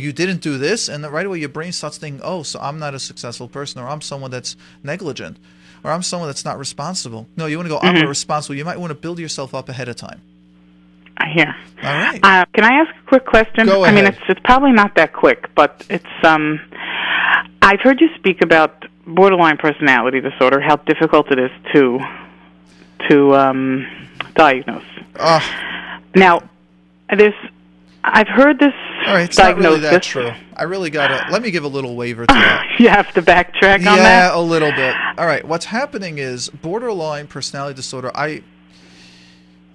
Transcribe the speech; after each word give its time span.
you 0.00 0.10
didn't 0.12 0.40
do 0.40 0.56
this, 0.56 0.88
and 0.88 1.04
right 1.04 1.26
away 1.26 1.38
your 1.38 1.50
brain 1.50 1.70
starts 1.70 1.98
thinking, 1.98 2.22
oh, 2.24 2.42
so 2.42 2.58
I'm 2.60 2.78
not 2.78 2.94
a 2.94 2.98
successful 2.98 3.46
person, 3.46 3.82
or 3.82 3.88
I'm 3.88 4.00
someone 4.00 4.30
that's 4.30 4.56
negligent, 4.82 5.36
or 5.84 5.90
I'm 5.90 6.00
someone 6.02 6.30
that's 6.30 6.46
not 6.46 6.58
responsible. 6.58 7.26
No, 7.36 7.44
you 7.44 7.58
want 7.58 7.66
to 7.66 7.74
go, 7.74 7.78
I'm 7.82 7.96
Mhm. 7.96 8.08
responsible. 8.08 8.54
You 8.54 8.64
might 8.64 8.80
want 8.80 8.90
to 8.90 8.94
build 8.94 9.18
yourself 9.18 9.54
up 9.54 9.68
ahead 9.68 9.88
of 9.90 9.96
time. 9.96 10.22
I 11.18 11.28
hear. 11.28 11.54
All 11.84 11.92
right. 11.94 12.18
Uh, 12.22 12.46
can 12.54 12.64
I 12.64 12.80
ask 12.80 12.90
a 12.90 13.06
quick 13.06 13.26
question? 13.26 13.66
Go 13.66 13.84
ahead. 13.84 13.94
I 13.94 14.00
mean, 14.00 14.06
it's 14.06 14.18
it's 14.30 14.40
probably 14.44 14.72
not 14.72 14.94
that 14.94 15.12
quick, 15.12 15.54
but 15.54 15.84
it's 15.90 16.06
um. 16.24 16.58
I've 17.60 17.80
heard 17.80 18.00
you 18.00 18.08
speak 18.16 18.42
about 18.42 18.86
borderline 19.06 19.58
personality 19.58 20.22
disorder, 20.22 20.58
how 20.62 20.76
difficult 20.76 21.30
it 21.30 21.38
is 21.38 21.50
to 21.74 22.00
to 23.10 23.36
um, 23.36 23.86
diagnose. 24.36 24.84
Uh, 25.20 25.40
Now, 26.16 26.40
there's 27.14 27.34
I've 28.02 28.28
heard 28.28 28.58
this 28.58 28.74
all 29.06 29.14
right, 29.14 29.24
it's 29.24 29.38
not 29.38 29.56
really 29.56 29.80
that 29.80 30.02
true. 30.02 30.30
I 30.56 30.64
really 30.64 30.90
gotta 30.90 31.30
let 31.30 31.42
me 31.42 31.50
give 31.50 31.64
a 31.64 31.68
little 31.68 31.96
waiver 31.96 32.26
to 32.26 32.32
that. 32.34 32.64
you 32.78 32.88
have 32.88 33.12
to 33.14 33.22
backtrack 33.22 33.78
on 33.78 33.84
that. 33.84 34.32
yeah, 34.32 34.36
a 34.36 34.40
little 34.40 34.70
bit. 34.72 34.94
All 35.18 35.26
right, 35.26 35.44
what's 35.46 35.66
happening 35.66 36.18
is 36.18 36.48
borderline 36.48 37.26
personality 37.26 37.74
disorder. 37.74 38.10
I, 38.14 38.42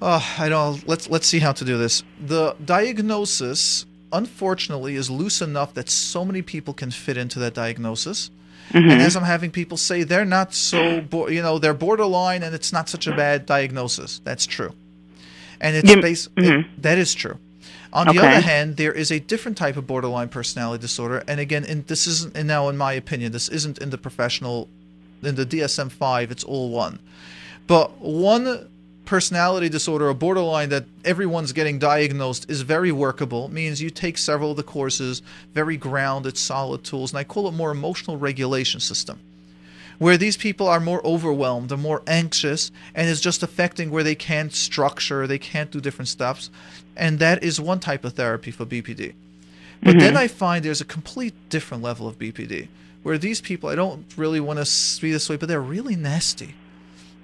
uh, 0.02 0.22
I 0.38 0.50
don't. 0.50 0.88
Let's 0.88 1.10
let's 1.10 1.28
see 1.28 1.40
how 1.40 1.52
to 1.54 1.66
do 1.66 1.78
this. 1.78 2.04
The 2.20 2.56
diagnosis, 2.64 3.86
unfortunately, 4.14 4.96
is 4.96 5.10
loose 5.10 5.42
enough 5.42 5.74
that 5.74 5.90
so 5.90 6.24
many 6.24 6.42
people 6.42 6.74
can 6.74 6.92
fit 6.92 7.18
into 7.18 7.40
that 7.40 7.54
diagnosis. 7.54 8.30
Mm-hmm. 8.72 8.90
And 8.90 9.02
as 9.02 9.16
I'm 9.16 9.24
having 9.24 9.50
people 9.50 9.78
say, 9.78 10.04
they're 10.04 10.26
not 10.26 10.54
so, 10.54 11.00
bo- 11.00 11.30
you 11.30 11.42
know, 11.42 11.58
they're 11.58 11.74
borderline, 11.74 12.44
and 12.44 12.54
it's 12.54 12.74
not 12.74 12.90
such 12.90 13.08
a 13.08 13.16
bad 13.16 13.46
diagnosis. 13.46 14.20
That's 14.26 14.46
true, 14.46 14.74
and 15.62 15.76
it's 15.78 15.90
You- 15.90 16.02
based. 16.02 16.36
mhm. 16.36 16.60
it- 16.66 16.82
that 16.82 16.98
is 16.98 17.14
true. 17.16 17.38
On 17.98 18.06
the 18.06 18.20
Okay. 18.20 18.28
other 18.38 18.42
hand, 18.42 18.78
there 18.78 18.94
is 18.94 19.12
a 19.12 19.20
different 19.20 19.58
type 19.58 19.76
of 19.76 19.88
borderline 19.88 20.30
personality 20.30 20.82
disorder, 20.82 21.24
and 21.28 21.40
again, 21.40 21.64
in, 21.66 21.84
this 21.88 22.06
isn't. 22.08 22.36
And 22.38 22.48
now, 22.48 22.70
in 22.70 22.78
my 22.78 22.94
opinion, 22.94 23.32
this 23.32 23.50
isn't 23.50 23.80
in 23.80 23.90
the 23.90 23.98
professional, 23.98 24.70
in 25.24 25.36
the 25.36 25.46
DSM 25.46 25.90
five. 25.92 26.30
It's 26.32 26.44
all 26.44 26.70
one, 26.70 27.00
but 27.66 28.00
one 28.00 28.70
personality 29.06 29.70
disorder 29.70 30.10
or 30.10 30.14
borderline 30.14 30.70
that 30.70 30.86
everyone's 31.06 31.54
getting 31.54 31.80
diagnosed 31.80 32.50
is 32.50 32.62
very 32.62 32.92
workable 32.92 33.48
means 33.48 33.82
you 33.82 33.90
take 33.90 34.18
several 34.18 34.52
of 34.52 34.58
the 34.58 34.64
courses 34.64 35.22
very 35.54 35.78
grounded 35.78 36.38
solid 36.38 36.84
tools 36.84 37.14
and 37.14 37.18
i 37.18 37.24
call 37.24 37.48
it 37.48 37.54
more 37.54 37.72
emotional 37.72 38.18
regulation 38.18 38.82
system 38.82 39.18
where 39.98 40.18
these 40.18 40.38
people 40.38 40.68
are 40.68 40.80
more 40.80 41.06
overwhelmed 41.06 41.72
and 41.72 41.82
more 41.82 42.02
anxious 42.08 42.72
and 42.94 43.10
is 43.10 43.22
just 43.22 43.44
affecting 43.44 43.90
where 43.90 44.04
they 44.04 44.16
can't 44.16 44.54
structure 44.54 45.28
they 45.28 45.40
can't 45.40 45.72
do 45.72 45.82
different 45.82 46.08
steps 46.08 46.50
and 46.96 47.20
that 47.20 47.44
is 47.44 47.60
one 47.60 47.80
type 47.80 48.04
of 48.04 48.14
therapy 48.14 48.52
for 48.52 48.66
bpd 48.66 49.14
but 49.82 50.00
then 50.00 50.10
mm-hmm. 50.10 50.18
i 50.18 50.28
find 50.28 50.64
there's 50.64 50.82
a 50.82 50.86
complete 50.86 51.34
different 51.50 51.84
level 51.84 52.08
of 52.08 52.18
bpd 52.18 52.68
where 53.04 53.18
these 53.18 53.42
people 53.42 53.70
i 53.70 53.76
don't 53.76 54.06
really 54.18 54.40
want 54.40 54.64
to 54.64 55.02
be 55.02 55.12
this 55.12 55.30
way 55.30 55.38
but 55.38 55.48
they're 55.48 55.62
really 55.62 55.96
nasty. 55.96 56.56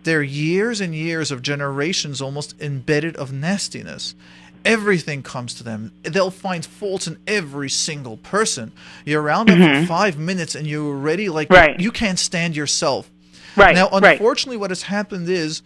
They're 0.04 0.24
years 0.24 0.82
and 0.82 0.94
years 0.94 1.32
of 1.32 1.42
generations 1.42 2.22
almost 2.22 2.60
embedded 2.62 3.16
of 3.16 3.32
nastiness. 3.32 4.16
Everything 4.66 5.23
comes 5.23 5.53
to 5.56 5.64
them. 5.64 5.92
They'll 6.03 6.31
find 6.31 6.66
faults 6.66 7.08
in 7.08 7.17
every 7.28 7.69
single 7.69 8.17
person. 8.17 8.72
You're 9.05 9.22
around 9.22 9.50
them 9.50 9.59
for 9.81 9.88
five 9.88 10.17
minutes 10.17 10.55
and 10.55 10.66
you're 10.66 10.86
already 10.86 11.30
like 11.30 11.50
Mm-hmm. 11.50 11.53
Right. 11.72 11.80
you 11.80 11.92
can't 11.92 12.17
stand 12.20 12.55
yourself. 12.55 13.09
Right. 13.58 13.75
Now, 13.75 13.89
right. 13.89 14.14
unfortunately, 14.14 14.58
what 14.58 14.72
has 14.72 14.83
happened 14.83 15.28
is, 15.30 15.61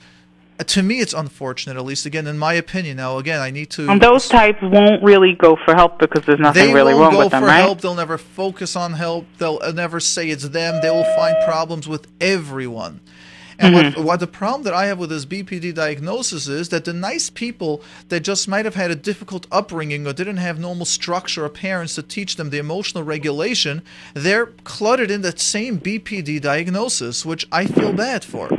uh, 0.60 0.64
to 0.64 0.82
me, 0.82 1.00
it's 1.00 1.14
unfortunate. 1.14 1.78
At 1.78 1.86
least, 1.86 2.06
again, 2.08 2.26
in 2.26 2.38
my 2.38 2.54
opinion. 2.54 2.98
Now, 2.98 3.20
again, 3.20 3.40
I 3.40 3.52
need 3.52 3.70
to. 3.72 3.88
And 3.90 4.02
those 4.02 4.28
types 4.28 4.58
won't 4.64 5.04
really 5.04 5.34
go 5.36 5.56
for 5.64 5.76
help 5.76 6.00
because 6.00 6.26
there's 6.26 6.40
nothing 6.40 6.74
really 6.74 6.94
wrong 6.94 7.16
with 7.16 7.30
them, 7.30 7.44
for 7.44 7.48
right? 7.48 7.58
help. 7.60 7.80
They'll 7.82 7.94
never 7.96 8.18
focus 8.18 8.76
on 8.76 8.94
help. 8.94 9.28
They'll 9.38 9.60
uh, 9.62 9.72
never 9.72 10.00
say 10.00 10.30
it's 10.30 10.50
them. 10.50 10.82
They 10.82 10.90
will 10.90 11.06
find 11.16 11.36
problems 11.46 11.88
with 11.88 12.08
everyone. 12.20 13.00
And 13.60 13.74
Mm-hmm. 13.74 13.98
what, 13.98 14.06
what 14.06 14.20
the 14.20 14.28
problem 14.28 14.64
that 14.64 14.74
I 14.74 14.86
have 14.86 15.00
with 15.00 15.10
this 15.10 15.26
BPD 15.26 15.74
diagnosis 15.74 16.48
is 16.48 16.70
that 16.70 16.86
the 16.86 16.94
nice 16.94 17.30
people 17.30 17.82
that 18.10 18.22
just 18.22 18.48
might 18.48 18.66
have 18.66 18.76
had 18.76 18.92
a 18.92 18.96
difficult 18.96 19.48
upbringing 19.52 20.06
or 20.08 20.14
didn't 20.14 20.38
have 20.38 20.60
normal 20.60 20.86
structure 20.86 21.44
or 21.46 21.50
parents 21.50 21.96
to 21.96 22.04
teach 22.04 22.36
them 22.36 22.50
the 22.50 22.60
emotional 22.60 23.04
regulation, 23.04 23.82
they're 24.14 24.48
cluttered 24.64 25.12
in 25.12 25.22
that 25.24 25.40
same 25.40 25.80
BPD 25.80 26.40
diagnosis, 26.42 27.26
which 27.26 27.48
I 27.52 27.66
feel 27.66 27.94
bad 27.94 28.24
for. 28.24 28.50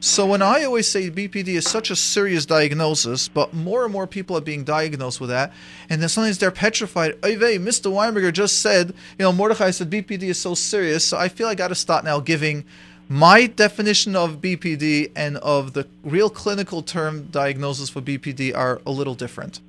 So 0.00 0.26
when 0.26 0.42
I 0.42 0.64
always 0.64 0.88
say 0.88 1.10
BPD 1.10 1.48
is 1.48 1.68
such 1.68 1.90
a 1.90 1.96
serious 1.96 2.46
diagnosis, 2.46 3.28
but 3.28 3.54
more 3.54 3.84
and 3.84 3.92
more 3.92 4.06
people 4.06 4.36
are 4.36 4.42
being 4.42 4.64
diagnosed 4.64 5.20
with 5.20 5.30
that, 5.30 5.52
and 5.88 6.00
then 6.00 6.08
sometimes 6.08 6.38
they're 6.38 6.50
petrified. 6.50 7.18
Hey, 7.22 7.58
Mr. 7.58 7.90
Weinberger 7.90 8.32
just 8.32 8.60
said, 8.62 8.88
you 9.18 9.22
know, 9.24 9.32
Mordechai 9.32 9.70
said 9.70 9.90
BPD 9.90 10.24
is 10.24 10.40
so 10.40 10.54
serious, 10.54 11.04
so 11.04 11.18
I 11.18 11.28
feel 11.28 11.46
I 11.48 11.54
got 11.54 11.68
to 11.68 11.74
start 11.74 12.04
now 12.04 12.20
giving 12.20 12.64
my 13.08 13.46
definition 13.46 14.16
of 14.16 14.40
BPD 14.40 15.12
and 15.14 15.36
of 15.38 15.72
the 15.74 15.86
real 16.02 16.28
clinical 16.30 16.82
term 16.82 17.24
diagnosis 17.30 17.88
for 17.88 18.00
BPD 18.00 18.54
are 18.56 18.80
a 18.86 18.90
little 18.90 19.14
different. 19.14 19.60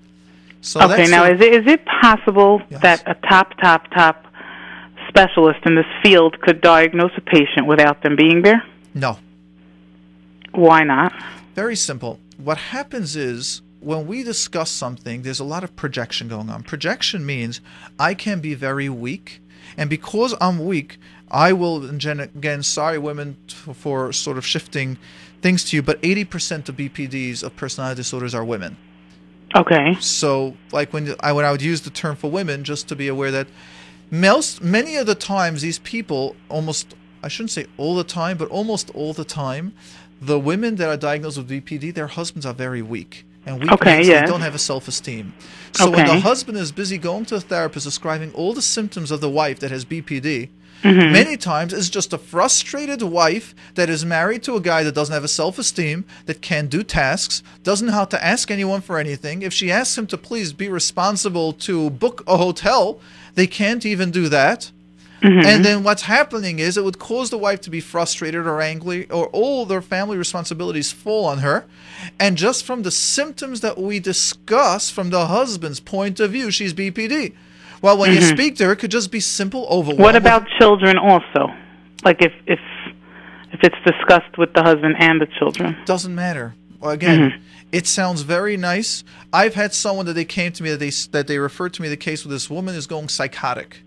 So 0.61 0.81
Okay, 0.81 1.05
now 1.07 1.23
a- 1.25 1.33
is 1.35 1.41
it 1.41 1.53
is 1.53 1.71
it 1.71 1.85
possible 2.01 2.61
Yes. 2.69 2.81
that 2.81 3.03
a 3.05 3.13
top 3.29 3.53
top 3.61 3.87
top 3.93 4.25
specialist 5.07 5.59
in 5.65 5.75
this 5.75 5.85
field 6.03 6.39
could 6.41 6.61
diagnose 6.61 7.11
a 7.17 7.21
patient 7.21 7.67
without 7.67 8.01
them 8.03 8.15
being 8.15 8.41
there? 8.41 8.63
no. 8.93 9.19
Why 10.53 10.83
not? 10.83 11.13
Very 11.53 11.75
simple. 11.75 12.19
What 12.37 12.57
happens 12.57 13.15
is 13.15 13.61
when 13.79 14.07
we 14.07 14.23
discuss 14.23 14.71
something, 14.71 15.21
there's 15.21 15.39
a 15.39 15.43
lot 15.43 15.63
of 15.63 15.75
projection 15.75 16.27
going 16.27 16.49
on. 16.49 16.63
Projection 16.63 17.23
means 17.25 17.61
I 17.99 18.15
can 18.15 18.39
be 18.39 18.55
very 18.55 18.89
weak, 18.89 19.39
and 19.77 19.87
because 19.89 20.33
I'm 20.41 20.65
weak, 20.65 20.97
I 21.29 21.53
will, 21.53 21.89
again, 21.89 22.63
sorry, 22.63 22.97
women, 22.97 23.37
t- 23.47 23.73
for 23.73 24.13
sort 24.13 24.37
of 24.37 24.45
shifting 24.45 24.97
things 25.41 25.63
to 25.65 25.75
you, 25.75 25.81
but 25.81 26.01
80% 26.01 26.69
of 26.69 26.77
BPDs 26.77 27.43
of 27.43 27.55
personality 27.55 27.97
disorders 27.97 28.33
are 28.33 28.45
women. 28.45 28.77
Okay. 29.55 29.95
So, 29.99 30.55
like 30.71 30.93
when 30.93 31.15
I 31.21 31.31
when 31.31 31.45
I 31.45 31.51
would 31.51 31.61
use 31.61 31.81
the 31.81 31.89
term 31.89 32.15
for 32.15 32.29
women, 32.29 32.63
just 32.63 32.87
to 32.89 32.95
be 32.95 33.07
aware 33.07 33.31
that 33.31 33.47
most 34.11 34.61
many 34.61 34.97
of 34.97 35.05
the 35.05 35.15
times 35.15 35.61
these 35.61 35.79
people 35.79 36.35
almost 36.49 36.95
I 37.23 37.27
shouldn't 37.29 37.51
say 37.51 37.65
all 37.77 37.95
the 37.95 38.03
time, 38.03 38.37
but 38.37 38.49
almost 38.49 38.89
all 38.91 39.13
the 39.13 39.23
time, 39.23 39.73
the 40.21 40.39
women 40.39 40.75
that 40.75 40.89
are 40.89 40.97
diagnosed 40.97 41.37
with 41.37 41.49
BPD, 41.49 41.93
their 41.93 42.07
husbands 42.07 42.45
are 42.45 42.53
very 42.53 42.81
weak. 42.81 43.25
And 43.45 43.61
weak 43.61 43.71
Okay, 43.71 43.97
means 43.97 44.07
they 44.07 44.25
don't 44.25 44.41
have 44.41 44.55
a 44.55 44.59
self-esteem. 44.59 45.33
So 45.71 45.89
when 45.89 46.05
the 46.05 46.19
husband 46.19 46.57
is 46.57 46.71
busy 46.71 46.97
going 46.97 47.25
to 47.25 47.35
a 47.35 47.39
therapist 47.39 47.85
describing 47.85 48.33
all 48.33 48.53
the 48.53 48.61
symptoms 48.61 49.09
of 49.09 49.21
the 49.21 49.29
wife 49.29 49.59
that 49.59 49.71
has 49.71 49.85
BPD, 49.85 50.49
Mm-hmm. 50.83 51.11
many 51.11 51.37
times 51.37 51.73
it's 51.73 51.89
just 51.89 52.13
a 52.13 52.19
frustrated 52.19 53.01
wife 53.01 53.55
that 53.73 53.89
is 53.89 54.05
married 54.05 54.43
to 54.43 54.55
a 54.55 54.61
guy 54.61 54.83
that 54.83 54.93
doesn't 54.93 55.13
have 55.13 55.23
a 55.23 55.27
self-esteem, 55.27 56.05
that 56.27 56.41
can't 56.41 56.69
do 56.69 56.83
tasks, 56.83 57.41
doesn't 57.63 57.87
know 57.87 57.93
how 57.93 58.05
to 58.05 58.23
ask 58.23 58.51
anyone 58.51 58.81
for 58.81 58.99
anything. 58.99 59.41
If 59.41 59.53
she 59.53 59.71
asks 59.71 59.97
him 59.97 60.05
to 60.07 60.17
please 60.17 60.53
be 60.53 60.69
responsible 60.69 61.53
to 61.53 61.89
book 61.89 62.23
a 62.27 62.37
hotel, 62.37 62.99
they 63.33 63.47
can't 63.47 63.85
even 63.85 64.11
do 64.11 64.29
that. 64.29 64.71
Mm-hmm. 65.21 65.47
And 65.47 65.65
then 65.65 65.83
what's 65.83 66.03
happening 66.03 66.59
is 66.59 66.77
it 66.77 66.83
would 66.83 66.99
cause 66.99 67.31
the 67.31 67.39
wife 67.39 67.61
to 67.61 67.71
be 67.71 67.79
frustrated 67.79 68.45
or 68.45 68.61
angry, 68.61 69.09
or 69.09 69.27
all 69.27 69.65
their 69.65 69.81
family 69.81 70.15
responsibilities 70.15 70.91
fall 70.91 71.25
on 71.25 71.39
her. 71.39 71.65
And 72.19 72.37
just 72.37 72.63
from 72.63 72.83
the 72.83 72.91
symptoms 72.91 73.61
that 73.61 73.79
we 73.79 73.99
discuss 73.99 74.91
from 74.91 75.09
the 75.09 75.25
husband's 75.25 75.79
point 75.79 76.19
of 76.19 76.31
view, 76.31 76.51
she's 76.51 76.73
BPD. 76.73 77.33
Well, 77.81 77.97
when 77.97 78.13
you 78.13 78.21
speak 78.21 78.55
to 78.57 78.65
her, 78.65 78.71
it 78.73 78.77
could 78.77 78.91
just 78.91 79.11
be 79.11 79.19
simple 79.19 79.65
overwhelm. 79.69 79.95
Mm-hmm. 79.97 80.03
What 80.03 80.15
about 80.15 80.47
children 80.59 80.97
also? 80.97 81.53
Like 82.03 82.21
if 82.21 82.33
if 82.45 82.59
if 83.53 83.59
it's 83.63 83.75
discussed 83.85 84.37
with 84.37 84.53
the 84.53 84.61
husband 84.63 84.95
and 84.99 85.21
the 85.21 85.27
children. 85.39 85.77
doesn't 85.85 86.13
matter. 86.13 86.53
Well, 86.79 86.91
Again, 86.91 87.31
Mm-hmm. 87.31 87.41
it 87.71 87.87
sounds 87.87 88.21
very 88.21 88.55
nice. 88.57 89.03
I've 89.33 89.55
had 89.55 89.73
someone 89.73 90.05
that 90.05 90.13
they 90.13 90.25
came 90.25 90.51
to 90.53 90.63
me 90.63 90.69
that 90.71 90.77
they 90.79 90.91
that 91.11 91.27
they 91.27 91.37
referred 91.39 91.73
to 91.75 91.81
me 91.81 91.87
the 91.89 91.97
case 91.97 92.25
where 92.25 92.31
this 92.31 92.49
woman 92.49 92.75
is 92.75 92.87
going 92.87 93.09
psychotic. 93.09 93.81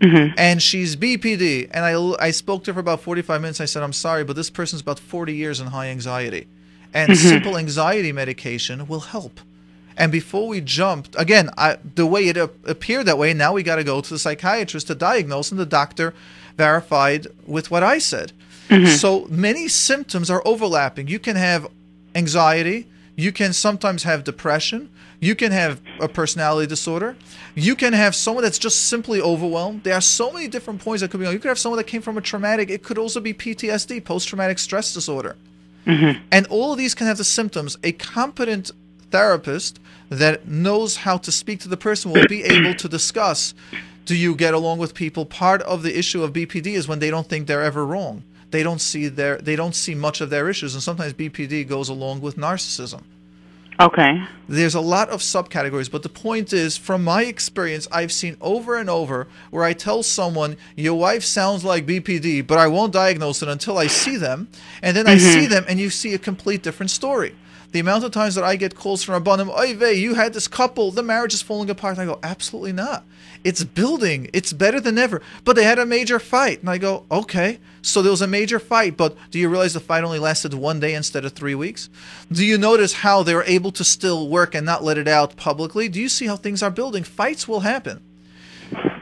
Mm-hmm. 0.00 0.34
And 0.36 0.62
she's 0.62 0.94
BPD, 0.94 1.70
and 1.72 1.82
I, 1.84 2.26
I 2.26 2.30
spoke 2.30 2.64
to 2.64 2.70
her 2.70 2.74
for 2.74 2.80
about 2.80 3.00
45 3.00 3.40
minutes. 3.40 3.62
I 3.62 3.64
said, 3.64 3.82
I'm 3.82 3.94
sorry, 3.94 4.24
but 4.24 4.36
this 4.36 4.50
person's 4.50 4.82
about 4.82 4.98
40 4.98 5.34
years 5.34 5.58
in 5.58 5.68
high 5.68 5.86
anxiety. 5.88 6.46
And 6.92 7.10
Mm-hmm. 7.12 7.28
simple 7.28 7.56
anxiety 7.56 8.12
medication 8.12 8.86
will 8.88 9.00
help. 9.00 9.40
And 9.96 10.12
before 10.12 10.46
we 10.48 10.60
jumped, 10.60 11.16
again, 11.18 11.50
I, 11.56 11.78
the 11.94 12.06
way 12.06 12.28
it 12.28 12.36
ap- 12.36 12.52
appeared 12.66 13.06
that 13.06 13.18
way, 13.18 13.32
now 13.32 13.52
we 13.52 13.62
got 13.62 13.76
to 13.76 13.84
go 13.84 14.00
to 14.00 14.10
the 14.10 14.18
psychiatrist 14.18 14.88
to 14.88 14.94
diagnose, 14.94 15.50
and 15.50 15.58
the 15.58 15.66
doctor 15.66 16.12
verified 16.56 17.26
with 17.46 17.70
what 17.70 17.82
I 17.82 17.98
said. 17.98 18.32
Mm-hmm. 18.68 18.86
So 18.86 19.26
many 19.30 19.68
symptoms 19.68 20.30
are 20.30 20.42
overlapping. 20.44 21.08
You 21.08 21.18
can 21.18 21.36
have 21.36 21.68
anxiety, 22.14 22.86
you 23.14 23.32
can 23.32 23.52
sometimes 23.52 24.02
have 24.02 24.24
depression, 24.24 24.90
you 25.20 25.34
can 25.34 25.52
have 25.52 25.80
a 26.00 26.08
personality 26.08 26.66
disorder, 26.66 27.16
you 27.54 27.74
can 27.74 27.92
have 27.92 28.14
someone 28.14 28.42
that's 28.42 28.58
just 28.58 28.88
simply 28.88 29.20
overwhelmed. 29.20 29.84
There 29.84 29.94
are 29.94 30.00
so 30.00 30.30
many 30.30 30.48
different 30.48 30.82
points 30.82 31.00
that 31.00 31.10
could 31.10 31.20
be 31.20 31.26
on. 31.26 31.32
You 31.32 31.38
could 31.38 31.48
have 31.48 31.58
someone 31.58 31.78
that 31.78 31.86
came 31.86 32.02
from 32.02 32.18
a 32.18 32.20
traumatic, 32.20 32.68
it 32.68 32.82
could 32.82 32.98
also 32.98 33.20
be 33.20 33.32
PTSD, 33.32 34.04
post 34.04 34.28
traumatic 34.28 34.58
stress 34.58 34.92
disorder. 34.92 35.36
Mm-hmm. 35.86 36.20
And 36.32 36.46
all 36.48 36.72
of 36.72 36.78
these 36.78 36.94
can 36.94 37.06
have 37.06 37.16
the 37.16 37.24
symptoms. 37.24 37.78
A 37.84 37.92
competent 37.92 38.72
therapist 39.10 39.80
that 40.08 40.46
knows 40.46 40.96
how 40.96 41.16
to 41.16 41.32
speak 41.32 41.60
to 41.60 41.68
the 41.68 41.76
person 41.76 42.12
will 42.12 42.26
be 42.28 42.44
able 42.44 42.74
to 42.74 42.88
discuss 42.88 43.54
do 44.04 44.14
you 44.14 44.34
get 44.34 44.54
along 44.54 44.78
with 44.78 44.94
people 44.94 45.26
part 45.26 45.62
of 45.62 45.82
the 45.82 45.98
issue 45.98 46.22
of 46.22 46.32
bpd 46.32 46.66
is 46.66 46.86
when 46.88 46.98
they 46.98 47.10
don't 47.10 47.28
think 47.28 47.46
they're 47.46 47.62
ever 47.62 47.84
wrong 47.84 48.22
they 48.50 48.62
don't 48.62 48.80
see 48.80 49.08
their 49.08 49.38
they 49.38 49.56
don't 49.56 49.74
see 49.74 49.94
much 49.94 50.20
of 50.20 50.30
their 50.30 50.48
issues 50.48 50.74
and 50.74 50.82
sometimes 50.82 51.12
bpd 51.12 51.66
goes 51.66 51.88
along 51.88 52.20
with 52.20 52.36
narcissism 52.36 53.02
Okay. 53.78 54.22
there's 54.48 54.74
a 54.74 54.80
lot 54.80 55.10
of 55.10 55.20
subcategories, 55.20 55.90
but 55.90 56.02
the 56.02 56.08
point 56.08 56.52
is, 56.52 56.76
from 56.76 57.04
my 57.04 57.24
experience, 57.24 57.86
I've 57.92 58.12
seen 58.12 58.36
over 58.40 58.76
and 58.76 58.88
over 58.88 59.26
where 59.50 59.64
I 59.64 59.74
tell 59.74 60.02
someone, 60.02 60.56
Your 60.76 60.94
wife 60.94 61.24
sounds 61.24 61.64
like 61.64 61.84
BPD, 61.84 62.46
but 62.46 62.58
I 62.58 62.68
won't 62.68 62.92
diagnose 62.92 63.42
it 63.42 63.48
until 63.48 63.76
I 63.76 63.86
see 63.88 64.16
them. 64.16 64.48
And 64.82 64.96
then 64.96 65.06
I 65.06 65.16
mm-hmm. 65.16 65.30
see 65.30 65.46
them, 65.46 65.64
and 65.68 65.78
you 65.78 65.90
see 65.90 66.14
a 66.14 66.18
complete 66.18 66.62
different 66.62 66.90
story. 66.90 67.34
The 67.72 67.80
amount 67.80 68.04
of 68.04 68.12
times 68.12 68.34
that 68.36 68.44
I 68.44 68.56
get 68.56 68.74
calls 68.74 69.02
from 69.02 69.22
Rabbanim, 69.22 69.56
Oy 69.58 69.74
vey, 69.74 69.94
you 69.94 70.14
had 70.14 70.32
this 70.32 70.48
couple, 70.48 70.90
the 70.90 71.02
marriage 71.02 71.34
is 71.34 71.42
falling 71.42 71.68
apart. 71.70 71.98
And 71.98 72.02
I 72.08 72.12
go, 72.12 72.18
Absolutely 72.22 72.72
not. 72.72 73.04
It's 73.44 73.64
building, 73.64 74.30
it's 74.32 74.52
better 74.52 74.80
than 74.80 74.98
ever. 74.98 75.22
But 75.44 75.56
they 75.56 75.64
had 75.64 75.78
a 75.78 75.86
major 75.86 76.18
fight. 76.18 76.60
And 76.60 76.70
I 76.70 76.78
go, 76.78 77.04
Okay, 77.10 77.58
so 77.82 78.02
there 78.02 78.10
was 78.10 78.22
a 78.22 78.26
major 78.26 78.58
fight, 78.58 78.96
but 78.96 79.16
do 79.30 79.38
you 79.38 79.48
realize 79.48 79.74
the 79.74 79.80
fight 79.80 80.02
only 80.02 80.18
lasted 80.18 80.52
one 80.54 80.80
day 80.80 80.94
instead 80.94 81.24
of 81.24 81.32
three 81.32 81.54
weeks? 81.54 81.88
Do 82.32 82.44
you 82.44 82.58
notice 82.58 82.92
how 82.92 83.22
they 83.22 83.34
were 83.34 83.44
able 83.44 83.70
to 83.72 83.84
still 83.84 84.28
work 84.28 84.54
and 84.54 84.66
not 84.66 84.82
let 84.82 84.98
it 84.98 85.06
out 85.06 85.36
publicly? 85.36 85.88
Do 85.88 86.00
you 86.00 86.08
see 86.08 86.26
how 86.26 86.36
things 86.36 86.62
are 86.62 86.70
building? 86.70 87.04
Fights 87.04 87.46
will 87.46 87.60
happen. 87.60 88.02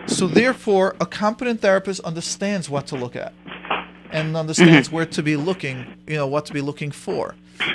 So, 0.06 0.26
therefore, 0.26 0.96
a 1.00 1.06
competent 1.06 1.62
therapist 1.62 2.00
understands 2.00 2.68
what 2.68 2.86
to 2.88 2.96
look 2.96 3.16
at 3.16 3.32
and 4.10 4.36
understands 4.36 4.88
mm-hmm. 4.88 4.96
where 4.96 5.06
to 5.06 5.22
be 5.22 5.36
looking, 5.36 5.86
you 6.06 6.16
know, 6.16 6.26
what 6.26 6.44
to 6.46 6.52
be 6.52 6.60
looking 6.60 6.90
for. 6.90 7.34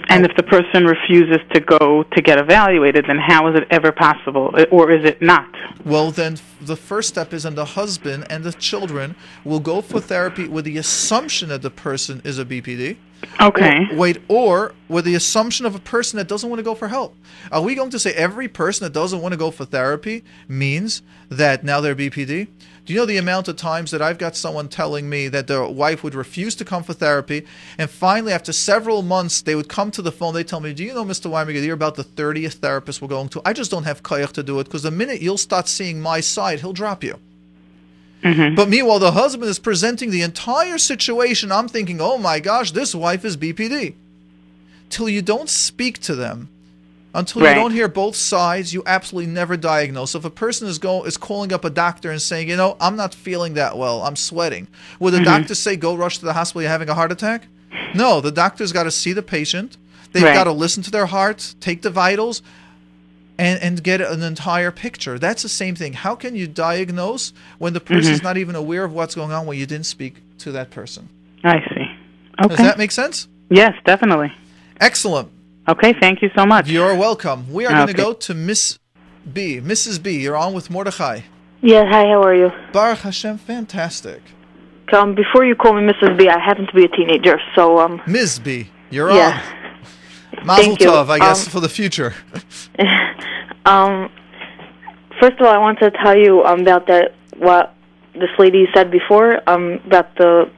And 0.10 0.26
if 0.26 0.36
the 0.36 0.44
person 0.44 0.86
refuses 0.86 1.40
to 1.54 1.60
go 1.60 2.04
to 2.04 2.22
get 2.22 2.38
evaluated, 2.38 3.06
then 3.08 3.18
how 3.18 3.48
is 3.48 3.56
it 3.56 3.68
ever 3.70 3.92
possible, 3.92 4.54
or 4.72 4.92
is 4.92 5.06
it 5.06 5.22
not? 5.22 5.48
Well, 5.86 6.12
then 6.12 6.38
the 6.62 6.76
first 6.76 7.10
step 7.10 7.34
is, 7.34 7.46
and 7.46 7.58
the 7.58 7.66
husband 7.66 8.26
and 8.30 8.44
the 8.44 8.52
children 8.54 9.16
will 9.44 9.60
go 9.60 9.82
for 9.82 10.00
therapy 10.00 10.48
with 10.48 10.66
the 10.66 10.78
assumption 10.78 11.50
that 11.50 11.62
the 11.62 11.70
person 11.70 12.22
is 12.24 12.40
a 12.40 12.46
BPD. 12.46 12.98
Okay. 13.40 13.88
Or, 13.92 13.96
wait, 13.96 14.22
or 14.28 14.74
with 14.88 15.06
the 15.06 15.16
assumption 15.16 15.66
of 15.66 15.76
a 15.76 15.80
person 15.80 16.18
that 16.18 16.28
doesn't 16.28 16.50
want 16.50 16.60
to 16.60 16.64
go 16.64 16.76
for 16.76 16.88
help. 16.88 17.16
Are 17.52 17.62
we 17.62 17.76
going 17.76 17.90
to 17.92 18.00
say 18.00 18.14
every 18.14 18.48
person 18.48 18.86
that 18.86 18.94
doesn't 18.94 19.22
want 19.22 19.34
to 19.34 19.38
go 19.38 19.52
for 19.52 19.66
therapy 19.66 20.24
means 20.48 21.02
that 21.30 21.64
now 21.64 21.82
they're 21.82 21.96
BPD? 21.96 22.48
Do 22.86 22.94
you 22.94 23.00
know 23.00 23.06
the 23.06 23.18
amount 23.18 23.48
of 23.48 23.56
times 23.56 23.92
that 23.92 24.02
I've 24.02 24.18
got 24.18 24.36
someone 24.36 24.68
telling 24.68 25.10
me 25.10 25.28
that 25.28 25.48
their 25.48 25.64
wife 25.64 26.04
would 26.04 26.16
refuse 26.16 26.56
to 26.56 26.66
come 26.66 26.82
for 26.82 26.94
therapy, 26.94 27.46
and 27.78 27.88
finally, 27.90 28.34
after 28.34 28.52
several 28.52 29.04
months, 29.04 29.44
they 29.44 29.54
would 29.54 29.70
come 29.70 29.92
to 29.92 30.02
the 30.02 30.12
phone. 30.12 30.34
They 30.34 30.44
tell 30.44 30.60
me, 30.60 30.74
"Do 30.74 30.84
you 30.84 30.96
know, 30.96 31.06
Mr. 31.06 31.30
Weinberger, 31.30 31.64
you're 31.64 31.76
about 31.76 31.96
the 31.96 32.04
30th 32.04 32.54
therapist 32.54 33.02
we're 33.02 33.08
going 33.08 33.30
to. 33.30 33.42
I 33.46 33.54
just 33.54 33.70
don't 33.70 33.84
have 33.84 34.02
koyach 34.02 34.32
to 34.34 34.44
do 34.44 34.60
it 34.60 34.64
because 34.64 34.84
the 34.84 34.92
minute 34.92 35.22
you'll 35.22 35.38
start 35.38 35.68
seeing 35.68 36.02
my 36.02 36.20
side, 36.20 36.62
he'll 36.62 36.74
drop 36.74 37.04
you." 37.04 37.20
Mm-hmm. 38.24 38.56
But 38.56 38.70
meanwhile, 38.70 39.00
the 39.00 39.12
husband 39.12 39.50
is 39.50 39.60
presenting 39.60 40.12
the 40.12 40.22
entire 40.22 40.78
situation. 40.78 41.52
I'm 41.52 41.68
thinking, 41.70 42.02
oh 42.02 42.18
my 42.18 42.40
gosh, 42.40 42.72
this 42.72 42.94
wife 42.94 43.24
is 43.24 43.38
BPD. 43.38 43.94
Till 44.90 45.08
you 45.08 45.22
don't 45.22 45.50
speak 45.50 46.00
to 46.00 46.16
them, 46.16 46.50
until 47.14 47.42
Right. 47.42 47.50
you 47.50 47.56
don't 47.56 47.72
hear 47.72 47.88
both 47.88 48.16
sides, 48.16 48.74
you 48.74 48.84
absolutely 48.86 49.32
never 49.32 49.58
diagnose. 49.58 50.12
So 50.12 50.20
If 50.20 50.26
a 50.26 50.30
person 50.30 50.68
is 50.68 50.78
go 50.80 51.04
is 51.04 51.18
calling 51.18 51.52
up 51.54 51.66
a 51.66 51.70
doctor 51.70 52.12
and 52.12 52.22
saying, 52.22 52.50
you 52.50 52.58
know, 52.58 52.76
I'm 52.80 52.96
not 52.96 53.16
feeling 53.16 53.54
that 53.56 53.78
well, 53.78 54.04
I'm 54.04 54.16
sweating, 54.16 54.68
would 55.00 55.12
the 55.12 55.18
mm-hmm. 55.18 55.26
doctor 55.26 55.56
say, 55.56 55.76
go 55.76 55.96
rush 55.96 56.20
to 56.20 56.26
the 56.26 56.34
hospital, 56.34 56.62
you're 56.64 56.72
having 56.72 56.90
a 56.90 56.94
heart 56.94 57.12
attack? 57.12 57.48
No, 57.96 58.22
the 58.22 58.32
doctor's 58.32 58.72
got 58.72 58.84
to 58.84 58.92
see 58.92 59.14
the 59.14 59.24
patient. 59.24 59.78
They've 60.12 60.24
Right. 60.24 60.34
got 60.34 60.46
to 60.46 60.52
listen 60.52 60.84
to 60.84 60.92
their 60.92 61.06
heart, 61.08 61.56
take 61.60 61.82
the 61.82 61.90
vitals, 61.90 62.42
and, 63.40 63.62
and 63.64 63.84
get 63.84 64.02
an 64.02 64.22
entire 64.22 64.70
picture. 64.70 65.18
That's 65.18 65.44
the 65.44 65.50
same 65.50 65.76
thing. 65.76 65.94
How 65.94 66.14
can 66.16 66.36
you 66.36 66.46
diagnose 66.46 67.34
when 67.58 67.74
the 67.74 67.80
person's 67.80 68.22
not 68.22 68.38
even 68.38 68.56
aware 68.56 68.84
of 68.84 68.94
what's 68.94 69.16
going 69.16 69.32
on 69.32 69.46
when 69.46 69.58
you 69.58 69.66
didn't 69.66 69.86
speak 69.86 70.22
to 70.40 70.52
that 70.52 70.70
person? 70.70 71.08
I 71.44 71.60
see. 71.60 71.86
Okay. 72.42 72.56
Does 72.56 72.58
that 72.58 72.78
make 72.78 72.92
sense? 72.92 73.28
yes, 73.50 73.74
definitely. 73.86 74.32
Excellent. 74.80 75.30
Okay, 75.68 75.94
thank 76.00 76.22
you 76.22 76.30
so 76.36 76.46
much. 76.46 76.70
You're 76.70 76.96
welcome. 76.96 77.52
We 77.52 77.66
are 77.66 77.72
going 77.72 77.88
to 77.88 77.94
go 77.94 78.14
to 78.14 78.34
Miss 78.34 78.78
B. 79.32 79.60
Mrs. 79.62 80.02
B, 80.02 80.20
you're 80.20 80.38
on 80.38 80.54
with 80.54 80.70
Mordechai. 80.70 81.22
Yeah, 81.62 81.86
hi, 81.86 82.06
how 82.06 82.24
are 82.24 82.36
you? 82.36 82.52
Baruch 82.72 83.00
Hashem, 83.00 83.38
fantastic. 83.38 84.22
Um, 84.94 85.14
before 85.14 85.46
you 85.46 85.56
call 85.56 85.74
me 85.74 85.82
Mrs. 85.82 86.18
B, 86.18 86.28
I 86.28 86.40
happen 86.40 86.66
to 86.66 86.74
be 86.74 86.86
a 86.86 86.88
teenager, 86.88 87.40
so 87.56 87.80
um, 87.80 88.02
Ms. 88.08 88.40
B, 88.40 88.70
you're 88.90 89.12
yeah. 89.12 89.42
on. 89.46 89.59
Mazel 90.46 90.64
Thank 90.66 90.80
you. 90.82 90.88
tov, 90.88 91.10
I 91.10 91.20
guess, 91.20 91.46
Um, 91.48 91.52
for 91.52 91.60
the 91.60 91.70
future. 91.70 92.14
um, 93.66 94.10
first 95.20 95.40
of 95.40 95.46
all, 95.46 95.54
I 95.54 95.58
want 95.58 95.80
to 95.80 95.92
tell 95.92 96.18
you 96.18 96.44
um, 96.44 96.62
about 96.62 96.88
that 96.88 97.14
what 97.38 97.74
this 98.14 98.30
lady 98.38 98.68
said 98.74 98.92
before 98.92 99.40
um 99.48 99.80
about 99.86 100.14
the 100.18 100.50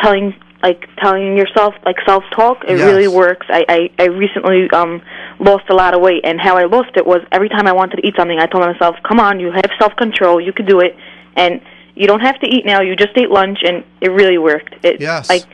telling 0.00 0.34
like 0.62 0.86
telling 0.98 1.36
yourself 1.36 1.74
like 1.84 1.96
self 2.06 2.22
talk. 2.34 2.58
It 2.68 2.76
Yes. 2.78 2.86
really 2.86 3.08
works. 3.08 3.46
I, 3.48 3.64
I 3.68 3.90
I 3.98 4.06
recently 4.06 4.70
um 4.70 5.02
lost 5.40 5.64
a 5.70 5.74
lot 5.74 5.94
of 5.94 6.00
weight, 6.00 6.20
and 6.24 6.40
how 6.40 6.56
I 6.56 6.64
lost 6.64 6.90
it 6.96 7.04
was 7.06 7.20
every 7.32 7.48
time 7.48 7.66
I 7.66 7.72
wanted 7.72 7.96
to 7.96 8.06
eat 8.06 8.14
something, 8.16 8.38
I 8.38 8.46
told 8.46 8.64
myself, 8.64 8.96
"Come 9.08 9.18
on, 9.18 9.40
you 9.40 9.50
have 9.50 9.70
self 9.78 9.96
control. 9.96 10.40
You 10.40 10.52
could 10.52 10.66
do 10.66 10.80
it." 10.80 10.96
And 11.34 11.60
you 11.94 12.06
don't 12.06 12.20
have 12.20 12.38
to 12.40 12.46
eat 12.46 12.64
now. 12.64 12.80
You 12.82 12.94
just 12.94 13.16
ate 13.16 13.30
lunch, 13.30 13.58
and 13.64 13.82
it 14.00 14.10
really 14.10 14.38
worked. 14.38 14.74
It 14.84 15.00
Yes. 15.00 15.28
like 15.28 15.44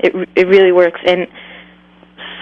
it 0.00 0.12
it 0.34 0.46
really 0.48 0.72
works. 0.72 1.00
And 1.06 1.26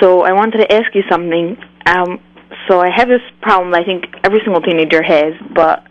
so 0.00 0.22
I 0.22 0.32
wanted 0.32 0.58
to 0.58 0.72
ask 0.72 0.94
you 0.94 1.02
something. 1.08 1.56
Um, 1.86 2.20
so 2.68 2.80
I 2.80 2.90
have 2.94 3.08
this 3.08 3.22
problem. 3.42 3.74
I 3.74 3.84
think 3.84 4.04
every 4.24 4.40
single 4.44 4.60
teenager 4.60 5.02
has, 5.02 5.34
but 5.54 5.84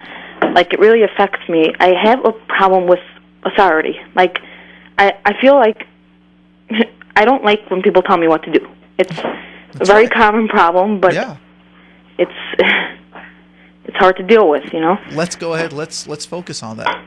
like 0.53 0.73
it 0.73 0.79
really 0.79 1.03
affects 1.03 1.47
me. 1.49 1.73
I 1.79 1.93
have 2.03 2.25
a 2.25 2.31
problem 2.31 2.87
with 2.87 2.99
authority. 3.43 3.95
Like 4.15 4.39
I 4.97 5.13
I 5.25 5.39
feel 5.41 5.55
like 5.55 5.87
I 7.15 7.25
don't 7.25 7.43
like 7.43 7.69
when 7.69 7.81
people 7.81 8.01
tell 8.01 8.17
me 8.17 8.27
what 8.27 8.43
to 8.43 8.51
do. 8.51 8.67
It's 8.97 9.17
a 9.17 9.85
very 9.85 10.03
right. 10.03 10.11
common 10.11 10.47
problem, 10.47 10.99
but 10.99 11.13
yeah. 11.13 11.37
it's 12.17 12.31
it's 13.85 13.97
hard 13.97 14.17
to 14.17 14.23
deal 14.23 14.49
with. 14.49 14.73
You 14.73 14.81
know. 14.81 14.97
let's 15.11 15.35
go 15.35 15.53
ahead. 15.53 15.73
Let's 15.73 16.07
let's 16.07 16.25
focus 16.25 16.63
on 16.63 16.77
that. 16.77 17.03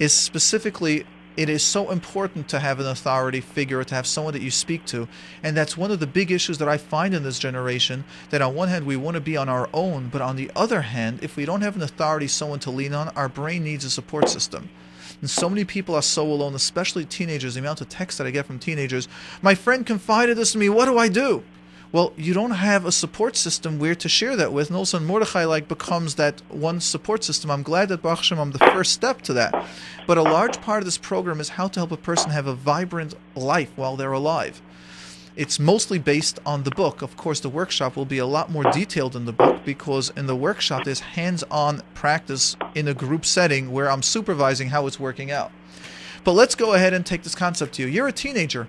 is 0.00 0.12
specifically 0.12 1.06
it 1.36 1.48
is 1.48 1.62
so 1.62 1.92
important 1.92 2.48
to 2.48 2.58
have 2.58 2.80
an 2.80 2.88
authority 2.88 3.40
figure, 3.40 3.84
to 3.84 3.94
have 3.94 4.08
someone 4.08 4.32
that 4.32 4.42
you 4.42 4.50
speak 4.50 4.84
to. 4.86 5.06
And 5.40 5.56
that's 5.56 5.76
one 5.76 5.92
of 5.92 6.00
the 6.00 6.08
big 6.08 6.32
issues 6.32 6.58
that 6.58 6.68
I 6.68 6.78
find 6.78 7.14
in 7.14 7.22
this 7.22 7.38
generation 7.38 8.02
that 8.30 8.42
on 8.42 8.56
one 8.56 8.70
hand 8.70 8.86
we 8.86 8.96
want 8.96 9.14
to 9.14 9.20
be 9.20 9.36
on 9.36 9.48
our 9.48 9.68
own, 9.72 10.08
but 10.08 10.20
on 10.20 10.34
the 10.34 10.50
other 10.56 10.80
hand, 10.80 11.20
if 11.22 11.36
we 11.36 11.44
don't 11.44 11.60
have 11.60 11.76
an 11.76 11.82
authority, 11.82 12.26
someone 12.26 12.58
to 12.58 12.72
lean 12.72 12.92
on, 12.92 13.10
our 13.10 13.28
brain 13.28 13.62
needs 13.62 13.84
a 13.84 13.90
support 13.90 14.28
system. 14.28 14.68
And 15.22 15.30
so 15.30 15.48
many 15.48 15.64
people 15.64 15.94
are 15.94 16.02
so 16.02 16.30
alone, 16.30 16.54
especially 16.54 17.06
teenagers. 17.06 17.54
The 17.54 17.60
amount 17.60 17.80
of 17.80 17.88
texts 17.88 18.18
that 18.18 18.26
I 18.26 18.30
get 18.30 18.44
from 18.44 18.58
teenagers. 18.58 19.08
My 19.40 19.54
friend 19.54 19.86
confided 19.86 20.36
this 20.36 20.52
to 20.52 20.58
me. 20.58 20.68
What 20.68 20.86
do 20.86 20.98
I 20.98 21.08
do? 21.08 21.44
Well, 21.92 22.12
you 22.16 22.34
don't 22.34 22.52
have 22.52 22.86
a 22.86 22.92
support 22.92 23.36
system 23.36 23.78
where 23.78 23.94
to 23.94 24.08
share 24.08 24.34
that 24.34 24.52
with. 24.52 24.68
And 24.68 24.76
also, 24.76 24.98
Mordechai 24.98 25.44
like 25.44 25.68
becomes 25.68 26.16
that 26.16 26.42
one 26.48 26.80
support 26.80 27.22
system. 27.22 27.50
I'm 27.50 27.62
glad 27.62 27.88
that 27.90 28.02
Baruch 28.02 28.18
Hashem, 28.18 28.38
I'm 28.38 28.50
the 28.50 28.58
first 28.58 28.92
step 28.92 29.22
to 29.22 29.32
that. 29.34 29.68
But 30.06 30.18
a 30.18 30.22
large 30.22 30.60
part 30.60 30.78
of 30.78 30.86
this 30.86 30.98
program 30.98 31.38
is 31.38 31.50
how 31.50 31.68
to 31.68 31.80
help 31.80 31.92
a 31.92 31.96
person 31.96 32.30
have 32.30 32.46
a 32.46 32.54
vibrant 32.54 33.14
life 33.36 33.70
while 33.76 33.96
they're 33.96 34.12
alive. 34.12 34.60
It's 35.34 35.58
mostly 35.58 35.98
based 35.98 36.38
on 36.44 36.64
the 36.64 36.70
book. 36.70 37.00
Of 37.00 37.16
course, 37.16 37.40
the 37.40 37.48
workshop 37.48 37.96
will 37.96 38.04
be 38.04 38.18
a 38.18 38.26
lot 38.26 38.50
more 38.50 38.64
detailed 38.64 39.16
in 39.16 39.24
the 39.24 39.32
book 39.32 39.64
because 39.64 40.12
in 40.16 40.26
the 40.26 40.36
workshop 40.36 40.84
there's 40.84 41.00
hands-on 41.00 41.82
practice 41.94 42.56
in 42.74 42.86
a 42.88 42.94
group 42.94 43.24
setting 43.24 43.72
where 43.72 43.90
I'm 43.90 44.02
supervising 44.02 44.68
how 44.68 44.86
it's 44.86 45.00
working 45.00 45.30
out. 45.30 45.50
But 46.24 46.32
let's 46.32 46.54
go 46.54 46.74
ahead 46.74 46.92
and 46.92 47.04
take 47.04 47.22
this 47.22 47.34
concept 47.34 47.74
to 47.74 47.82
you. 47.82 47.88
You're 47.88 48.08
a 48.08 48.12
teenager. 48.12 48.68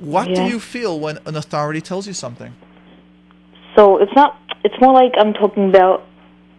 What 0.00 0.26
do 0.26 0.42
you 0.42 0.58
feel 0.58 0.98
when 0.98 1.18
an 1.24 1.36
authority 1.36 1.80
tells 1.80 2.06
you 2.06 2.12
something? 2.12 2.54
So 3.76 3.98
it's 3.98 4.12
not. 4.14 4.38
It's 4.64 4.74
more 4.80 4.92
like 4.92 5.12
I'm 5.16 5.32
talking 5.32 5.68
about 5.68 6.04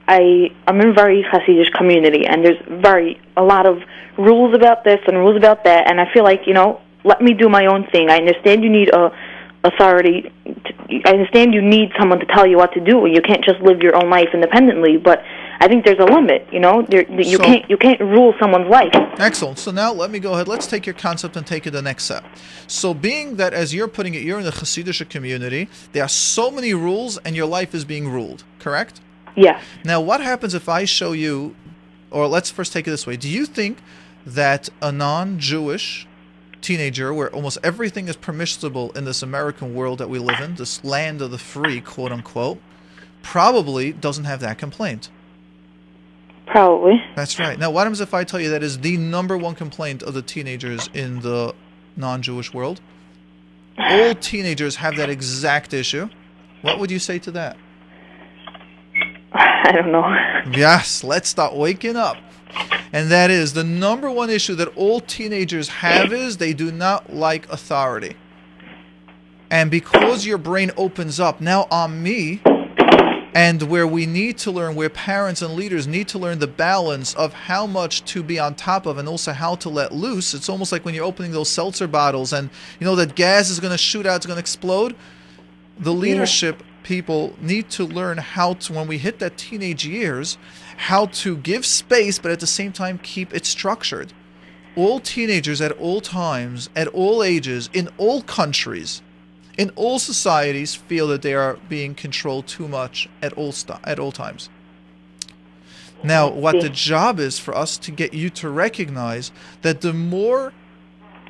I 0.07 0.51
I'm 0.67 0.79
in 0.81 0.89
a 0.89 0.93
very 0.93 1.23
Hasidic 1.23 1.73
community, 1.73 2.25
and 2.25 2.45
there's 2.45 2.61
very 2.81 3.19
a 3.35 3.43
lot 3.43 3.65
of 3.65 3.81
rules 4.17 4.55
about 4.55 4.83
this 4.83 4.99
and 5.07 5.17
rules 5.17 5.35
about 5.35 5.63
that, 5.65 5.89
and 5.89 5.99
I 5.99 6.11
feel 6.13 6.23
like 6.23 6.41
you 6.45 6.53
know, 6.53 6.81
let 7.03 7.21
me 7.21 7.33
do 7.33 7.49
my 7.49 7.65
own 7.65 7.87
thing. 7.87 8.09
I 8.09 8.17
understand 8.17 8.63
you 8.63 8.69
need 8.69 8.89
a 8.89 9.11
authority. 9.65 10.31
To, 10.45 11.01
I 11.05 11.11
understand 11.11 11.53
you 11.53 11.61
need 11.61 11.89
someone 11.99 12.19
to 12.19 12.25
tell 12.25 12.45
you 12.45 12.57
what 12.57 12.71
to 12.73 12.79
do. 12.79 13.05
You 13.05 13.21
can't 13.21 13.43
just 13.43 13.59
live 13.61 13.79
your 13.81 13.95
own 13.95 14.09
life 14.09 14.29
independently, 14.33 14.97
but 14.97 15.23
I 15.59 15.67
think 15.67 15.85
there's 15.85 15.99
a 15.99 16.05
limit. 16.05 16.47
You 16.51 16.59
know, 16.59 16.85
there, 16.87 17.09
you 17.11 17.37
So- 17.37 17.43
can't 17.43 17.69
you 17.69 17.77
can't 17.77 17.99
rule 17.99 18.33
someone's 18.39 18.69
life. 18.69 18.93
Excellent. 19.19 19.57
So 19.59 19.71
now 19.71 19.91
let 19.91 20.11
me 20.11 20.19
go 20.19 20.33
ahead. 20.33 20.47
Let's 20.47 20.67
take 20.67 20.85
your 20.85 20.95
concept 20.95 21.35
and 21.35 21.45
take 21.45 21.65
it 21.65 21.71
the 21.71 21.81
next 21.81 22.03
step. 22.05 22.23
So, 22.67 22.93
being 22.93 23.35
that 23.37 23.53
as 23.53 23.73
you're 23.73 23.87
putting 23.87 24.13
it, 24.15 24.21
you're 24.23 24.39
in 24.39 24.45
the 24.45 24.51
Hasidic 24.51 25.09
community, 25.09 25.69
there 25.93 26.03
are 26.03 26.09
so 26.09 26.49
many 26.51 26.73
rules, 26.73 27.17
and 27.19 27.35
your 27.35 27.45
life 27.45 27.73
is 27.75 27.85
being 27.85 28.07
ruled. 28.09 28.43
Correct? 28.59 29.01
Yes. 29.35 29.61
Now, 29.83 29.99
what 30.01 30.21
happens 30.21 30.53
if 30.53 30.67
I 30.69 30.85
show 30.85 31.11
you, 31.11 31.55
or 32.11 32.27
let's 32.27 32.49
first 32.49 32.73
take 32.73 32.87
it 32.87 32.91
this 32.91 33.05
way: 33.07 33.17
Do 33.17 33.29
you 33.29 33.45
think 33.45 33.77
that 34.25 34.69
a 34.81 34.91
non-Jewish 34.91 36.07
teenager, 36.65 37.13
where 37.13 37.29
almost 37.29 37.57
everything 37.63 38.07
is 38.07 38.15
permissible 38.15 38.91
in 38.91 39.05
this 39.05 39.21
American 39.21 39.75
world 39.75 39.99
that 39.99 40.09
we 40.09 40.19
live 40.19 40.39
in, 40.39 40.55
this 40.55 40.83
land 40.83 41.21
of 41.21 41.31
the 41.31 41.37
free, 41.37 41.79
quote 41.79 42.11
unquote, 42.11 42.59
probably 43.21 43.93
doesn't 43.93 44.25
have 44.25 44.39
that 44.41 44.57
complaint? 44.57 45.09
Probably. 46.47 47.03
That's 47.15 47.39
right. 47.39 47.57
Now, 47.57 47.71
what 47.71 47.81
happens 47.81 48.01
if 48.01 48.13
I 48.13 48.23
tell 48.23 48.39
you 48.39 48.49
that 48.49 48.63
is 48.63 48.79
the 48.79 48.97
number 48.97 49.37
one 49.37 49.55
complaint 49.55 50.03
of 50.03 50.13
the 50.13 50.21
teenagers 50.21 50.89
in 50.93 51.21
the 51.21 51.53
non-Jewish 51.95 52.53
world? 52.53 52.81
All 53.77 54.15
teenagers 54.19 54.75
have 54.77 54.95
that 54.97 55.09
exact 55.09 55.73
issue. 55.73 56.09
What 56.61 56.79
would 56.79 56.91
you 56.91 56.99
say 56.99 57.19
to 57.19 57.31
that? 57.31 57.57
I 59.33 59.71
don't 59.71 59.91
know. 59.91 60.07
Yes, 60.51 61.03
let's 61.03 61.27
start 61.27 61.55
waking 61.55 61.95
up. 61.95 62.17
And 62.93 63.11
that 63.11 63.29
is 63.29 63.53
the 63.53 63.63
number 63.63 64.09
one 64.09 64.29
issue 64.29 64.55
that 64.55 64.69
all 64.77 65.01
teenagers 65.01 65.67
have 65.67 66.13
is 66.13 66.37
they 66.37 66.53
do 66.53 66.71
not 66.71 67.13
like 67.13 67.51
authority. 67.51 68.15
And 69.49 69.69
because 69.69 70.25
your 70.25 70.37
brain 70.37 70.71
opens 70.77 71.19
up, 71.19 71.41
now 71.41 71.67
on 71.69 72.01
me, 72.01 72.41
and 73.35 73.61
where 73.63 73.85
we 73.85 74.05
need 74.05 74.37
to 74.39 74.51
learn, 74.51 74.75
where 74.75 74.89
parents 74.89 75.41
and 75.41 75.55
leaders 75.55 75.87
need 75.87 76.07
to 76.07 76.17
learn 76.17 76.39
the 76.39 76.47
balance 76.47 77.13
of 77.15 77.33
how 77.33 77.67
much 77.67 78.05
to 78.05 78.23
be 78.23 78.39
on 78.39 78.55
top 78.55 78.85
of 78.85 78.97
and 78.97 79.09
also 79.09 79.33
how 79.33 79.55
to 79.55 79.67
let 79.67 79.91
loose. 79.91 80.33
It's 80.33 80.47
almost 80.47 80.71
like 80.71 80.85
when 80.85 80.95
you're 80.95 81.03
opening 81.03 81.33
those 81.33 81.49
seltzer 81.49 81.87
bottles 81.87 82.31
and 82.31 82.49
you 82.79 82.85
know 82.85 82.95
that 82.95 83.15
gas 83.15 83.49
is 83.49 83.59
going 83.59 83.71
to 83.71 83.77
shoot 83.77 84.05
out, 84.05 84.15
it's 84.15 84.25
going 84.25 84.37
to 84.37 84.39
explode. 84.39 84.95
The 85.79 85.91
leadership 85.91 86.63
people 86.83 87.35
need 87.41 87.69
to 87.71 87.83
learn 87.83 88.19
how 88.19 88.53
to, 88.53 88.71
when 88.71 88.87
we 88.87 88.97
hit 88.97 89.19
that 89.19 89.37
teenage 89.37 89.85
years, 89.85 90.37
how 90.77 91.07
to 91.07 91.37
give 91.37 91.65
space, 91.65 92.19
but 92.19 92.31
at 92.31 92.39
the 92.39 92.47
same 92.47 92.71
time 92.71 92.97
keep 92.97 93.33
it 93.33 93.45
structured. 93.45 94.13
All 94.75 94.99
teenagers 94.99 95.61
at 95.61 95.71
all 95.73 96.01
times, 96.01 96.69
at 96.75 96.87
all 96.89 97.23
ages, 97.23 97.69
in 97.73 97.89
all 97.97 98.21
countries, 98.21 99.01
in 99.57 99.71
all 99.75 99.99
societies, 99.99 100.75
feel 100.75 101.07
that 101.07 101.21
they 101.21 101.33
are 101.33 101.57
being 101.69 101.95
controlled 101.95 102.47
too 102.47 102.67
much 102.67 103.07
at 103.21 103.31
all 103.33 103.53
st- 103.53 103.79
at 103.85 103.99
all 103.99 104.11
times. 104.11 104.49
Now, 106.03 106.29
what 106.29 106.61
the 106.61 106.69
job 106.69 107.19
is 107.19 107.39
for 107.39 107.55
us 107.55 107.77
to 107.79 107.89
get 107.89 108.13
you 108.13 108.29
to 108.31 108.49
recognize 108.49 109.31
that 109.61 109.81
the 109.81 109.93
more 109.93 110.53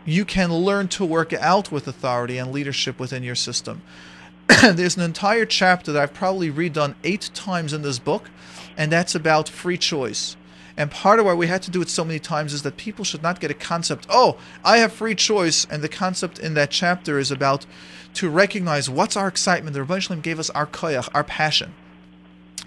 you 0.05 0.25
can 0.25 0.53
learn 0.53 0.87
to 0.87 1.05
work 1.05 1.33
out 1.33 1.71
with 1.71 1.87
authority 1.87 2.37
and 2.37 2.51
leadership 2.51 2.99
within 2.99 3.23
your 3.23 3.35
system. 3.35 3.81
There's 4.47 4.95
an 4.95 5.03
entire 5.03 5.45
chapter 5.45 5.91
that 5.91 6.01
I've 6.01 6.13
probably 6.13 6.51
redone 6.51 6.93
eight 7.03 7.31
times 7.33 7.73
in 7.73 7.81
this 7.81 7.97
book, 7.97 8.29
and 8.77 8.91
that's 8.91 9.15
about 9.15 9.49
free 9.49 9.77
choice. 9.77 10.35
And 10.77 10.91
part 10.91 11.19
of 11.19 11.25
why 11.25 11.33
we 11.33 11.47
had 11.47 11.61
to 11.63 11.71
do 11.71 11.81
it 11.81 11.89
so 11.89 12.03
many 12.03 12.19
times 12.19 12.53
is 12.53 12.63
that 12.63 12.75
people 12.75 13.05
should 13.05 13.23
not 13.23 13.39
get 13.39 13.49
a 13.49 13.53
concept, 13.53 14.05
oh, 14.09 14.37
I 14.63 14.79
have 14.79 14.91
free 14.91 15.15
choice. 15.15 15.65
And 15.69 15.81
the 15.81 15.89
concept 15.89 16.37
in 16.37 16.53
that 16.55 16.69
chapter 16.69 17.17
is 17.17 17.31
about 17.31 17.65
to 18.15 18.29
recognize 18.29 18.89
what's 18.89 19.15
our 19.15 19.27
excitement. 19.27 19.73
The 19.73 19.81
Ribbono 19.81 20.01
Shel 20.01 20.17
Olam 20.17 20.21
gave 20.21 20.39
us 20.39 20.49
our 20.49 20.67
koyach, 20.67 21.09
our 21.13 21.23
passion 21.23 21.73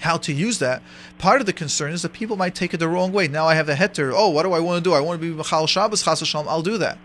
how 0.00 0.16
to 0.16 0.32
use 0.32 0.58
that. 0.58 0.82
Part 1.18 1.40
of 1.40 1.46
the 1.46 1.52
concern 1.52 1.92
is 1.92 2.02
that 2.02 2.12
people 2.12 2.36
might 2.36 2.54
take 2.54 2.72
it 2.72 2.78
the 2.78 2.88
wrong 2.88 3.12
way. 3.12 3.28
Now 3.28 3.46
I 3.46 3.54
have 3.54 3.68
a 3.68 3.74
heter. 3.74 4.12
Oh, 4.14 4.28
what 4.28 4.44
do 4.44 4.52
I 4.52 4.60
want 4.60 4.82
to 4.82 4.88
do? 4.88 4.94
I 4.94 5.00
want 5.00 5.20
to 5.20 5.26
be 5.26 5.34
Machal 5.34 5.66
Shabbos, 5.66 6.02
Chas 6.02 6.26
Shalom. 6.26 6.48
I'll 6.48 6.62
do 6.62 6.78
that. 6.78 6.98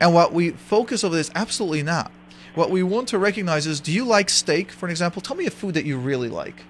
And 0.00 0.14
what 0.14 0.32
we 0.32 0.50
focus 0.50 1.04
over 1.04 1.14
this, 1.14 1.30
absolutely 1.34 1.82
not. 1.82 2.10
What 2.54 2.70
we 2.70 2.82
want 2.82 3.08
to 3.08 3.18
recognize 3.18 3.66
is, 3.66 3.80
do 3.80 3.92
you 3.92 4.04
like 4.04 4.28
steak, 4.28 4.72
for 4.72 4.86
an 4.86 4.90
example? 4.90 5.22
Tell 5.22 5.36
me 5.36 5.46
a 5.46 5.50
food 5.50 5.74
that 5.74 5.84
you 5.84 5.98
really 5.98 6.28
like. 6.28 6.64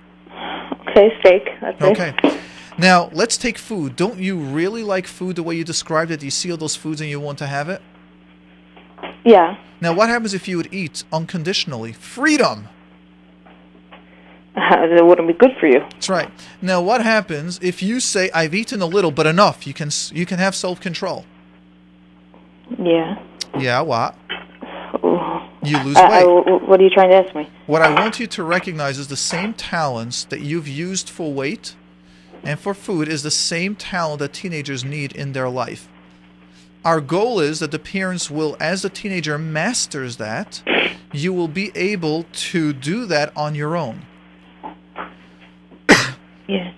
Okay, 0.91 1.17
steak. 1.21 1.49
That's 1.61 1.81
it. 1.81 1.85
Okay. 1.85 2.41
Now, 2.79 3.11
let's 3.13 3.37
take 3.37 3.59
food. 3.59 3.97
Don't 3.97 4.19
you 4.19 4.39
really 4.39 4.83
like 4.83 5.07
food 5.07 5.37
the 5.37 5.43
way 5.43 5.55
you 5.55 5.65
described 5.65 6.11
it? 6.11 6.21
Do 6.21 6.27
you 6.27 6.31
see 6.31 6.51
all 6.51 6.57
those 6.57 6.77
foods 6.77 7.01
and 7.01 7.11
you 7.11 7.21
want 7.21 7.39
to 7.39 7.47
have 7.47 7.69
it? 7.69 7.83
Yeah. 9.25 9.57
Now, 9.81 9.93
what 9.93 10.09
happens 10.09 10.35
if 10.35 10.49
you 10.49 10.57
would 10.57 10.73
eat 10.73 11.05
unconditionally? 11.13 11.93
Freedom. 11.93 12.69
it 14.57 15.05
wouldn't 15.05 15.29
be 15.29 15.35
good 15.35 15.57
for 15.59 15.67
you. 15.67 15.81
That's 15.81 16.09
right. 16.09 16.31
Now, 16.61 16.81
what 16.81 17.03
happens 17.03 17.59
if 17.63 17.83
you 17.83 18.01
say, 18.01 18.31
"I've 18.35 18.55
eaten 18.55 18.83
a 18.83 18.87
little, 18.87 19.11
but 19.11 19.27
enough"? 19.27 19.67
You 19.67 19.75
can 19.75 19.91
you 20.13 20.27
can 20.27 20.39
have 20.39 20.55
self 20.55 20.81
control. 20.81 21.25
Yeah. 22.79 23.23
Yeah, 23.59 23.81
what? 23.83 24.15
You 25.63 25.79
lose 25.83 25.97
I, 25.97 26.21
I, 26.21 26.27
weight. 26.27 26.45
wh- 26.45 26.69
what 26.69 26.81
are 26.81 26.85
you 26.85 26.91
trying 26.91 27.11
to 27.11 27.17
ask 27.17 27.35
me? 27.35 27.49
What 27.67 27.83
I 27.83 27.93
want 27.93 28.19
you 28.19 28.27
to 28.29 28.43
recognize 28.43 28.99
is 28.99 29.09
the 29.09 29.17
same 29.17 29.53
talents 29.53 30.25
that 30.25 30.41
you've 30.41 30.69
used 30.69 31.11
for 31.11 31.33
weight 31.33 31.75
and 32.43 32.59
for 32.59 32.73
food 32.75 33.09
is 33.09 33.23
the 33.23 33.31
same 33.31 33.75
talent 33.75 34.21
that 34.21 34.33
teenagers 34.33 34.85
need 34.85 35.13
in 35.13 35.33
their 35.33 35.49
life. 35.49 35.89
Our 36.85 37.01
goal 37.01 37.41
is 37.41 37.59
that 37.59 37.73
the 37.73 37.79
parents 37.79 38.31
will, 38.31 38.57
as 38.59 38.83
the 38.83 38.89
teenager 38.89 39.37
masters 39.37 40.17
that, 40.17 40.63
you 41.13 41.33
will 41.35 41.49
be 41.49 41.73
able 41.75 42.25
to 42.33 42.73
do 42.73 43.05
that 43.07 43.37
on 43.37 43.55
your 43.55 43.77
own. 43.77 44.07
Yeah. 46.49 46.73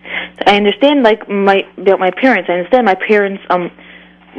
I 0.45 0.57
understand 0.57 1.03
like 1.03 1.31
my 1.31 1.67
about 1.79 1.99
my 1.99 2.11
parents. 2.11 2.51
I 2.51 2.55
understand 2.55 2.85
my 2.85 2.95
parents 2.95 3.43
um 3.49 3.71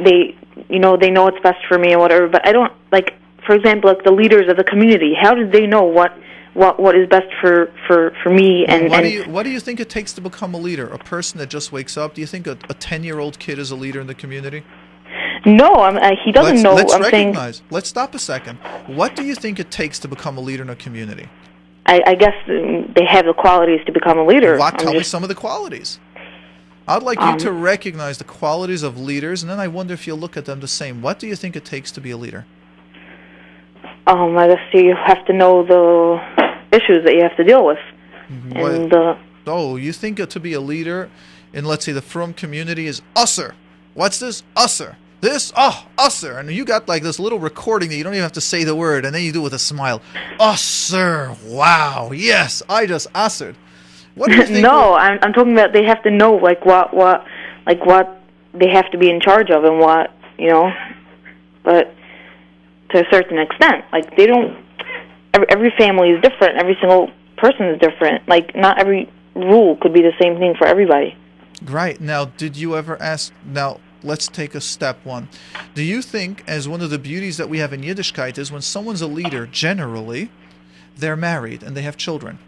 they 0.04 0.36
you 0.68 0.78
know, 0.78 0.96
they 0.96 1.10
know 1.10 1.24
what's 1.24 1.40
best 1.40 1.58
for 1.66 1.76
me 1.76 1.92
and 1.92 2.00
whatever, 2.00 2.28
but 2.28 2.46
I 2.46 2.52
don't 2.52 2.72
like 2.92 3.14
for 3.46 3.54
example, 3.54 3.90
like 3.90 4.04
the 4.04 4.12
leaders 4.12 4.48
of 4.48 4.56
the 4.56 4.64
community, 4.64 5.14
how 5.20 5.34
did 5.34 5.52
they 5.52 5.66
know 5.66 5.82
what 5.82 6.12
what 6.54 6.78
what 6.80 6.96
is 6.96 7.08
best 7.08 7.26
for 7.40 7.72
for 7.86 8.12
for 8.22 8.30
me 8.30 8.64
and 8.66 8.88
what 8.88 9.00
and 9.00 9.04
do 9.04 9.10
you 9.10 9.24
what 9.24 9.42
do 9.42 9.50
you 9.50 9.60
think 9.60 9.80
it 9.80 9.90
takes 9.90 10.12
to 10.14 10.20
become 10.20 10.54
a 10.54 10.58
leader? 10.58 10.86
A 10.88 10.98
person 10.98 11.38
that 11.38 11.50
just 11.50 11.72
wakes 11.72 11.96
up? 11.96 12.14
Do 12.14 12.20
you 12.20 12.26
think 12.26 12.46
a 12.46 12.54
ten 12.54 13.04
year 13.04 13.18
old 13.18 13.38
kid 13.38 13.58
is 13.58 13.70
a 13.70 13.76
leader 13.76 14.00
in 14.00 14.06
the 14.06 14.14
community? 14.14 14.64
no, 15.46 15.74
I'm, 15.74 15.96
uh, 15.96 16.12
he 16.24 16.32
doesn't 16.32 16.54
let's, 16.54 16.62
know. 16.62 16.74
let's 16.74 16.92
I'm 16.92 17.02
saying 17.04 17.28
recognize. 17.28 17.62
Let's 17.70 17.88
stop 17.88 18.14
a 18.14 18.18
second. 18.18 18.58
What 18.86 19.14
do 19.16 19.24
you 19.24 19.34
think 19.34 19.60
it 19.60 19.70
takes 19.70 19.98
to 20.00 20.08
become 20.08 20.38
a 20.38 20.40
leader 20.40 20.62
in 20.62 20.70
a 20.70 20.76
community? 20.76 21.28
I, 21.86 22.02
I 22.06 22.14
guess 22.14 22.34
um, 22.48 22.92
they 22.96 23.04
have 23.04 23.26
the 23.26 23.34
qualities 23.34 23.80
to 23.86 23.92
become 23.92 24.18
a 24.18 24.24
leader. 24.24 24.56
What? 24.58 24.78
Tell 24.78 24.92
me 24.92 25.00
just- 25.00 25.10
some 25.10 25.22
of 25.22 25.28
the 25.28 25.34
qualities. 25.34 25.98
I'd 26.86 27.02
like 27.02 27.18
you 27.18 27.38
to 27.38 27.52
recognize 27.52 28.18
the 28.18 28.24
qualities 28.24 28.82
of 28.82 29.00
leaders, 29.00 29.42
and 29.42 29.50
then 29.50 29.58
I 29.58 29.68
wonder 29.68 29.94
if 29.94 30.06
you'll 30.06 30.18
look 30.18 30.36
at 30.36 30.44
them 30.44 30.60
the 30.60 30.68
same. 30.68 31.00
What 31.00 31.18
do 31.18 31.26
you 31.26 31.34
think 31.34 31.56
it 31.56 31.64
takes 31.64 31.90
to 31.92 32.00
be 32.00 32.10
a 32.10 32.16
leader? 32.18 32.44
Um, 34.06 34.36
I 34.36 34.48
guess 34.48 34.58
you 34.74 34.94
have 34.94 35.24
to 35.26 35.32
know 35.32 35.64
the 35.64 36.20
issues 36.76 37.04
that 37.04 37.14
you 37.14 37.22
have 37.22 37.36
to 37.36 37.44
deal 37.44 37.64
with, 37.64 37.78
What- 38.52 38.72
and 38.74 38.92
uh, 38.92 39.16
oh, 39.46 39.76
you 39.76 39.92
think 39.92 40.26
to 40.28 40.40
be 40.40 40.52
a 40.52 40.60
leader 40.60 41.10
in, 41.52 41.64
let's 41.64 41.84
say, 41.84 41.92
the 41.92 42.02
frum 42.02 42.34
community 42.34 42.86
is 42.86 43.00
usser. 43.16 43.52
What's 43.94 44.18
this? 44.18 44.42
Usser. 44.56 44.96
This? 45.20 45.52
Oh, 45.56 45.86
usser. 45.96 46.38
And 46.38 46.50
you 46.50 46.64
got 46.66 46.86
like 46.88 47.02
this 47.02 47.18
little 47.18 47.38
recording 47.38 47.88
that 47.90 47.96
you 47.96 48.04
don't 48.04 48.12
even 48.12 48.22
have 48.22 48.32
to 48.32 48.40
say 48.42 48.64
the 48.64 48.74
word, 48.74 49.06
and 49.06 49.14
then 49.14 49.22
you 49.22 49.32
do 49.32 49.40
it 49.40 49.44
with 49.44 49.54
a 49.54 49.58
smile. 49.58 50.02
Usser. 50.38 51.40
Wow. 51.44 52.10
Yes, 52.12 52.62
I 52.68 52.86
just 52.86 53.06
ussered. 53.14 53.56
What 54.16 54.30
do 54.30 54.36
you 54.36 54.42
think? 54.46 54.62
no, 54.62 54.94
I'm 54.94 55.18
I'm 55.22 55.32
talking 55.32 55.52
about 55.52 55.72
they 55.72 55.84
have 55.84 56.02
to 56.02 56.10
know 56.10 56.34
like 56.34 56.66
what 56.66 56.92
what 56.94 57.24
like 57.66 57.84
what 57.86 58.20
they 58.52 58.68
have 58.70 58.90
to 58.90 58.98
be 58.98 59.08
in 59.08 59.20
charge 59.20 59.50
of 59.50 59.64
and 59.64 59.78
what 59.78 60.10
you 60.38 60.50
know, 60.50 60.70
but 61.62 61.93
to 62.94 63.00
a 63.00 63.10
certain 63.10 63.38
extent, 63.38 63.84
like 63.92 64.16
they 64.16 64.26
don't. 64.26 64.64
Every, 65.34 65.46
every 65.50 65.72
family 65.76 66.10
is 66.10 66.22
different. 66.22 66.58
Every 66.58 66.76
single 66.80 67.10
person 67.36 67.66
is 67.66 67.80
different. 67.80 68.28
Like 68.28 68.54
not 68.54 68.78
every 68.78 69.10
rule 69.34 69.76
could 69.80 69.92
be 69.92 70.00
the 70.00 70.12
same 70.20 70.38
thing 70.38 70.54
for 70.56 70.66
everybody. 70.66 71.16
Right. 71.64 72.00
Now, 72.00 72.26
did 72.26 72.56
you 72.56 72.76
ever 72.76 73.00
ask? 73.02 73.32
Now, 73.44 73.80
let's 74.02 74.28
take 74.28 74.54
a 74.54 74.60
step 74.60 75.04
one. 75.04 75.28
Do 75.74 75.82
you 75.82 76.02
think, 76.02 76.44
as 76.46 76.68
one 76.68 76.80
of 76.80 76.90
the 76.90 76.98
beauties 76.98 77.36
that 77.36 77.48
we 77.48 77.58
have 77.58 77.72
in 77.72 77.80
Yiddishkeit, 77.80 78.38
is 78.38 78.52
when 78.52 78.62
someone's 78.62 79.02
a 79.02 79.06
leader, 79.06 79.46
generally, 79.46 80.30
they're 80.96 81.16
married 81.16 81.62
and 81.62 81.76
they 81.76 81.82
have 81.82 81.96
children? 81.96 82.38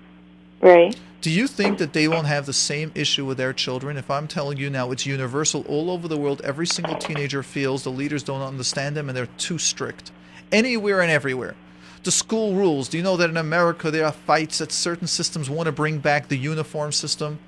Right. 0.60 0.96
Do 1.22 1.30
you 1.30 1.48
think 1.48 1.78
that 1.78 1.92
they 1.92 2.06
won't 2.06 2.26
have 2.26 2.46
the 2.46 2.52
same 2.52 2.92
issue 2.94 3.24
with 3.24 3.38
their 3.38 3.52
children? 3.52 3.96
If 3.96 4.10
I'm 4.10 4.28
telling 4.28 4.58
you 4.58 4.70
now 4.70 4.92
it's 4.92 5.06
universal 5.06 5.64
all 5.66 5.90
over 5.90 6.06
the 6.06 6.16
world, 6.16 6.40
every 6.44 6.66
single 6.66 6.96
teenager 6.96 7.42
feels 7.42 7.82
the 7.82 7.90
leaders 7.90 8.22
don't 8.22 8.42
understand 8.42 8.96
them 8.96 9.08
and 9.08 9.16
they're 9.16 9.26
too 9.38 9.58
strict. 9.58 10.12
Anywhere 10.52 11.00
and 11.00 11.10
everywhere. 11.10 11.54
The 12.04 12.10
school 12.10 12.54
rules. 12.54 12.88
Do 12.88 12.96
you 12.96 13.02
know 13.02 13.16
that 13.16 13.30
in 13.30 13.36
America 13.36 13.90
there 13.90 14.06
are 14.06 14.12
fights 14.12 14.58
that 14.58 14.70
certain 14.72 15.06
systems 15.06 15.50
want 15.50 15.66
to 15.66 15.72
bring 15.72 15.98
back 15.98 16.28
the 16.28 16.38
uniform 16.38 16.92
system? 16.92 17.38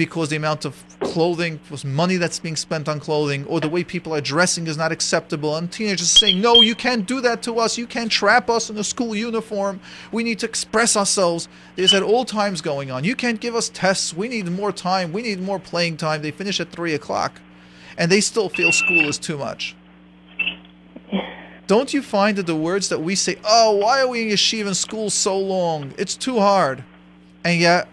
because 0.00 0.30
the 0.30 0.36
amount 0.36 0.64
of 0.64 0.82
clothing 1.00 1.60
was 1.70 1.84
money 1.84 2.16
that's 2.16 2.38
being 2.38 2.56
spent 2.56 2.88
on 2.88 2.98
clothing 2.98 3.44
or 3.44 3.60
the 3.60 3.68
way 3.68 3.84
people 3.84 4.14
are 4.14 4.20
dressing 4.22 4.66
is 4.66 4.78
not 4.78 4.90
acceptable 4.90 5.56
and 5.56 5.70
teenagers 5.70 6.08
saying 6.08 6.40
no 6.40 6.62
you 6.62 6.74
can't 6.74 7.04
do 7.04 7.20
that 7.20 7.42
to 7.42 7.58
us. 7.58 7.76
You 7.76 7.86
can't 7.86 8.10
trap 8.10 8.48
us 8.48 8.70
in 8.70 8.78
a 8.78 8.82
school 8.84 9.14
uniform. 9.14 9.78
We 10.10 10.24
need 10.24 10.38
to 10.38 10.46
express 10.46 10.96
ourselves. 10.96 11.48
There's 11.76 11.92
at 11.92 12.02
all 12.02 12.24
times 12.24 12.62
going 12.62 12.90
on. 12.90 13.04
You 13.04 13.14
can't 13.14 13.40
give 13.40 13.54
us 13.54 13.68
tests. 13.68 14.14
We 14.14 14.28
need 14.28 14.50
more 14.50 14.72
time. 14.72 15.12
We 15.12 15.20
need 15.20 15.38
more 15.42 15.58
playing 15.58 15.98
time. 15.98 16.22
They 16.22 16.30
finish 16.30 16.60
at 16.60 16.72
three 16.72 16.94
o'clock 16.94 17.38
and 17.98 18.10
they 18.10 18.22
still 18.22 18.48
feel 18.48 18.72
school 18.72 19.06
is 19.06 19.18
too 19.18 19.36
much 19.36 19.76
don't 21.70 21.94
you 21.94 22.02
find 22.02 22.36
that 22.36 22.46
the 22.46 22.56
words 22.68 22.88
that 22.88 23.00
we 23.00 23.14
say 23.14 23.36
oh 23.44 23.70
why 23.76 24.00
are 24.00 24.08
we 24.08 24.22
in 24.22 24.28
yeshiva 24.28 24.68
in 24.68 24.74
school 24.74 25.08
so 25.08 25.38
long 25.38 25.94
it's 25.96 26.16
too 26.16 26.38
hard 26.38 26.82
and 27.44 27.60
yet 27.60 27.88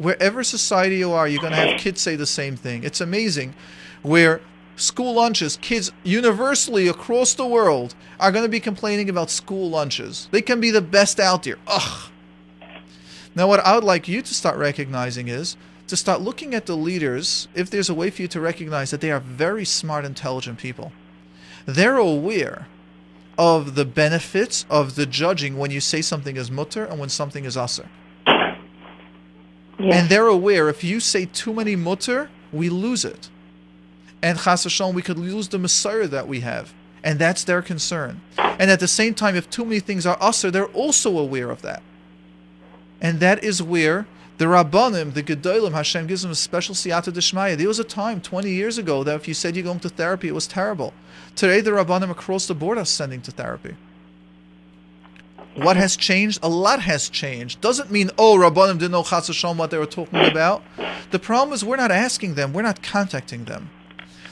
wherever 0.00 0.42
society 0.42 0.96
you 0.96 1.12
are, 1.12 1.28
you're 1.28 1.42
going 1.42 1.52
to 1.52 1.58
have 1.58 1.78
kids 1.78 2.00
say 2.00 2.16
the 2.16 2.26
same 2.26 2.56
thing. 2.56 2.82
It's 2.84 3.02
amazing 3.02 3.54
where 4.02 4.40
school 4.76 5.12
lunches, 5.12 5.58
kids 5.58 5.92
universally 6.02 6.88
across 6.88 7.34
the 7.34 7.46
world 7.46 7.94
are 8.18 8.32
going 8.32 8.44
to 8.44 8.48
be 8.48 8.60
complaining 8.60 9.10
about 9.10 9.28
school 9.30 9.68
lunches. 9.68 10.26
They 10.30 10.40
can 10.40 10.58
be 10.58 10.70
the 10.70 10.80
best 10.80 11.20
out 11.20 11.42
there. 11.42 11.58
Ugh. 11.66 12.10
Now, 13.34 13.46
what 13.46 13.60
I 13.60 13.74
would 13.74 13.84
like 13.84 14.08
you 14.08 14.22
to 14.22 14.34
start 14.34 14.56
recognizing 14.56 15.28
is 15.28 15.56
to 15.86 15.96
start 15.96 16.22
looking 16.22 16.54
at 16.54 16.64
the 16.64 16.76
leaders, 16.76 17.48
if 17.54 17.68
there's 17.68 17.90
a 17.90 17.94
way 17.94 18.08
for 18.08 18.22
you 18.22 18.28
to 18.28 18.40
recognize 18.40 18.90
that 18.92 19.02
they 19.02 19.10
are 19.10 19.20
very 19.20 19.66
smart, 19.66 20.06
intelligent 20.06 20.58
people. 20.58 20.92
They're 21.66 21.98
aware 21.98 22.68
of 23.40 23.74
the 23.74 23.86
benefits 23.86 24.66
of 24.68 24.96
the 24.96 25.06
judging 25.06 25.56
when 25.56 25.70
you 25.70 25.80
say 25.80 26.02
something 26.02 26.36
is 26.36 26.50
mutter 26.50 26.84
and 26.84 27.00
when 27.00 27.08
something 27.08 27.46
is 27.46 27.56
aser. 27.56 27.88
Yeah. 28.26 28.52
And 29.78 30.10
they're 30.10 30.26
aware 30.26 30.68
if 30.68 30.84
you 30.84 31.00
say 31.00 31.24
too 31.24 31.54
many 31.54 31.74
mutter, 31.74 32.28
we 32.52 32.68
lose 32.68 33.02
it. 33.02 33.30
And 34.20 34.38
chas 34.40 34.66
v'shalom, 34.66 34.92
we 34.92 35.00
could 35.00 35.18
lose 35.18 35.48
the 35.48 35.58
Messiah 35.58 36.06
that 36.06 36.28
we 36.28 36.40
have. 36.40 36.74
And 37.02 37.18
that's 37.18 37.42
their 37.44 37.62
concern. 37.62 38.20
And 38.36 38.70
at 38.70 38.78
the 38.78 38.86
same 38.86 39.14
time, 39.14 39.34
if 39.34 39.48
too 39.48 39.64
many 39.64 39.80
things 39.80 40.04
are 40.04 40.18
usher, 40.20 40.50
they're 40.50 40.66
also 40.66 41.16
aware 41.16 41.50
of 41.50 41.62
that. 41.62 41.82
And 43.00 43.20
that 43.20 43.42
is 43.42 43.62
where 43.62 44.06
the 44.40 44.46
Rabbanim, 44.46 45.12
the 45.12 45.22
Gedolim, 45.22 45.72
Hashem 45.72 46.06
gives 46.06 46.22
them 46.22 46.30
a 46.30 46.34
special 46.34 46.74
siyata 46.74 47.12
d'shmaya. 47.12 47.58
There 47.58 47.68
was 47.68 47.78
a 47.78 47.84
time 47.84 48.22
20 48.22 48.48
years 48.48 48.78
ago 48.78 49.04
that 49.04 49.16
if 49.16 49.28
you 49.28 49.34
said 49.34 49.54
you're 49.54 49.62
going 49.62 49.80
to 49.80 49.90
therapy, 49.90 50.28
it 50.28 50.34
was 50.34 50.46
terrible. 50.46 50.94
Today, 51.36 51.60
the 51.60 51.72
Rabbanim 51.72 52.08
across 52.08 52.46
the 52.46 52.54
board 52.54 52.78
are 52.78 52.86
sending 52.86 53.20
to 53.20 53.30
therapy. 53.30 53.76
What 55.56 55.76
has 55.76 55.94
changed? 55.94 56.38
A 56.42 56.48
lot 56.48 56.80
has 56.80 57.10
changed. 57.10 57.60
Doesn't 57.60 57.90
mean, 57.90 58.10
oh, 58.16 58.38
Rabbanim 58.38 58.78
didn't 58.78 58.92
know 58.92 59.02
Chas 59.02 59.28
what 59.44 59.70
they 59.70 59.76
were 59.76 59.84
talking 59.84 60.24
about. 60.24 60.62
The 61.10 61.18
problem 61.18 61.52
is 61.52 61.62
we're 61.62 61.76
not 61.76 61.90
asking 61.90 62.32
them, 62.32 62.54
we're 62.54 62.62
not 62.62 62.82
contacting 62.82 63.44
them. 63.44 63.68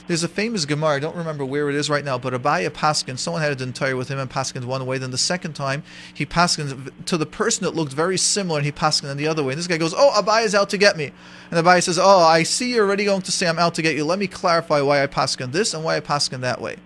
There's 0.09 0.25
a 0.25 0.29
famous 0.29 0.65
Gemara, 0.65 0.97
I 0.97 0.99
don't 1.01 1.17
remember 1.17 1.45
where 1.45 1.69
it 1.69 1.77
is 1.77 1.91
right 1.91 2.03
now, 2.03 2.17
but 2.17 2.33
Abaye 2.33 2.69
Paskin, 2.71 3.19
someone 3.19 3.43
had 3.43 3.53
a 3.53 3.57
dinner 3.57 3.95
with 3.95 4.09
him 4.09 4.19
and 4.19 4.31
Paskin 4.31 4.65
one 4.65 4.85
way, 4.87 4.97
then 4.97 5.11
the 5.11 5.19
second 5.19 5.53
time 5.53 5.83
he 6.15 6.25
Paskin 6.25 6.91
to 7.05 7.19
the 7.19 7.27
person 7.27 7.65
that 7.65 7.75
looked 7.75 7.93
very 7.93 8.17
similar 8.17 8.59
and 8.59 8.65
he 8.65 8.73
Paskin 8.73 9.11
in 9.11 9.19
the 9.19 9.27
other 9.27 9.45
way. 9.45 9.53
And 9.53 9.59
this 9.59 9.67
guy 9.67 9.77
goes, 9.77 9.93
Oh, 9.95 10.11
Abaye's 10.17 10.55
out 10.55 10.71
to 10.71 10.79
get 10.79 10.97
me. 10.97 11.13
And 11.51 11.65
Abaye 11.65 11.83
says, 11.83 11.99
Oh, 11.99 12.21
I 12.21 12.43
see 12.43 12.73
you're 12.75 12.87
already 12.87 13.05
going 13.05 13.21
to 13.21 13.31
say 13.31 13.47
I'm 13.47 13.59
out 13.59 13.75
to 13.75 13.83
get 13.83 13.97
you. 13.97 14.05
Let 14.07 14.19
me 14.19 14.27
clarify 14.27 14.81
why 14.81 15.03
I 15.03 15.07
Paskin 15.07 15.53
this 15.53 15.75
and 15.75 15.85
why 15.85 15.97
I 15.97 16.01
Paskin 16.01 16.41
that 16.41 16.63
way. 16.63 16.77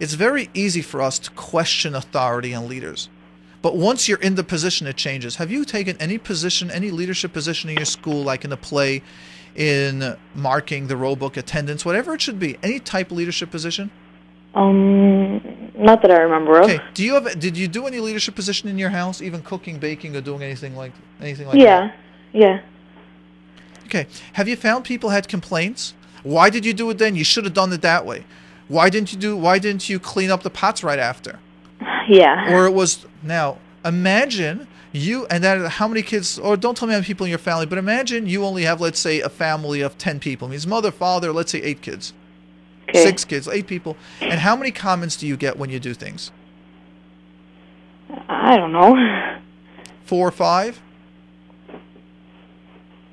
It's 0.00 0.14
very 0.14 0.50
easy 0.52 0.82
for 0.82 1.00
us 1.00 1.20
to 1.20 1.30
question 1.30 1.94
authority 1.94 2.52
and 2.52 2.66
leaders. 2.66 3.08
But 3.62 3.76
once 3.76 4.08
you're 4.08 4.20
in 4.20 4.34
the 4.34 4.44
position, 4.44 4.88
it 4.88 4.96
changes. 4.96 5.36
Have 5.36 5.52
you 5.52 5.64
taken 5.64 5.96
any 5.98 6.18
position, 6.18 6.70
any 6.70 6.90
leadership 6.90 7.32
position 7.32 7.70
in 7.70 7.76
your 7.76 7.86
school, 7.86 8.22
like 8.22 8.44
in 8.44 8.52
a 8.52 8.56
play, 8.56 9.02
in 9.56 10.16
marking 10.34 10.86
the 10.86 10.96
roll 10.96 11.16
book, 11.16 11.36
attendance, 11.36 11.84
whatever 11.84 12.14
it 12.14 12.20
should 12.20 12.38
be? 12.38 12.58
Any 12.62 12.78
type 12.78 13.10
of 13.10 13.16
leadership 13.16 13.50
position? 13.50 13.90
Um, 14.54 15.40
not 15.76 16.02
that 16.02 16.10
I 16.10 16.18
remember 16.18 16.58
of. 16.58 16.70
Okay. 16.70 16.80
Do 16.94 17.04
you 17.04 17.14
have? 17.14 17.38
Did 17.38 17.56
you 17.56 17.68
do 17.68 17.86
any 17.86 18.00
leadership 18.00 18.34
position 18.34 18.68
in 18.68 18.78
your 18.78 18.90
house, 18.90 19.20
even 19.20 19.42
cooking, 19.42 19.78
baking, 19.78 20.16
or 20.16 20.20
doing 20.20 20.42
anything 20.42 20.74
like 20.76 20.92
anything 21.20 21.46
like 21.46 21.56
yeah, 21.56 21.92
yeah. 22.32 22.60
that? 22.60 22.64
Okay. 23.86 24.06
Have 24.34 24.48
you 24.48 24.56
found 24.56 24.84
people 24.84 25.10
had 25.10 25.28
complaints? 25.28 25.94
Why 26.22 26.48
did 26.48 26.64
you 26.64 26.72
do 26.72 26.88
it 26.90 26.98
then? 26.98 27.14
You 27.14 27.24
should 27.24 27.44
have 27.44 27.54
done 27.54 27.72
it 27.72 27.82
that 27.82 28.06
way. 28.06 28.24
Why 28.68 28.88
didn't 28.88 29.12
you 29.12 29.18
do? 29.18 29.36
Why 29.36 29.58
didn't 29.58 29.88
you 29.88 29.98
clean 29.98 30.30
up 30.30 30.42
the 30.42 30.50
pots 30.50 30.82
right 30.82 30.98
after? 30.98 31.38
Yeah. 32.08 32.54
or 32.54 32.66
it 32.66 32.70
was 32.70 33.04
now 33.20 33.58
imagine 33.84 34.68
you 34.96 35.26
and 35.26 35.44
that 35.44 35.72
how 35.72 35.88
many 35.88 36.02
kids 36.02 36.38
or 36.38 36.56
don't 36.56 36.76
tell 36.76 36.88
me 36.88 36.92
how 36.92 36.98
many 36.98 37.06
people 37.06 37.24
in 37.24 37.30
your 37.30 37.38
family 37.38 37.66
but 37.66 37.78
imagine 37.78 38.26
you 38.26 38.44
only 38.44 38.62
have 38.62 38.80
let's 38.80 38.98
say 38.98 39.20
a 39.20 39.28
family 39.28 39.80
of 39.80 39.96
10 39.98 40.20
people. 40.20 40.48
It 40.48 40.52
means 40.52 40.66
mother 40.66 40.90
father 40.90 41.32
let's 41.32 41.52
say 41.52 41.60
eight 41.62 41.82
kids. 41.82 42.12
Okay. 42.88 43.02
six 43.04 43.24
kids 43.24 43.48
eight 43.48 43.66
people. 43.66 43.96
And 44.20 44.40
how 44.40 44.56
many 44.56 44.70
comments 44.70 45.16
do 45.16 45.26
you 45.26 45.36
get 45.36 45.58
when 45.58 45.70
you 45.70 45.80
do 45.80 45.94
things? 45.94 46.30
I 48.28 48.56
don't 48.56 48.72
know. 48.72 48.94
four 50.04 50.28
or 50.28 50.32
five 50.32 50.80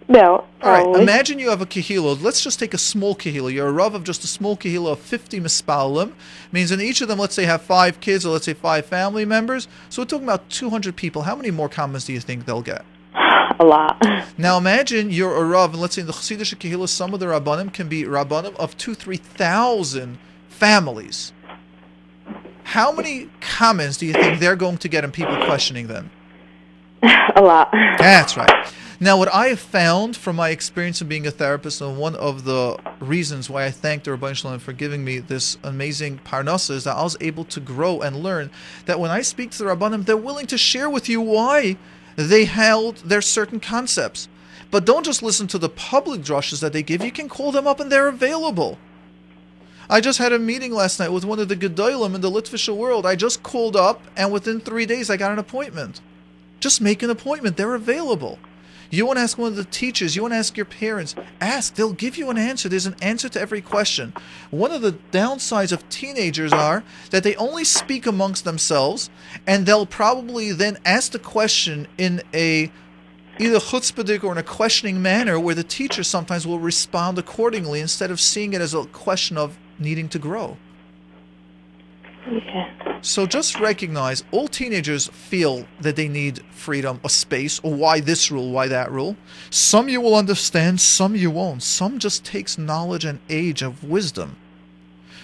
Well, 0.08 0.48
all 0.62 0.72
right 0.72 1.02
imagine 1.02 1.40
you 1.40 1.50
have 1.50 1.62
a 1.62 1.66
kahila 1.66 2.22
let's 2.22 2.42
just 2.42 2.60
take 2.60 2.74
a 2.74 2.78
small 2.78 3.16
kahila 3.16 3.54
you're 3.54 3.68
a 3.68 3.72
rav 3.72 3.96
of 3.96 4.04
just 4.04 4.24
a 4.24 4.28
small 4.28 4.58
kahila 4.58 4.94
of 4.94 5.00
50 5.00 5.40
mispalim 5.40 6.14
means 6.52 6.72
in 6.72 6.82
each 6.82 7.02
of 7.02 7.08
them 7.08 7.20
let's 7.20 7.36
say 7.36 7.46
have 7.46 7.62
five 7.62 8.00
kids 8.00 8.26
or 8.26 8.34
let's 8.34 8.46
say 8.46 8.54
five 8.54 8.86
family 8.86 9.26
members 9.26 9.68
so 9.90 10.02
we're 10.02 10.06
talking 10.06 10.26
about 10.26 10.50
200 10.50 10.96
people 10.96 11.24
how 11.24 11.36
many 11.36 11.52
more 11.52 11.70
comments 11.70 12.06
do 12.06 12.14
you 12.14 12.20
think 12.20 12.46
they'll 12.46 12.62
get 12.62 12.86
a 13.60 13.64
lot. 13.64 14.02
Now 14.38 14.58
imagine 14.58 15.12
you're 15.12 15.36
a 15.36 15.44
Rav, 15.44 15.74
and 15.74 15.82
let's 15.82 15.96
say 15.96 16.02
in 16.02 16.08
the 16.08 16.14
Chassidish 16.14 16.56
Kehillah, 16.56 16.90
some 16.90 17.14
of 17.14 17.20
the 17.20 17.28
Rabbanim 17.28 17.72
can 17.72 17.88
be 17.88 18.04
Rabbanim 18.04 18.56
of 18.56 18.76
two, 18.78 18.96
three 18.96 19.18
thousand 19.18 20.18
families. 20.48 21.34
How 22.64 22.92
many 22.92 23.30
comments 23.42 23.98
do 23.98 24.08
you 24.08 24.14
think 24.14 24.40
they're 24.40 24.56
going 24.56 24.78
to 24.80 24.88
get 24.88 25.04
and 25.04 25.14
people 25.14 25.36
questioning 25.46 25.88
them? 25.88 26.10
a 27.36 27.42
lot. 27.42 27.70
That's 27.72 28.38
right. 28.38 28.74
Now, 29.04 29.18
what 29.18 29.34
I 29.34 29.48
have 29.48 29.60
found 29.60 30.16
from 30.16 30.38
my 30.38 30.52
experience 30.52 31.02
of 31.02 31.10
being 31.10 31.28
a 31.28 31.32
therapist, 31.32 31.82
and 31.82 31.98
one 31.98 32.16
of 32.16 32.46
the 32.46 32.80
reasons 33.02 33.50
why 33.50 33.66
I 33.66 33.70
thank 33.70 34.06
the 34.06 34.12
Ribbono 34.12 34.34
Shel 34.34 34.52
Olam 34.52 34.62
for 34.62 34.72
giving 34.72 35.04
me 35.04 35.20
this 35.20 35.58
amazing 35.62 36.20
parnasa 36.20 36.70
is 36.70 36.86
that 36.86 36.96
I 36.96 37.04
was 37.04 37.18
able 37.20 37.44
to 37.44 37.60
grow 37.60 38.00
and 38.00 38.24
learn 38.24 38.50
that 38.86 39.02
when 39.02 39.12
I 39.12 39.22
speak 39.22 39.52
to 39.52 39.58
the 39.58 39.66
Rabbanim, 39.66 40.06
they're 40.06 40.16
willing 40.16 40.48
to 40.48 40.58
share 40.58 40.90
with 40.90 41.10
you 41.10 41.20
why 41.20 41.76
they 42.16 42.46
held 42.46 42.96
their 43.00 43.20
certain 43.20 43.60
concepts. 43.60 44.30
But 44.72 44.86
don't 44.86 45.06
just 45.06 45.22
listen 45.22 45.48
to 45.48 45.58
the 45.58 45.68
public 45.68 46.22
drushes 46.22 46.62
that 46.62 46.72
they 46.72 46.82
give. 46.82 47.04
You 47.04 47.12
can 47.12 47.28
call 47.28 47.52
them 47.52 47.68
up 47.68 47.82
and 47.82 47.92
they're 47.92 48.08
available. 48.08 48.80
I 49.90 50.00
just 50.00 50.20
had 50.20 50.32
a 50.32 50.40
meeting 50.40 50.72
last 50.72 50.98
night 50.98 51.12
with 51.12 51.26
one 51.26 51.40
of 51.40 51.50
the 51.50 51.58
Gedolim 51.58 52.16
in 52.16 52.22
the 52.22 52.32
Litvisha 52.32 52.74
world. 52.74 53.06
I 53.06 53.18
just 53.18 53.44
called 53.44 53.76
up, 53.76 54.02
and 54.16 54.32
within 54.32 54.62
three 54.62 54.86
days, 54.86 55.10
I 55.10 55.18
got 55.18 55.34
an 55.34 55.40
appointment. 55.40 56.00
Just 56.62 56.80
make 56.80 57.04
an 57.04 57.10
appointment. 57.10 57.58
They're 57.58 57.76
available. 57.76 58.40
You 58.94 59.08
want 59.08 59.18
to 59.18 59.24
ask 59.24 59.40
one 59.40 59.48
of 59.48 59.56
the 59.56 59.64
teachers, 59.64 60.16
you 60.16 60.22
want 60.22 60.34
to 60.34 60.38
ask 60.38 60.56
your 60.56 60.68
parents, 60.68 61.16
ask. 61.42 61.74
They'll 61.74 61.94
give 61.94 62.16
you 62.16 62.30
an 62.30 62.38
answer. 62.38 62.70
There's 62.70 62.86
an 62.86 62.96
answer 63.02 63.28
to 63.30 63.42
every 63.42 63.60
question. 63.60 64.14
One 64.52 64.72
of 64.72 64.84
the 64.84 64.94
downsides 65.12 65.72
of 65.72 65.90
teenagers 65.90 66.54
are 66.54 66.84
that 67.10 67.24
they 67.24 67.36
only 67.38 67.64
speak 67.64 68.06
amongst 68.06 68.44
themselves, 68.44 69.10
and 69.48 69.66
they'll 69.66 69.88
probably 69.88 70.52
then 70.52 70.78
ask 70.86 71.12
the 71.12 71.18
question 71.18 71.88
in 71.98 72.22
a 72.36 72.72
either 73.40 73.58
chutzpahdik 73.58 74.24
or 74.24 74.32
in 74.32 74.38
a 74.38 74.44
questioning 74.44 75.02
manner 75.02 75.40
where 75.40 75.56
the 75.56 75.64
teacher 75.64 76.04
sometimes 76.04 76.46
will 76.46 76.60
respond 76.60 77.18
accordingly 77.18 77.80
instead 77.80 78.12
of 78.12 78.20
seeing 78.20 78.54
it 78.54 78.62
as 78.62 78.76
a 78.76 78.86
question 78.86 79.40
of 79.40 79.58
needing 79.80 80.08
to 80.10 80.20
grow. 80.20 80.56
Yeah. 82.30 83.00
So 83.02 83.26
just 83.26 83.60
recognize 83.60 84.24
all 84.32 84.48
teenagers 84.48 85.08
feel 85.08 85.68
that 85.82 85.98
they 85.98 86.08
need 86.08 86.42
freedom 86.52 87.02
or 87.04 87.10
space 87.10 87.60
or 87.60 87.74
why 87.74 88.00
this 88.00 88.32
rule, 88.32 88.52
why 88.52 88.70
that 88.70 88.92
rule. 88.92 89.18
Some 89.50 89.90
you 89.90 90.00
will 90.00 90.16
understand, 90.16 90.80
some 90.80 91.16
you 91.16 91.30
won't. 91.30 91.64
Some 91.64 92.00
just 92.00 92.24
takes 92.24 92.58
knowledge 92.58 93.04
and 93.04 93.20
age 93.30 93.62
of 93.62 93.84
wisdom. 93.84 94.38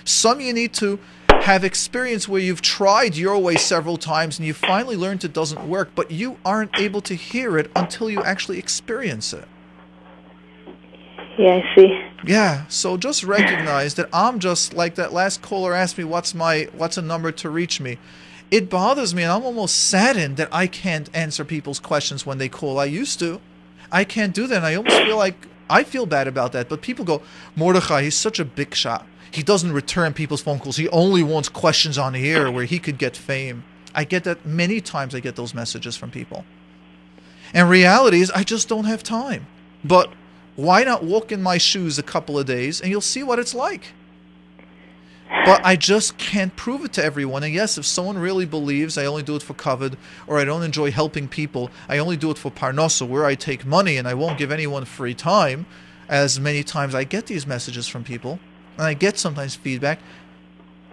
Some 0.03 0.41
you 0.41 0.51
need 0.53 0.73
to 0.73 0.99
have 1.29 1.63
experience 1.63 2.27
where 2.27 2.41
you've 2.41 2.61
tried 2.61 3.15
your 3.15 3.37
way 3.39 3.55
several 3.55 3.95
times 3.95 4.37
and 4.37 4.45
you 4.45 4.53
finally 4.53 4.97
learned 4.97 5.23
it 5.23 5.31
doesn't 5.31 5.67
work, 5.67 5.91
but 5.95 6.11
you 6.11 6.37
aren't 6.43 6.77
able 6.77 7.01
to 7.01 7.13
hear 7.13 7.57
it 7.57 7.71
until 7.75 8.09
you 8.09 8.21
actually 8.23 8.59
experience 8.59 9.31
it. 9.31 9.47
Yeah, 11.39 11.61
I 11.63 11.73
see. 11.73 12.01
Yeah, 12.25 12.65
so 12.67 12.97
just 12.97 13.23
recognize 13.23 13.93
that 13.95 14.09
I'm 14.11 14.39
just 14.39 14.73
like 14.73 14.95
that 14.95 15.13
last 15.13 15.41
caller 15.41 15.73
asked 15.73 15.97
me 15.97 16.03
what's 16.03 16.35
my 16.35 16.67
what's 16.75 16.97
a 16.97 17.01
number 17.01 17.31
to 17.31 17.49
reach 17.49 17.79
me. 17.79 17.97
It 18.51 18.69
bothers 18.69 19.15
me 19.15 19.23
and 19.23 19.31
I'm 19.31 19.45
almost 19.45 19.87
saddened 19.87 20.35
that 20.35 20.49
I 20.51 20.67
can't 20.67 21.09
answer 21.13 21.45
people's 21.45 21.79
questions 21.79 22.25
when 22.25 22.39
they 22.39 22.49
call. 22.49 22.77
I 22.77 22.85
used 22.85 23.19
to. 23.19 23.39
I 23.89 24.03
can't 24.03 24.33
do 24.33 24.47
that. 24.47 24.57
And 24.57 24.65
I 24.65 24.75
almost 24.75 24.97
feel 24.97 25.15
like 25.15 25.47
I 25.69 25.85
feel 25.85 26.05
bad 26.05 26.27
about 26.27 26.51
that. 26.51 26.67
But 26.67 26.81
people 26.81 27.05
go, 27.05 27.21
Mordechai, 27.55 28.03
he's 28.03 28.17
such 28.17 28.37
a 28.37 28.43
big 28.43 28.75
shot. 28.75 29.07
He 29.31 29.41
doesn't 29.41 29.71
return 29.71 30.13
people's 30.13 30.41
phone 30.41 30.59
calls. 30.59 30.75
He 30.75 30.89
only 30.89 31.23
wants 31.23 31.47
questions 31.47 31.97
on 31.97 32.11
the 32.11 32.29
air 32.29 32.51
where 32.51 32.65
he 32.65 32.79
could 32.79 32.97
get 32.97 33.15
fame. 33.15 33.63
I 33.95 34.03
get 34.03 34.25
that 34.25 34.45
many 34.45 34.81
times 34.81 35.15
I 35.15 35.21
get 35.21 35.37
those 35.37 35.53
messages 35.53 35.95
from 35.95 36.11
people. 36.11 36.43
And 37.53 37.69
reality 37.69 38.19
is 38.19 38.29
I 38.31 38.43
just 38.43 38.67
don't 38.67 38.85
have 38.85 39.03
time. 39.03 39.47
But 39.85 40.11
Why 40.59 40.83
not 40.83 41.05
walk 41.05 41.31
in 41.31 41.41
my 41.41 41.57
shoes 41.57 41.97
a 41.97 42.03
couple 42.03 42.37
of 42.37 42.45
days 42.45 42.81
and 42.81 42.91
you'll 42.91 42.99
see 42.99 43.23
what 43.23 43.39
it's 43.39 43.55
like? 43.55 43.93
But 45.45 45.61
I 45.63 45.77
just 45.77 46.17
can't 46.17 46.53
prove 46.57 46.83
it 46.83 46.91
to 46.93 47.03
everyone. 47.03 47.43
And 47.43 47.53
yes, 47.53 47.77
if 47.77 47.85
someone 47.85 48.17
really 48.17 48.45
believes 48.45 48.97
I 48.97 49.05
only 49.05 49.23
do 49.23 49.37
it 49.37 49.41
for 49.41 49.53
covet 49.53 49.93
or 50.27 50.37
I 50.37 50.43
don't 50.43 50.63
enjoy 50.63 50.91
helping 50.91 51.29
people, 51.29 51.71
I 51.87 51.97
only 51.97 52.17
do 52.17 52.29
it 52.29 52.37
for 52.37 52.51
parnosa, 52.51 53.07
where 53.07 53.25
I 53.25 53.35
take 53.35 53.65
money 53.65 53.95
and 53.95 54.05
I 54.05 54.15
won't 54.15 54.37
give 54.37 54.51
anyone 54.51 54.83
free 54.83 55.13
time, 55.13 55.65
as 56.09 56.41
many 56.41 56.61
times 56.61 56.93
I 56.93 57.05
get 57.05 57.27
these 57.27 57.47
messages 57.47 57.87
from 57.87 58.03
people 58.03 58.37
and 58.77 58.85
I 58.85 58.95
get 58.95 59.17
sometimes 59.17 59.55
feedback. 59.55 59.99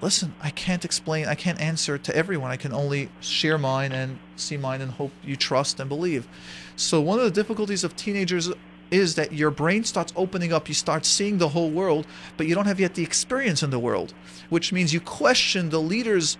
Listen, 0.01 0.33
I 0.41 0.51
can't 0.51 0.85
explain, 0.85 1.27
I 1.27 1.35
can't 1.35 1.61
answer 1.61 1.99
to 1.99 2.15
everyone. 2.15 2.53
I 2.53 2.57
can 2.57 2.73
only 2.73 3.09
share 3.19 3.59
mine 3.59 3.91
and 3.91 4.21
see 4.37 4.59
mine 4.59 4.81
and 4.81 4.93
hope 4.93 5.11
you 5.25 5.35
trust 5.35 5.81
and 5.81 5.89
believe. 5.89 6.29
So, 6.77 7.01
one 7.01 7.19
of 7.19 7.25
the 7.25 7.31
difficulties 7.33 7.83
of 7.83 7.97
teenagers 7.97 8.51
is 8.91 9.15
that 9.17 9.33
your 9.33 9.51
brain 9.51 9.85
starts 9.85 10.13
opening 10.17 10.53
up, 10.53 10.69
you 10.69 10.75
start 10.75 11.05
seeing 11.05 11.39
the 11.39 11.49
whole 11.49 11.71
world, 11.71 12.07
but 12.37 12.47
you 12.47 12.55
don't 12.55 12.67
have 12.67 12.81
yet 12.81 12.95
the 12.95 13.03
experience 13.03 13.63
in 13.63 13.71
the 13.71 13.79
world, 13.79 14.15
which 14.49 14.73
means 14.73 14.93
you 14.93 15.01
question 15.01 15.71
the 15.71 15.81
leaders' 15.81 16.39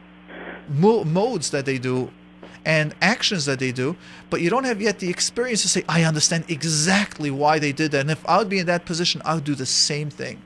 mo- 0.69 1.05
modes 1.05 1.51
that 1.51 1.67
they 1.67 1.79
do 1.79 2.11
and 2.65 2.95
actions 3.01 3.45
that 3.45 3.61
they 3.61 3.71
do, 3.71 3.97
but 4.29 4.41
you 4.41 4.51
don't 4.51 4.65
have 4.65 4.83
yet 4.83 4.99
the 4.99 5.09
experience 5.09 5.63
to 5.63 5.69
say, 5.69 5.85
I 5.89 6.03
understand 6.03 6.45
exactly 6.49 7.31
why 7.31 7.61
they 7.61 7.73
did 7.73 7.93
that. 7.93 8.01
And 8.01 8.11
if 8.11 8.29
I 8.29 8.39
would 8.39 8.49
be 8.49 8.59
in 8.59 8.67
that 8.67 8.85
position, 8.85 9.23
I 9.25 9.37
would 9.37 9.45
do 9.45 9.55
the 9.55 9.67
same 9.67 10.11
thing. 10.11 10.43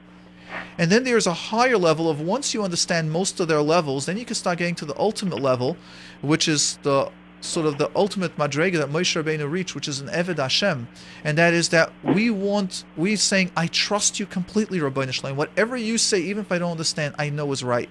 And 0.76 0.90
then 0.90 1.04
there's 1.04 1.26
a 1.26 1.32
higher 1.32 1.78
level 1.78 2.10
of 2.10 2.20
once 2.20 2.52
you 2.52 2.62
understand 2.62 3.10
most 3.10 3.40
of 3.40 3.48
their 3.48 3.62
levels, 3.62 4.06
then 4.06 4.18
you 4.18 4.24
can 4.24 4.34
start 4.34 4.58
getting 4.58 4.74
to 4.76 4.84
the 4.84 4.98
ultimate 4.98 5.40
level, 5.40 5.76
which 6.20 6.48
is 6.48 6.78
the 6.82 7.10
sort 7.40 7.66
of 7.66 7.78
the 7.78 7.90
ultimate 7.94 8.36
madrega 8.36 8.78
that 8.78 8.90
Moshe 8.90 9.22
Rabbeinu 9.22 9.50
reached, 9.50 9.74
which 9.74 9.88
is 9.88 10.00
an 10.00 10.08
Eved 10.08 10.38
Hashem, 10.38 10.88
and 11.24 11.38
that 11.38 11.52
is 11.54 11.70
that 11.70 11.92
we 12.02 12.30
want 12.30 12.84
we 12.96 13.16
saying, 13.16 13.50
I 13.56 13.66
trust 13.66 14.20
you 14.20 14.26
completely, 14.26 14.78
Ribbono 14.78 15.12
Shel 15.12 15.30
Olam. 15.30 15.36
Whatever 15.36 15.76
you 15.76 15.98
say, 15.98 16.20
even 16.20 16.42
if 16.42 16.52
I 16.52 16.58
don't 16.58 16.72
understand, 16.72 17.14
I 17.18 17.30
know 17.30 17.50
is 17.52 17.64
right. 17.64 17.88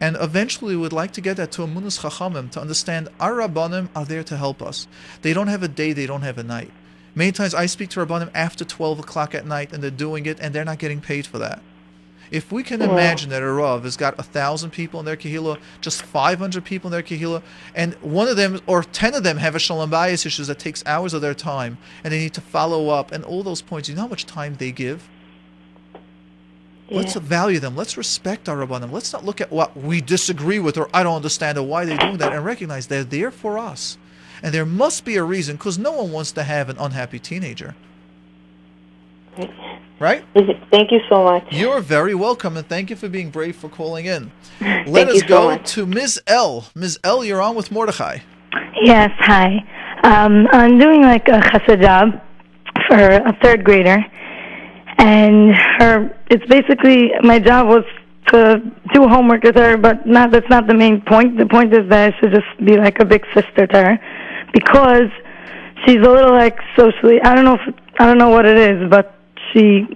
And 0.00 0.16
eventually, 0.20 0.76
we 0.76 0.82
would 0.82 0.92
like 0.92 1.12
to 1.12 1.20
get 1.20 1.38
that 1.38 1.52
to 1.52 1.62
a 1.62 1.66
Munus 1.66 2.00
Chachamim 2.00 2.50
to 2.50 2.60
understand 2.60 3.08
our 3.18 3.32
Rabbanim 3.32 3.88
are 3.96 4.04
there 4.04 4.24
to 4.24 4.36
help 4.36 4.60
us. 4.60 4.86
They 5.22 5.32
don't 5.32 5.48
have 5.48 5.62
a 5.62 5.68
day, 5.68 5.92
they 5.92 6.06
don't 6.06 6.22
have 6.22 6.36
a 6.36 6.42
night. 6.42 6.70
Many 7.14 7.32
times 7.32 7.54
I 7.54 7.64
speak 7.64 7.88
to 7.90 8.04
Rabbanim 8.04 8.30
after 8.34 8.62
12 8.62 8.98
o'clock 8.98 9.34
at 9.34 9.46
night 9.46 9.72
and 9.72 9.82
they're 9.82 9.90
doing 9.90 10.26
it 10.26 10.38
and 10.38 10.54
they're 10.54 10.66
not 10.66 10.78
getting 10.78 11.00
paid 11.00 11.26
for 11.26 11.38
that. 11.38 11.62
If 12.30 12.50
we 12.50 12.62
can 12.62 12.82
imagine 12.82 13.30
that 13.30 13.42
a 13.42 13.50
Rav 13.50 13.84
has 13.84 13.96
got 13.96 14.18
a 14.18 14.22
thousand 14.22 14.70
people 14.70 15.00
in 15.00 15.06
their 15.06 15.16
kahila, 15.16 15.58
just 15.80 16.02
500 16.02 16.64
people 16.64 16.88
in 16.88 16.92
their 16.92 17.02
kahila, 17.02 17.42
and 17.74 17.94
one 17.96 18.28
of 18.28 18.36
them 18.36 18.60
or 18.66 18.82
10 18.82 19.14
of 19.14 19.22
them 19.22 19.38
have 19.38 19.54
a 19.54 19.58
shalom 19.58 19.90
bayis 19.90 20.26
issues 20.26 20.46
that 20.48 20.58
takes 20.58 20.84
hours 20.86 21.14
of 21.14 21.22
their 21.22 21.34
time, 21.34 21.78
and 22.02 22.12
they 22.12 22.18
need 22.18 22.34
to 22.34 22.40
follow 22.40 22.88
up, 22.88 23.12
and 23.12 23.24
all 23.24 23.42
those 23.42 23.62
points, 23.62 23.88
you 23.88 23.94
know 23.94 24.02
how 24.02 24.08
much 24.08 24.26
time 24.26 24.56
they 24.56 24.72
give? 24.72 25.08
Yeah. 26.88 26.98
Let's 26.98 27.14
value 27.14 27.58
them. 27.58 27.74
Let's 27.74 27.96
respect 27.96 28.48
our 28.48 28.56
Rabbanim. 28.56 28.92
Let's 28.92 29.12
not 29.12 29.24
look 29.24 29.40
at 29.40 29.50
what 29.50 29.76
we 29.76 30.00
disagree 30.00 30.60
with 30.60 30.76
or 30.76 30.88
I 30.94 31.02
don't 31.02 31.16
understand 31.16 31.58
or 31.58 31.66
why 31.66 31.84
they're 31.84 31.98
doing 31.98 32.18
that 32.18 32.32
and 32.32 32.44
recognize 32.44 32.86
they're 32.86 33.02
there 33.02 33.32
for 33.32 33.58
us. 33.58 33.98
And 34.40 34.54
there 34.54 34.66
must 34.66 35.04
be 35.04 35.16
a 35.16 35.24
reason 35.24 35.56
because 35.56 35.78
no 35.78 35.92
one 35.92 36.12
wants 36.12 36.30
to 36.32 36.44
have 36.44 36.68
an 36.68 36.76
unhappy 36.78 37.18
teenager. 37.18 37.74
Right? 39.98 40.22
Thank 40.70 40.92
you 40.92 41.00
so 41.08 41.24
much. 41.24 41.44
You're 41.50 41.80
very 41.80 42.14
welcome, 42.14 42.56
and 42.56 42.68
thank 42.68 42.90
you 42.90 42.96
for 42.96 43.08
being 43.08 43.30
brave 43.30 43.56
for 43.56 43.68
calling 43.70 44.04
in. 44.04 44.30
Let 44.60 44.86
Thank 44.86 45.08
us 45.08 45.14
you 45.14 45.20
so 45.20 45.26
go 45.28 45.50
much. 45.50 45.72
to 45.72 45.86
Ms. 45.86 46.20
L. 46.26 46.66
Ms. 46.74 46.98
L, 47.02 47.24
you're 47.24 47.40
on 47.40 47.56
with 47.56 47.70
Mordechai. 47.70 48.18
Yes, 48.82 49.10
hi. 49.18 49.56
Um, 50.02 50.46
I'm 50.52 50.78
doing 50.78 51.02
like 51.02 51.26
a 51.28 51.40
chesed 51.40 52.20
for 52.88 52.98
a 52.98 53.36
third 53.42 53.64
grader, 53.64 54.04
and 54.98 55.54
her. 55.78 56.14
It's 56.30 56.44
basically 56.46 57.10
my 57.22 57.38
job 57.38 57.68
was 57.68 57.84
to 58.28 58.60
do 58.92 59.08
homework 59.08 59.44
with 59.44 59.56
her, 59.56 59.78
but 59.78 60.06
not. 60.06 60.30
That's 60.30 60.48
not 60.50 60.66
the 60.66 60.74
main 60.74 61.00
point. 61.00 61.38
The 61.38 61.46
point 61.46 61.72
is 61.72 61.88
that 61.88 62.12
I 62.12 62.20
should 62.20 62.32
just 62.32 62.64
be 62.64 62.76
like 62.76 63.00
a 63.00 63.04
big 63.06 63.24
sister 63.34 63.66
to 63.66 63.82
her, 63.82 63.98
because 64.52 65.08
she's 65.86 65.98
a 65.98 66.10
little 66.10 66.32
like 66.32 66.58
socially. 66.76 67.20
I 67.22 67.34
don't 67.34 67.46
know 67.46 67.54
if 67.54 67.74
I 67.98 68.04
don't 68.06 68.18
know 68.18 68.28
what 68.28 68.44
it 68.44 68.58
is, 68.58 68.90
but 68.90 69.15
she 69.52 69.86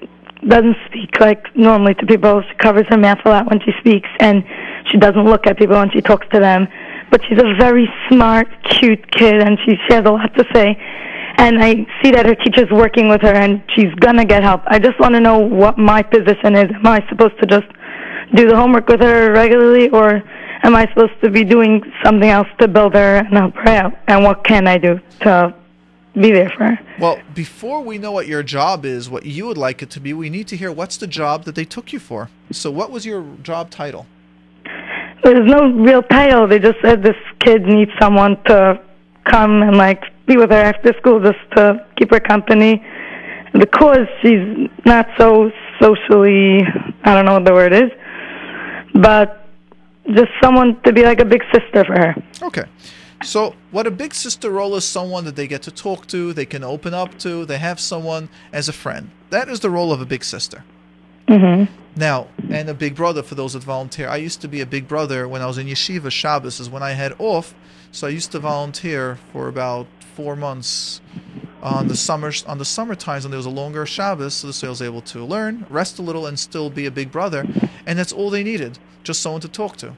doesn't 0.46 0.76
speak 0.86 1.20
like 1.20 1.54
normally 1.56 1.94
to 1.94 2.06
people. 2.06 2.42
She 2.48 2.54
covers 2.56 2.86
her 2.88 2.96
mouth 2.96 3.18
a 3.24 3.28
lot 3.28 3.50
when 3.50 3.60
she 3.60 3.72
speaks, 3.80 4.08
and 4.20 4.44
she 4.90 4.98
doesn't 4.98 5.24
look 5.24 5.46
at 5.46 5.58
people 5.58 5.76
when 5.76 5.90
she 5.90 6.00
talks 6.00 6.26
to 6.32 6.40
them. 6.40 6.66
But 7.10 7.22
she's 7.28 7.38
a 7.38 7.54
very 7.58 7.88
smart, 8.08 8.48
cute 8.64 9.10
kid, 9.10 9.42
and 9.42 9.58
she, 9.64 9.72
she 9.86 9.94
has 9.94 10.04
a 10.06 10.10
lot 10.10 10.32
to 10.36 10.44
say. 10.54 10.76
And 11.36 11.62
I 11.62 11.86
see 12.02 12.10
that 12.12 12.26
her 12.26 12.34
teacher's 12.34 12.70
working 12.70 13.08
with 13.08 13.22
her, 13.22 13.34
and 13.34 13.62
she's 13.74 13.92
gonna 13.96 14.24
get 14.24 14.42
help. 14.42 14.62
I 14.66 14.78
just 14.78 14.98
want 15.00 15.14
to 15.14 15.20
know 15.20 15.38
what 15.38 15.78
my 15.78 16.02
position 16.02 16.54
is. 16.54 16.70
Am 16.70 16.86
I 16.86 17.04
supposed 17.08 17.38
to 17.40 17.46
just 17.46 17.66
do 18.34 18.48
the 18.48 18.56
homework 18.56 18.88
with 18.88 19.00
her 19.00 19.32
regularly, 19.32 19.88
or 19.90 20.22
am 20.62 20.76
I 20.76 20.86
supposed 20.88 21.20
to 21.22 21.30
be 21.30 21.44
doing 21.44 21.82
something 22.04 22.28
else 22.28 22.48
to 22.60 22.68
build 22.68 22.94
her 22.94 23.16
and 23.16 23.36
help 23.36 23.54
her 23.56 23.68
out? 23.68 23.92
And 24.06 24.22
what 24.22 24.44
can 24.44 24.68
I 24.68 24.78
do 24.78 25.00
to 25.22 25.54
be 26.14 26.32
there 26.32 26.50
for? 26.56 26.78
Well, 26.98 27.20
before 27.34 27.82
we 27.82 27.98
know 27.98 28.12
what 28.12 28.26
your 28.26 28.42
job 28.42 28.84
is, 28.84 29.08
what 29.08 29.24
you 29.26 29.46
would 29.46 29.58
like 29.58 29.82
it 29.82 29.90
to 29.90 30.00
be, 30.00 30.12
we 30.12 30.30
need 30.30 30.48
to 30.48 30.56
hear 30.56 30.72
what's 30.72 30.96
the 30.96 31.06
job 31.06 31.44
that 31.44 31.54
they 31.54 31.64
took 31.64 31.92
you 31.92 31.98
for. 31.98 32.30
So, 32.50 32.70
what 32.70 32.90
was 32.90 33.06
your 33.06 33.24
job 33.42 33.70
title? 33.70 34.06
There's 35.22 35.46
no 35.46 35.70
real 35.70 36.02
title. 36.02 36.48
They 36.48 36.58
just 36.58 36.78
said 36.82 37.02
this 37.02 37.16
kid 37.40 37.62
needs 37.62 37.90
someone 38.00 38.42
to 38.44 38.80
come 39.24 39.62
and 39.62 39.76
like 39.76 40.02
be 40.26 40.36
with 40.36 40.50
her 40.50 40.56
after 40.56 40.92
school 40.98 41.20
just 41.20 41.38
to 41.56 41.86
keep 41.96 42.10
her 42.10 42.20
company 42.20 42.84
because 43.52 44.06
she's 44.22 44.68
not 44.86 45.06
so 45.18 45.50
socially 45.80 46.62
I 47.04 47.14
don't 47.14 47.24
know 47.24 47.34
what 47.34 47.44
the 47.44 47.52
word 47.52 47.72
is. 47.72 47.90
But 48.94 49.46
just 50.14 50.30
someone 50.42 50.80
to 50.82 50.92
be 50.92 51.02
like 51.02 51.20
a 51.20 51.24
big 51.24 51.42
sister 51.52 51.84
for 51.84 51.94
her. 51.94 52.14
Okay. 52.42 52.64
So, 53.22 53.54
what 53.70 53.86
a 53.86 53.90
big 53.90 54.14
sister 54.14 54.50
role 54.50 54.74
is 54.76 54.84
someone 54.84 55.24
that 55.26 55.36
they 55.36 55.46
get 55.46 55.62
to 55.62 55.70
talk 55.70 56.06
to, 56.06 56.32
they 56.32 56.46
can 56.46 56.64
open 56.64 56.94
up 56.94 57.18
to, 57.18 57.44
they 57.44 57.58
have 57.58 57.78
someone 57.78 58.30
as 58.52 58.68
a 58.68 58.72
friend. 58.72 59.10
That 59.28 59.48
is 59.48 59.60
the 59.60 59.68
role 59.68 59.92
of 59.92 60.00
a 60.00 60.06
big 60.06 60.24
sister. 60.24 60.64
Mhm. 61.28 61.68
Now, 61.94 62.28
and 62.48 62.68
a 62.68 62.74
big 62.74 62.94
brother 62.94 63.22
for 63.22 63.34
those 63.34 63.52
that 63.52 63.62
volunteer. 63.62 64.08
I 64.08 64.16
used 64.16 64.40
to 64.40 64.48
be 64.48 64.60
a 64.60 64.66
big 64.66 64.88
brother 64.88 65.28
when 65.28 65.42
I 65.42 65.46
was 65.46 65.58
in 65.58 65.66
yeshiva. 65.66 66.10
Shabbos 66.10 66.60
is 66.60 66.70
when 66.70 66.82
I 66.82 66.92
had 66.92 67.14
off, 67.18 67.54
so 67.92 68.06
I 68.06 68.10
used 68.10 68.32
to 68.32 68.38
volunteer 68.38 69.18
for 69.32 69.48
about 69.48 69.86
four 70.16 70.34
months 70.34 71.00
on 71.62 71.88
the 71.88 71.96
summer 71.96 72.32
on 72.46 72.56
the 72.56 72.64
summer 72.64 72.94
times 72.94 73.24
when 73.24 73.30
there 73.30 73.38
was 73.38 73.46
a 73.46 73.50
longer 73.50 73.84
Shabbos, 73.84 74.34
so 74.34 74.66
I 74.66 74.70
was 74.70 74.80
able 74.80 75.02
to 75.02 75.24
learn, 75.24 75.66
rest 75.68 75.98
a 75.98 76.02
little, 76.02 76.26
and 76.26 76.38
still 76.38 76.70
be 76.70 76.86
a 76.86 76.90
big 76.90 77.12
brother. 77.12 77.46
And 77.86 77.98
that's 77.98 78.12
all 78.12 78.30
they 78.30 78.42
needed, 78.42 78.78
just 79.04 79.20
someone 79.20 79.42
to 79.42 79.48
talk 79.48 79.76
to. 79.78 79.92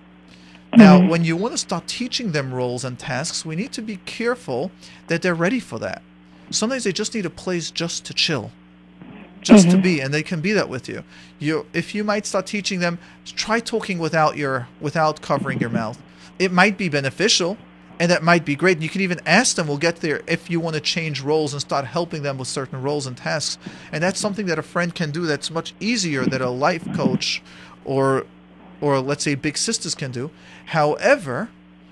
Now, 0.74 0.98
mm-hmm. 0.98 1.08
when 1.08 1.24
you 1.24 1.36
want 1.36 1.52
to 1.52 1.58
start 1.58 1.86
teaching 1.86 2.32
them 2.32 2.52
roles 2.52 2.82
and 2.84 2.98
tasks, 2.98 3.44
we 3.44 3.56
need 3.56 3.72
to 3.72 3.82
be 3.82 3.96
careful 4.06 4.70
that 5.08 5.20
they're 5.20 5.34
ready 5.34 5.60
for 5.60 5.78
that. 5.78 6.02
Sometimes 6.50 6.84
they 6.84 6.92
just 6.92 7.14
need 7.14 7.26
a 7.26 7.30
place 7.30 7.70
just 7.70 8.06
to 8.06 8.14
chill, 8.14 8.50
just 9.42 9.64
to 9.66 9.72
mm-hmm. 9.72 9.82
be, 9.82 10.00
and 10.00 10.14
they 10.14 10.22
can 10.22 10.40
be 10.40 10.52
that 10.52 10.70
with 10.70 10.88
you. 10.88 11.04
You, 11.38 11.66
if 11.74 11.94
you 11.94 12.04
might 12.04 12.24
start 12.24 12.46
teaching 12.46 12.80
them, 12.80 12.98
try 13.26 13.60
talking 13.60 13.98
without 13.98 14.36
your, 14.38 14.68
without 14.80 15.20
covering 15.20 15.60
your 15.60 15.70
mouth. 15.70 16.00
It 16.38 16.52
might 16.52 16.78
be 16.78 16.88
beneficial, 16.88 17.58
and 18.00 18.10
that 18.10 18.22
might 18.22 18.46
be 18.46 18.56
great. 18.56 18.80
You 18.80 18.88
can 18.88 19.02
even 19.02 19.20
ask 19.26 19.56
them. 19.56 19.68
We'll 19.68 19.76
get 19.76 19.96
there 19.96 20.22
if 20.26 20.50
you 20.50 20.58
want 20.58 20.74
to 20.74 20.80
change 20.80 21.20
roles 21.20 21.52
and 21.52 21.60
start 21.60 21.84
helping 21.84 22.22
them 22.22 22.38
with 22.38 22.48
certain 22.48 22.80
roles 22.80 23.06
and 23.06 23.16
tasks. 23.16 23.58
And 23.92 24.02
that's 24.02 24.18
something 24.18 24.46
that 24.46 24.58
a 24.58 24.62
friend 24.62 24.94
can 24.94 25.10
do. 25.10 25.26
That's 25.26 25.50
much 25.50 25.74
easier 25.80 26.24
than 26.24 26.40
a 26.40 26.50
life 26.50 26.90
coach, 26.94 27.42
or, 27.84 28.26
or 28.82 29.00
let's 29.00 29.24
say 29.24 29.34
big 29.34 29.56
sisters 29.56 29.94
can 29.94 30.10
do. 30.10 30.30
However, 30.66 31.48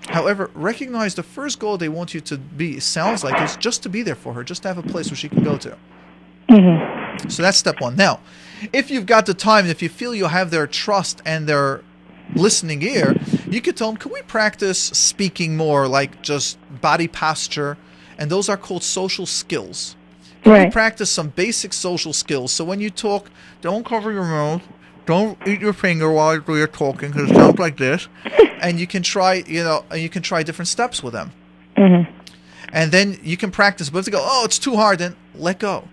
however, 0.09 0.51
recognize 0.53 1.15
the 1.15 1.23
first 1.23 1.57
goal 1.57 1.77
they 1.77 1.89
want 1.89 2.13
you 2.13 2.21
to 2.21 2.37
be 2.37 2.79
sounds 2.79 3.23
like 3.23 3.41
is 3.41 3.55
just 3.55 3.81
to 3.83 3.89
be 3.89 4.03
there 4.03 4.13
for 4.15 4.33
her, 4.33 4.43
just 4.43 4.61
to 4.63 4.67
have 4.67 4.77
a 4.77 4.83
place 4.83 5.09
where 5.09 5.15
she 5.15 5.29
can 5.29 5.43
go 5.43 5.57
to. 5.57 5.77
Mm-hmm. 6.49 7.29
So 7.29 7.41
that's 7.41 7.57
step 7.57 7.79
one. 7.81 7.95
Now, 7.95 8.19
if 8.73 8.91
you've 8.91 9.05
got 9.05 9.25
the 9.25 9.33
time, 9.33 9.65
if 9.65 9.81
you 9.81 9.89
feel 9.89 10.13
you 10.13 10.25
have 10.25 10.51
their 10.51 10.67
trust 10.67 11.21
and 11.25 11.47
their 11.47 11.81
listening 12.35 12.81
ear, 12.81 13.15
you 13.49 13.61
could 13.61 13.77
tell 13.77 13.87
them, 13.87 13.97
can 13.97 14.11
we 14.11 14.21
practice 14.23 14.79
speaking 14.79 15.55
more, 15.55 15.87
like 15.87 16.21
just 16.21 16.57
body 16.81 17.07
posture? 17.07 17.77
And 18.17 18.29
those 18.29 18.49
are 18.49 18.57
called 18.57 18.83
social 18.83 19.25
skills. 19.25 19.95
Can 20.43 20.53
we 20.53 20.59
Right. 20.59 20.73
practice 20.73 21.09
some 21.09 21.29
basic 21.29 21.71
social 21.71 22.13
skills? 22.13 22.51
So 22.51 22.65
when 22.65 22.81
you 22.81 22.89
talk, 22.89 23.29
don't 23.61 23.85
cover 23.85 24.11
your 24.11 24.23
mouth. 24.25 24.61
Don't 25.05 25.37
eat 25.47 25.61
your 25.61 25.73
finger 25.73 26.11
while 26.11 26.35
you're 26.35 26.67
talking 26.67 27.11
because 27.11 27.31
it 27.31 27.35
sounds 27.35 27.59
like 27.59 27.77
this. 27.77 28.07
and 28.61 28.79
you 28.79 28.87
can 28.87 29.03
try, 29.03 29.43
you 29.47 29.63
know, 29.63 29.83
and 29.89 30.01
you 30.01 30.09
can 30.09 30.21
try 30.21 30.43
different 30.43 30.67
steps 30.69 31.01
with 31.01 31.13
them. 31.13 31.31
And 32.73 32.91
then 32.91 33.19
you 33.23 33.37
can 33.37 33.51
practice. 33.51 33.89
But 33.89 33.99
if 33.99 34.05
they 34.05 34.11
go, 34.11 34.21
oh, 34.21 34.45
it's 34.45 34.59
too 34.59 34.75
hard, 34.75 34.99
then 34.99 35.15
let 35.35 35.59
go. 35.59 35.87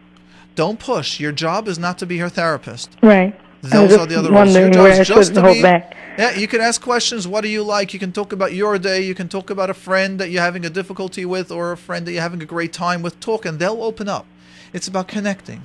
Don't 0.55 0.79
push. 0.79 1.19
Your 1.19 1.33
job 1.33 1.69
is 1.69 1.79
not 1.79 1.99
to 1.99 2.07
be 2.07 2.19
her 2.19 2.29
therapist. 2.29 2.97
Right. 3.03 3.39
Those 3.63 3.97
are 3.97 4.07
the 4.07 4.19
other 4.19 4.31
roles. 4.31 4.55
Your 4.55 4.71
job 4.71 4.87
is 4.87 5.09
just 5.09 5.35
to 5.35 5.41
hold 5.41 5.57
be. 5.57 5.63
back. 5.63 5.97
Yeah, 6.17 6.35
you 6.35 6.49
can 6.49 6.61
ask 6.61 6.81
questions. 6.83 7.29
What 7.29 7.43
do 7.43 7.49
you 7.49 7.63
like? 7.63 7.93
You 7.93 8.01
can 8.01 8.13
talk 8.13 8.33
about 8.33 8.53
your 8.53 8.79
day. 8.79 9.03
You 9.03 9.15
can 9.15 9.29
talk 9.29 9.51
about 9.51 9.71
a 9.71 9.75
friend 9.75 10.19
that 10.19 10.31
you're 10.31 10.43
having 10.43 10.65
a 10.65 10.71
difficulty 10.71 11.25
with, 11.25 11.51
or 11.53 11.73
a 11.73 11.77
friend 11.77 12.07
that 12.07 12.13
you're 12.13 12.23
having 12.23 12.43
a 12.43 12.47
great 12.47 12.73
time 12.73 13.03
with. 13.03 13.19
Talk, 13.21 13.47
and 13.47 13.59
they'll 13.59 13.83
open 13.83 14.09
up. 14.09 14.27
It's 14.73 14.89
about 14.89 15.07
connecting. 15.07 15.63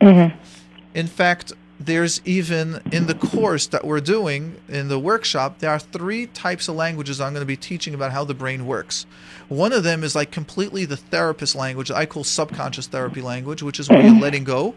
Mhm. 0.00 0.32
In 0.94 1.06
fact, 1.06 1.52
there's 1.80 2.20
even 2.26 2.82
in 2.92 3.06
the 3.06 3.14
course 3.14 3.66
that 3.68 3.86
we're 3.86 4.00
doing 4.00 4.56
in 4.68 4.88
the 4.88 4.98
workshop, 4.98 5.60
there 5.60 5.70
are 5.70 5.78
three 5.78 6.26
types 6.26 6.68
of 6.68 6.76
languages 6.76 7.20
I'm 7.20 7.32
going 7.32 7.40
to 7.40 7.46
be 7.46 7.56
teaching 7.56 7.94
about 7.94 8.12
how 8.12 8.22
the 8.22 8.34
brain 8.34 8.66
works. 8.66 9.06
One 9.48 9.72
of 9.72 9.82
them 9.82 10.04
is 10.04 10.14
like 10.14 10.30
completely 10.30 10.84
the 10.84 10.98
therapist 10.98 11.56
language 11.56 11.88
that 11.88 11.96
I 11.96 12.04
call 12.04 12.22
subconscious 12.22 12.86
therapy 12.86 13.22
language, 13.22 13.62
which 13.62 13.80
is 13.80 13.88
where 13.88 14.02
you're 14.02 14.10
mm-hmm. 14.10 14.20
letting 14.20 14.44
go. 14.44 14.74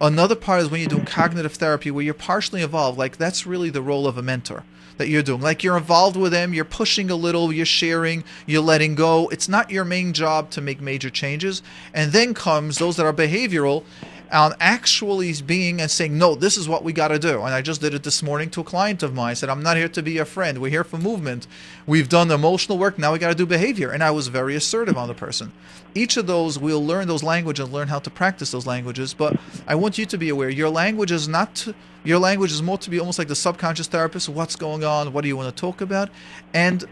Another 0.00 0.34
part 0.34 0.60
is 0.60 0.68
when 0.68 0.80
you're 0.80 0.90
doing 0.90 1.06
cognitive 1.06 1.54
therapy, 1.54 1.90
where 1.90 2.04
you're 2.04 2.12
partially 2.12 2.60
involved. 2.60 2.98
Like 2.98 3.16
that's 3.16 3.46
really 3.46 3.70
the 3.70 3.80
role 3.80 4.08
of 4.08 4.18
a 4.18 4.22
mentor 4.22 4.64
that 4.98 5.08
you're 5.08 5.22
doing. 5.22 5.40
Like 5.40 5.62
you're 5.62 5.76
involved 5.76 6.16
with 6.16 6.32
them, 6.32 6.52
you're 6.52 6.64
pushing 6.64 7.10
a 7.10 7.16
little, 7.16 7.52
you're 7.52 7.66
sharing, 7.66 8.24
you're 8.46 8.62
letting 8.62 8.94
go. 8.94 9.28
It's 9.28 9.48
not 9.48 9.70
your 9.70 9.84
main 9.84 10.12
job 10.12 10.50
to 10.50 10.60
make 10.60 10.80
major 10.80 11.10
changes. 11.10 11.62
And 11.94 12.12
then 12.12 12.34
comes 12.34 12.78
those 12.78 12.96
that 12.96 13.06
are 13.06 13.12
behavioral 13.12 13.84
on 14.32 14.54
actually 14.60 15.32
being 15.42 15.80
and 15.80 15.90
saying, 15.90 16.16
no, 16.16 16.34
this 16.34 16.56
is 16.56 16.68
what 16.68 16.84
we 16.84 16.92
got 16.92 17.08
to 17.08 17.18
do. 17.18 17.42
And 17.42 17.54
I 17.54 17.62
just 17.62 17.80
did 17.80 17.94
it 17.94 18.02
this 18.02 18.22
morning 18.22 18.50
to 18.50 18.60
a 18.60 18.64
client 18.64 19.02
of 19.02 19.14
mine. 19.14 19.30
I 19.30 19.34
said, 19.34 19.48
I'm 19.48 19.62
not 19.62 19.76
here 19.76 19.88
to 19.88 20.02
be 20.02 20.18
a 20.18 20.24
friend. 20.24 20.58
We're 20.58 20.70
here 20.70 20.84
for 20.84 20.98
movement. 20.98 21.46
We've 21.86 22.08
done 22.08 22.30
emotional 22.30 22.78
work. 22.78 22.98
Now 22.98 23.12
we 23.12 23.18
got 23.18 23.28
to 23.28 23.34
do 23.34 23.46
behavior. 23.46 23.90
And 23.90 24.02
I 24.02 24.10
was 24.10 24.28
very 24.28 24.54
assertive 24.54 24.96
on 24.96 25.08
the 25.08 25.14
person. 25.14 25.52
Each 25.94 26.16
of 26.16 26.26
those, 26.26 26.58
we'll 26.58 26.84
learn 26.84 27.08
those 27.08 27.22
languages 27.22 27.64
and 27.64 27.72
learn 27.72 27.88
how 27.88 27.98
to 28.00 28.10
practice 28.10 28.50
those 28.50 28.66
languages. 28.66 29.14
But 29.14 29.38
I 29.66 29.74
want 29.74 29.98
you 29.98 30.06
to 30.06 30.18
be 30.18 30.28
aware 30.28 30.50
your 30.50 30.70
language 30.70 31.12
is 31.12 31.28
not, 31.28 31.54
to, 31.56 31.74
your 32.04 32.18
language 32.18 32.52
is 32.52 32.62
more 32.62 32.78
to 32.78 32.90
be 32.90 32.98
almost 32.98 33.18
like 33.18 33.28
the 33.28 33.36
subconscious 33.36 33.86
therapist. 33.86 34.28
What's 34.28 34.56
going 34.56 34.84
on? 34.84 35.12
What 35.12 35.22
do 35.22 35.28
you 35.28 35.36
want 35.36 35.54
to 35.54 35.60
talk 35.60 35.80
about? 35.80 36.10
And 36.52 36.84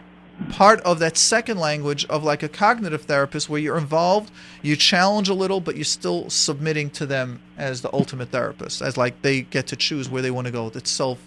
part 0.51 0.81
of 0.81 0.99
that 0.99 1.16
second 1.16 1.59
language 1.59 2.05
of 2.07 2.25
like 2.25 2.42
a 2.42 2.49
cognitive 2.49 3.03
therapist 3.03 3.49
where 3.49 3.61
you're 3.61 3.79
involved, 3.79 4.31
you 4.62 4.77
challenge 4.77 5.29
a 5.29 5.35
little, 5.35 5.61
but 5.61 5.77
you're 5.77 5.85
still 5.85 6.29
submitting 6.31 6.90
to 6.90 7.07
them 7.07 7.40
as 7.57 7.83
the 7.83 7.92
ultimate 7.92 8.31
therapist, 8.31 8.83
as 8.83 8.97
like 8.97 9.23
they 9.23 9.42
get 9.42 9.66
to 9.68 9.77
choose 9.77 10.09
where 10.09 10.23
they 10.23 10.31
want 10.31 10.47
to 10.47 10.53
go. 10.53 10.70
It's 10.75 10.90
self 10.90 11.18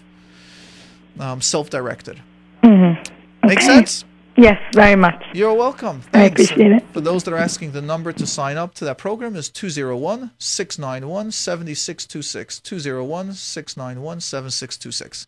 um, 1.18 1.40
self 1.40 1.70
directed. 1.70 2.20
Mm-hmm. 2.62 3.46
Make 3.46 3.58
Okay. 3.58 3.66
sense? 3.66 4.04
Yes, 4.36 4.60
very 4.72 4.94
much. 4.94 5.20
You're 5.34 5.54
welcome. 5.54 6.00
I 6.14 6.28
Thanks. 6.28 6.44
appreciate 6.44 6.70
it. 6.70 6.84
For 6.92 7.00
those 7.00 7.24
that 7.24 7.34
are 7.34 7.38
asking, 7.38 7.72
the 7.72 7.82
number 7.82 8.12
to 8.12 8.24
sign 8.24 8.56
up 8.56 8.72
to 8.74 8.84
that 8.84 8.96
program 8.96 9.34
is 9.34 9.48
201 9.48 10.30
691 10.38 11.32
7626. 11.32 12.60
201 12.60 13.32
691 13.32 14.20
7626. 14.20 15.26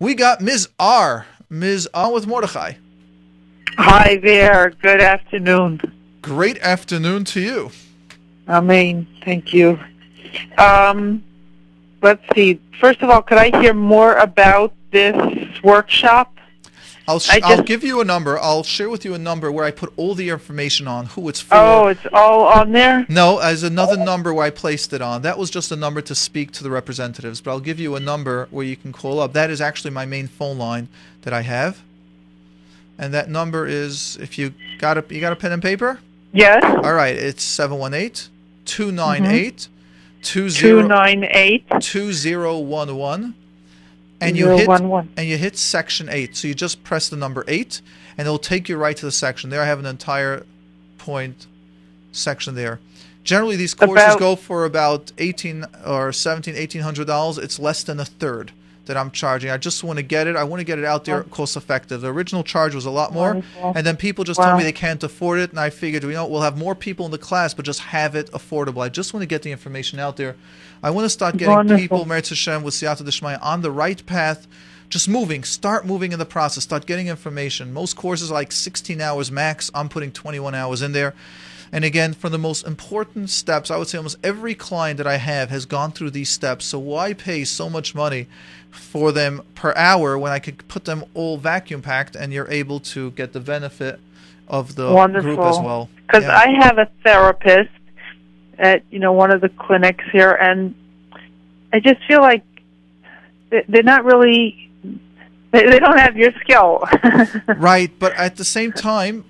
We 0.00 0.14
got 0.14 0.40
Ms. 0.40 0.70
R. 0.78 1.26
Ms. 1.50 1.86
R 1.92 2.10
with 2.12 2.26
Mordechai. 2.26 2.74
Hi 3.78 4.16
there. 4.16 4.70
Good 4.82 5.00
afternoon. 5.00 5.80
Great 6.22 6.58
afternoon 6.58 7.24
to 7.26 7.40
you. 7.40 7.70
Amen. 8.48 9.06
Thank 9.24 9.52
you. 9.52 9.78
Um, 10.58 11.22
let's 12.02 12.22
see. 12.34 12.60
First 12.80 13.02
of 13.02 13.10
all, 13.10 13.22
could 13.22 13.38
I 13.38 13.50
hear 13.60 13.74
more 13.74 14.16
about 14.16 14.72
this 14.92 15.62
workshop? 15.62 16.32
I'll, 17.08 17.20
sh- 17.20 17.30
I 17.30 17.40
I'll 17.44 17.62
give 17.62 17.84
you 17.84 18.00
a 18.00 18.04
number. 18.04 18.38
I'll 18.38 18.64
share 18.64 18.90
with 18.90 19.04
you 19.04 19.14
a 19.14 19.18
number 19.18 19.52
where 19.52 19.64
I 19.64 19.70
put 19.70 19.92
all 19.96 20.14
the 20.14 20.30
information 20.30 20.88
on 20.88 21.06
who 21.06 21.28
it's 21.28 21.40
for. 21.40 21.54
Oh, 21.54 21.86
it's 21.86 22.04
all 22.12 22.46
on 22.46 22.72
there? 22.72 23.06
No, 23.08 23.38
as 23.38 23.62
another 23.62 23.96
number 23.96 24.34
where 24.34 24.46
I 24.46 24.50
placed 24.50 24.92
it 24.92 25.00
on. 25.00 25.22
That 25.22 25.38
was 25.38 25.48
just 25.50 25.70
a 25.70 25.76
number 25.76 26.00
to 26.00 26.14
speak 26.16 26.50
to 26.52 26.64
the 26.64 26.70
representatives, 26.70 27.40
but 27.40 27.52
I'll 27.52 27.60
give 27.60 27.78
you 27.78 27.94
a 27.94 28.00
number 28.00 28.48
where 28.50 28.66
you 28.66 28.76
can 28.76 28.92
call 28.92 29.20
up. 29.20 29.34
That 29.34 29.50
is 29.50 29.60
actually 29.60 29.92
my 29.92 30.04
main 30.04 30.26
phone 30.26 30.58
line 30.58 30.88
that 31.22 31.32
I 31.32 31.42
have. 31.42 31.80
And 32.98 33.12
that 33.14 33.28
number 33.28 33.66
is 33.66 34.16
if 34.20 34.38
you 34.38 34.54
got 34.78 34.96
a 34.98 35.04
you 35.14 35.20
got 35.20 35.32
a 35.32 35.36
pen 35.36 35.52
and 35.52 35.62
paper? 35.62 36.00
Yes. 36.32 36.62
All 36.64 36.94
right, 36.94 37.14
it's 37.16 37.42
718 37.42 38.30
298 38.64 39.68
298 40.22 41.64
2011 41.80 43.34
and 44.20 44.36
you 44.36 44.48
hit 44.48 44.66
011. 44.68 45.10
and 45.16 45.28
you 45.28 45.36
hit 45.38 45.56
section 45.56 46.08
8 46.08 46.34
so 46.36 46.48
you 46.48 46.54
just 46.54 46.82
press 46.82 47.08
the 47.08 47.16
number 47.16 47.44
8 47.46 47.80
and 48.18 48.26
it'll 48.26 48.38
take 48.38 48.68
you 48.68 48.76
right 48.76 48.96
to 48.96 49.04
the 49.04 49.12
section 49.12 49.50
there 49.50 49.62
i 49.62 49.66
have 49.66 49.78
an 49.78 49.86
entire 49.86 50.44
point 50.98 51.46
section 52.12 52.54
there 52.56 52.80
generally 53.22 53.54
these 53.56 53.74
courses 53.74 54.04
About- 54.04 54.18
go 54.18 54.34
for 54.36 54.64
about 54.64 55.12
18 55.18 55.64
or 55.86 56.12
17 56.12 56.54
1800 56.54 57.06
dollars 57.06 57.38
it's 57.38 57.58
less 57.58 57.84
than 57.84 58.00
a 58.00 58.04
third 58.04 58.52
that 58.86 58.96
i'm 58.96 59.10
charging. 59.10 59.50
I 59.50 59.56
just 59.56 59.84
want 59.84 59.98
to 59.98 60.02
get 60.02 60.26
it. 60.26 60.36
I 60.36 60.44
want 60.44 60.60
to 60.60 60.64
get 60.64 60.78
it 60.78 60.84
out 60.84 61.04
there 61.04 61.22
cost 61.24 61.56
effective. 61.56 62.00
The 62.00 62.12
original 62.12 62.42
charge 62.42 62.74
was 62.74 62.86
a 62.86 62.90
lot 62.90 63.12
more 63.12 63.42
and 63.62 63.86
then 63.86 63.96
people 63.96 64.24
just 64.24 64.40
told 64.40 64.56
me 64.56 64.64
they 64.64 64.72
can't 64.72 65.02
afford 65.02 65.38
it 65.40 65.50
and 65.50 65.60
i 65.60 65.70
figured 65.70 66.02
you 66.02 66.10
know 66.10 66.26
we'll 66.26 66.42
have 66.42 66.56
more 66.56 66.74
people 66.74 67.04
in 67.04 67.12
the 67.12 67.18
class 67.18 67.54
but 67.54 67.64
just 67.64 67.80
have 67.80 68.14
it 68.14 68.30
affordable. 68.32 68.82
I 68.82 68.88
just 68.88 69.12
want 69.12 69.22
to 69.22 69.26
get 69.26 69.42
the 69.42 69.52
information 69.52 69.98
out 69.98 70.16
there. 70.16 70.36
I 70.82 70.90
want 70.90 71.04
to 71.04 71.10
start 71.10 71.36
getting 71.36 71.54
Wonderful. 71.54 71.80
people 71.80 72.04
Meretz 72.04 72.28
Hashem 72.28 72.62
with 72.62 72.74
Siyata 72.74 73.02
Dishmaya 73.02 73.38
on 73.42 73.62
the 73.62 73.70
right 73.70 74.04
path 74.06 74.46
just 74.88 75.08
moving 75.08 75.42
start 75.42 75.84
moving 75.84 76.12
in 76.12 76.18
the 76.18 76.26
process 76.26 76.62
start 76.62 76.86
getting 76.86 77.08
information. 77.08 77.72
Most 77.72 77.96
courses 77.96 78.30
are 78.30 78.34
like 78.34 78.52
16 78.52 79.00
hours 79.00 79.30
max. 79.32 79.70
I'm 79.74 79.88
putting 79.88 80.12
21 80.12 80.54
hours 80.54 80.82
in 80.82 80.92
there 80.92 81.14
and 81.72 81.84
again 81.84 82.12
for 82.12 82.28
the 82.28 82.38
most 82.38 82.66
important 82.66 83.28
steps 83.30 83.70
i 83.70 83.76
would 83.76 83.88
say 83.88 83.98
almost 83.98 84.16
every 84.22 84.54
client 84.54 84.96
that 84.98 85.06
i 85.06 85.16
have 85.16 85.50
has 85.50 85.64
gone 85.66 85.90
through 85.92 86.10
these 86.10 86.28
steps 86.30 86.64
so 86.64 86.78
why 86.78 87.12
pay 87.12 87.44
so 87.44 87.68
much 87.68 87.94
money 87.94 88.26
for 88.70 89.10
them 89.12 89.42
per 89.54 89.72
hour 89.76 90.18
when 90.18 90.32
i 90.32 90.38
could 90.38 90.66
put 90.68 90.84
them 90.84 91.04
all 91.14 91.36
vacuum 91.38 91.82
packed 91.82 92.14
and 92.16 92.32
you're 92.32 92.50
able 92.50 92.78
to 92.80 93.10
get 93.12 93.32
the 93.32 93.40
benefit 93.40 93.98
of 94.48 94.74
the 94.76 94.92
Wonderful. 94.92 95.34
group 95.34 95.40
as 95.46 95.58
well 95.58 95.88
Because 96.06 96.22
Yeah. 96.22 96.36
I 96.36 96.48
have 96.64 96.78
a 96.78 96.88
therapist 97.02 97.70
at, 98.58 98.82
you 98.90 99.00
know, 99.00 99.12
one 99.12 99.30
of 99.32 99.40
the 99.40 99.48
clinics 99.48 100.04
here, 100.12 100.30
and 100.30 100.74
I 101.72 101.80
just 101.80 101.98
feel 102.06 102.20
like 102.20 102.42
they- 103.50 103.64
they're 103.68 103.82
not 103.82 104.04
really, 104.04 104.70
they 105.50 105.78
don't 105.80 105.98
have 105.98 106.16
your 106.16 106.30
skill. 106.40 106.84
right 107.58 107.90
but 107.98 108.12
at 108.14 108.36
the 108.36 108.44
same 108.44 108.70
time 108.72 109.24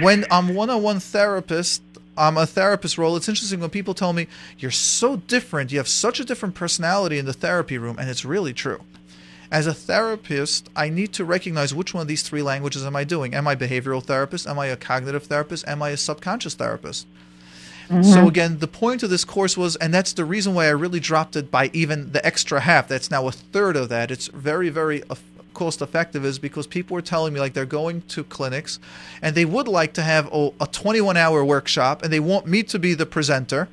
when 0.00 0.24
i'm 0.30 0.54
one-on-one 0.54 1.00
therapist 1.00 1.82
i'm 2.16 2.36
a 2.36 2.46
therapist 2.46 2.96
role 2.96 3.16
it's 3.16 3.28
interesting 3.28 3.60
when 3.60 3.70
people 3.70 3.94
tell 3.94 4.12
me 4.12 4.26
you're 4.58 4.70
so 4.70 5.16
different. 5.16 5.72
You 5.72 5.78
have 5.78 5.88
such 5.88 6.20
a 6.20 6.24
different 6.24 6.54
personality 6.54 7.18
in 7.18 7.26
the 7.26 7.32
therapy 7.32 7.78
room 7.78 7.98
and 7.98 8.08
it's 8.08 8.24
really 8.24 8.52
true. 8.52 8.80
As 9.50 9.66
a 9.66 9.74
therapist 9.74 10.68
i 10.76 10.88
need 10.88 11.12
to 11.14 11.24
recognize 11.24 11.74
which 11.74 11.92
one 11.94 12.02
of 12.02 12.08
these 12.08 12.22
three 12.22 12.42
languages 12.42 12.84
am 12.84 12.96
i 12.96 13.04
doing. 13.04 13.34
Am 13.34 13.48
i 13.48 13.52
a 13.52 13.56
behavioral 13.56 14.02
therapist? 14.02 14.46
Am 14.46 14.58
i 14.58 14.66
a 14.66 14.76
cognitive 14.76 15.24
therapist? 15.24 15.66
Am 15.66 15.82
i 15.82 15.90
a 15.90 15.96
subconscious 15.96 16.54
therapist? 16.54 17.06
So 17.90 17.96
mm-hmm. 17.96 18.28
again, 18.28 18.58
the 18.60 18.68
point 18.68 19.02
of 19.02 19.10
this 19.10 19.24
course 19.24 19.56
was, 19.56 19.74
and 19.74 19.92
that's 19.92 20.12
the 20.12 20.24
reason 20.24 20.54
why 20.54 20.66
I 20.66 20.70
really 20.70 21.00
dropped 21.00 21.34
it 21.34 21.50
by 21.50 21.70
even 21.72 22.12
the 22.12 22.24
extra 22.24 22.60
half. 22.60 22.86
That's 22.86 23.10
now 23.10 23.26
a 23.26 23.32
third 23.32 23.74
of 23.74 23.88
that. 23.88 24.12
It's 24.12 24.28
very, 24.28 24.68
very 24.68 25.02
cost 25.54 25.82
effective, 25.82 26.24
is 26.24 26.38
because 26.38 26.66
people 26.66 26.94
were 26.94 27.02
telling 27.02 27.32
me 27.32 27.40
like 27.40 27.54
they're 27.54 27.66
going 27.66 28.02
to 28.02 28.24
clinics, 28.24 28.78
and 29.22 29.34
they 29.34 29.44
would 29.44 29.68
like 29.68 29.92
to 29.94 30.02
have 30.02 30.32
a, 30.32 30.50
a 30.60 30.66
21 30.66 31.16
hour 31.16 31.44
workshop, 31.44 32.02
and 32.02 32.12
they 32.12 32.20
want 32.20 32.46
me 32.46 32.62
to 32.64 32.78
be 32.78 32.94
the 32.94 33.06
presenter. 33.06 33.68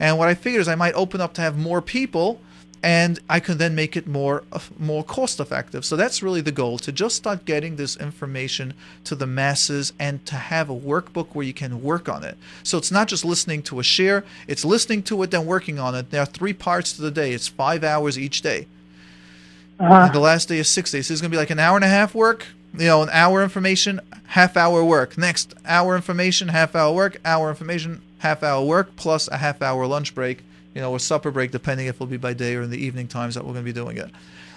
And 0.00 0.18
what 0.18 0.28
I 0.28 0.34
figured 0.34 0.60
is 0.60 0.68
I 0.68 0.74
might 0.74 0.94
open 0.94 1.20
up 1.20 1.34
to 1.34 1.40
have 1.40 1.56
more 1.56 1.80
people, 1.80 2.40
and 2.84 3.18
I 3.30 3.40
can 3.40 3.56
then 3.56 3.74
make 3.74 3.96
it 3.96 4.06
more 4.06 4.44
uh, 4.52 4.58
more 4.78 5.02
cost 5.02 5.40
effective. 5.40 5.86
So 5.86 5.96
that's 5.96 6.22
really 6.22 6.42
the 6.42 6.52
goal 6.52 6.78
to 6.80 6.92
just 6.92 7.16
start 7.16 7.46
getting 7.46 7.76
this 7.76 7.96
information 7.96 8.74
to 9.04 9.14
the 9.14 9.26
masses 9.26 9.94
and 9.98 10.24
to 10.26 10.34
have 10.34 10.68
a 10.68 10.76
workbook 10.76 11.28
where 11.28 11.46
you 11.46 11.54
can 11.54 11.82
work 11.82 12.10
on 12.10 12.24
it. 12.24 12.36
So 12.62 12.76
it's 12.76 12.90
not 12.90 13.08
just 13.08 13.24
listening 13.24 13.62
to 13.64 13.80
a 13.80 13.82
share; 13.82 14.24
it's 14.46 14.66
listening 14.66 15.02
to 15.04 15.22
it 15.22 15.30
then 15.30 15.46
working 15.46 15.78
on 15.78 15.94
it. 15.94 16.10
There 16.10 16.20
are 16.20 16.26
three 16.26 16.52
parts 16.52 16.92
to 16.92 17.02
the 17.02 17.10
day. 17.10 17.32
It's 17.32 17.48
five 17.48 17.82
hours 17.82 18.18
each 18.18 18.42
day. 18.42 18.66
Uh-huh. 19.78 20.12
The 20.12 20.20
last 20.20 20.48
day 20.48 20.58
is 20.58 20.68
six 20.68 20.90
days. 20.92 21.08
So 21.08 21.12
it's 21.12 21.20
going 21.20 21.30
to 21.30 21.34
be 21.34 21.38
like 21.38 21.50
an 21.50 21.58
hour 21.58 21.76
and 21.76 21.84
a 21.84 21.88
half 21.88 22.14
work, 22.14 22.46
you 22.76 22.86
know, 22.86 23.02
an 23.02 23.10
hour 23.12 23.42
information, 23.42 24.00
half 24.26 24.56
hour 24.56 24.84
work. 24.84 25.18
Next, 25.18 25.54
hour 25.66 25.96
information, 25.96 26.48
half 26.48 26.74
hour 26.74 26.94
work, 26.94 27.16
hour 27.24 27.48
information, 27.48 28.00
half 28.18 28.42
hour 28.42 28.64
work, 28.64 28.96
plus 28.96 29.28
a 29.28 29.36
half 29.36 29.62
hour 29.62 29.86
lunch 29.86 30.14
break, 30.14 30.42
you 30.74 30.80
know, 30.80 30.90
or 30.90 30.98
supper 30.98 31.30
break, 31.30 31.50
depending 31.50 31.86
if 31.86 31.96
it'll 31.96 32.06
be 32.06 32.16
by 32.16 32.34
day 32.34 32.54
or 32.54 32.62
in 32.62 32.70
the 32.70 32.78
evening 32.78 33.08
times 33.08 33.34
that 33.34 33.44
we're 33.44 33.52
going 33.52 33.64
to 33.64 33.72
be 33.72 33.78
doing 33.78 33.96
it. 33.96 34.10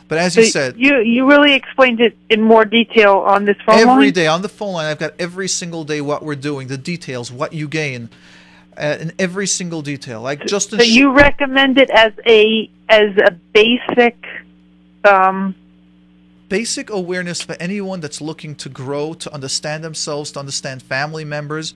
But 0.07 0.19
as 0.19 0.37
you 0.37 0.45
said, 0.45 0.75
you 0.77 0.99
you 0.99 1.27
really 1.27 1.53
explained 1.53 1.99
it 1.99 2.17
in 2.29 2.41
more 2.41 2.63
detail 2.63 3.17
on 3.17 3.43
this 3.43 3.57
phone 3.65 3.75
every 3.75 4.05
line. 4.05 4.13
day 4.13 4.27
on 4.27 4.41
the 4.41 4.47
phone 4.47 4.73
line, 4.73 4.85
I've 4.85 4.99
got 4.99 5.13
every 5.19 5.49
single 5.49 5.83
day 5.83 5.99
what 5.99 6.23
we're 6.23 6.35
doing, 6.35 6.69
the 6.69 6.77
details, 6.77 7.29
what 7.29 7.51
you 7.51 7.67
gain, 7.67 8.09
uh, 8.77 8.95
in 9.01 9.11
every 9.19 9.47
single 9.47 9.81
detail. 9.81 10.21
Like 10.21 10.45
just 10.45 10.69
So 10.71 10.77
sh- 10.77 10.87
you 10.87 11.11
recommend 11.11 11.77
it 11.77 11.89
as 11.89 12.13
a 12.25 12.69
as 12.87 13.17
a 13.17 13.31
basic. 13.51 14.25
Um, 15.07 15.55
basic 16.49 16.89
awareness 16.89 17.41
for 17.41 17.55
anyone 17.59 17.99
that's 17.99 18.21
looking 18.21 18.55
to 18.55 18.69
grow, 18.69 19.13
to 19.13 19.33
understand 19.33 19.83
themselves, 19.83 20.31
to 20.31 20.39
understand 20.39 20.83
family 20.83 21.25
members. 21.25 21.73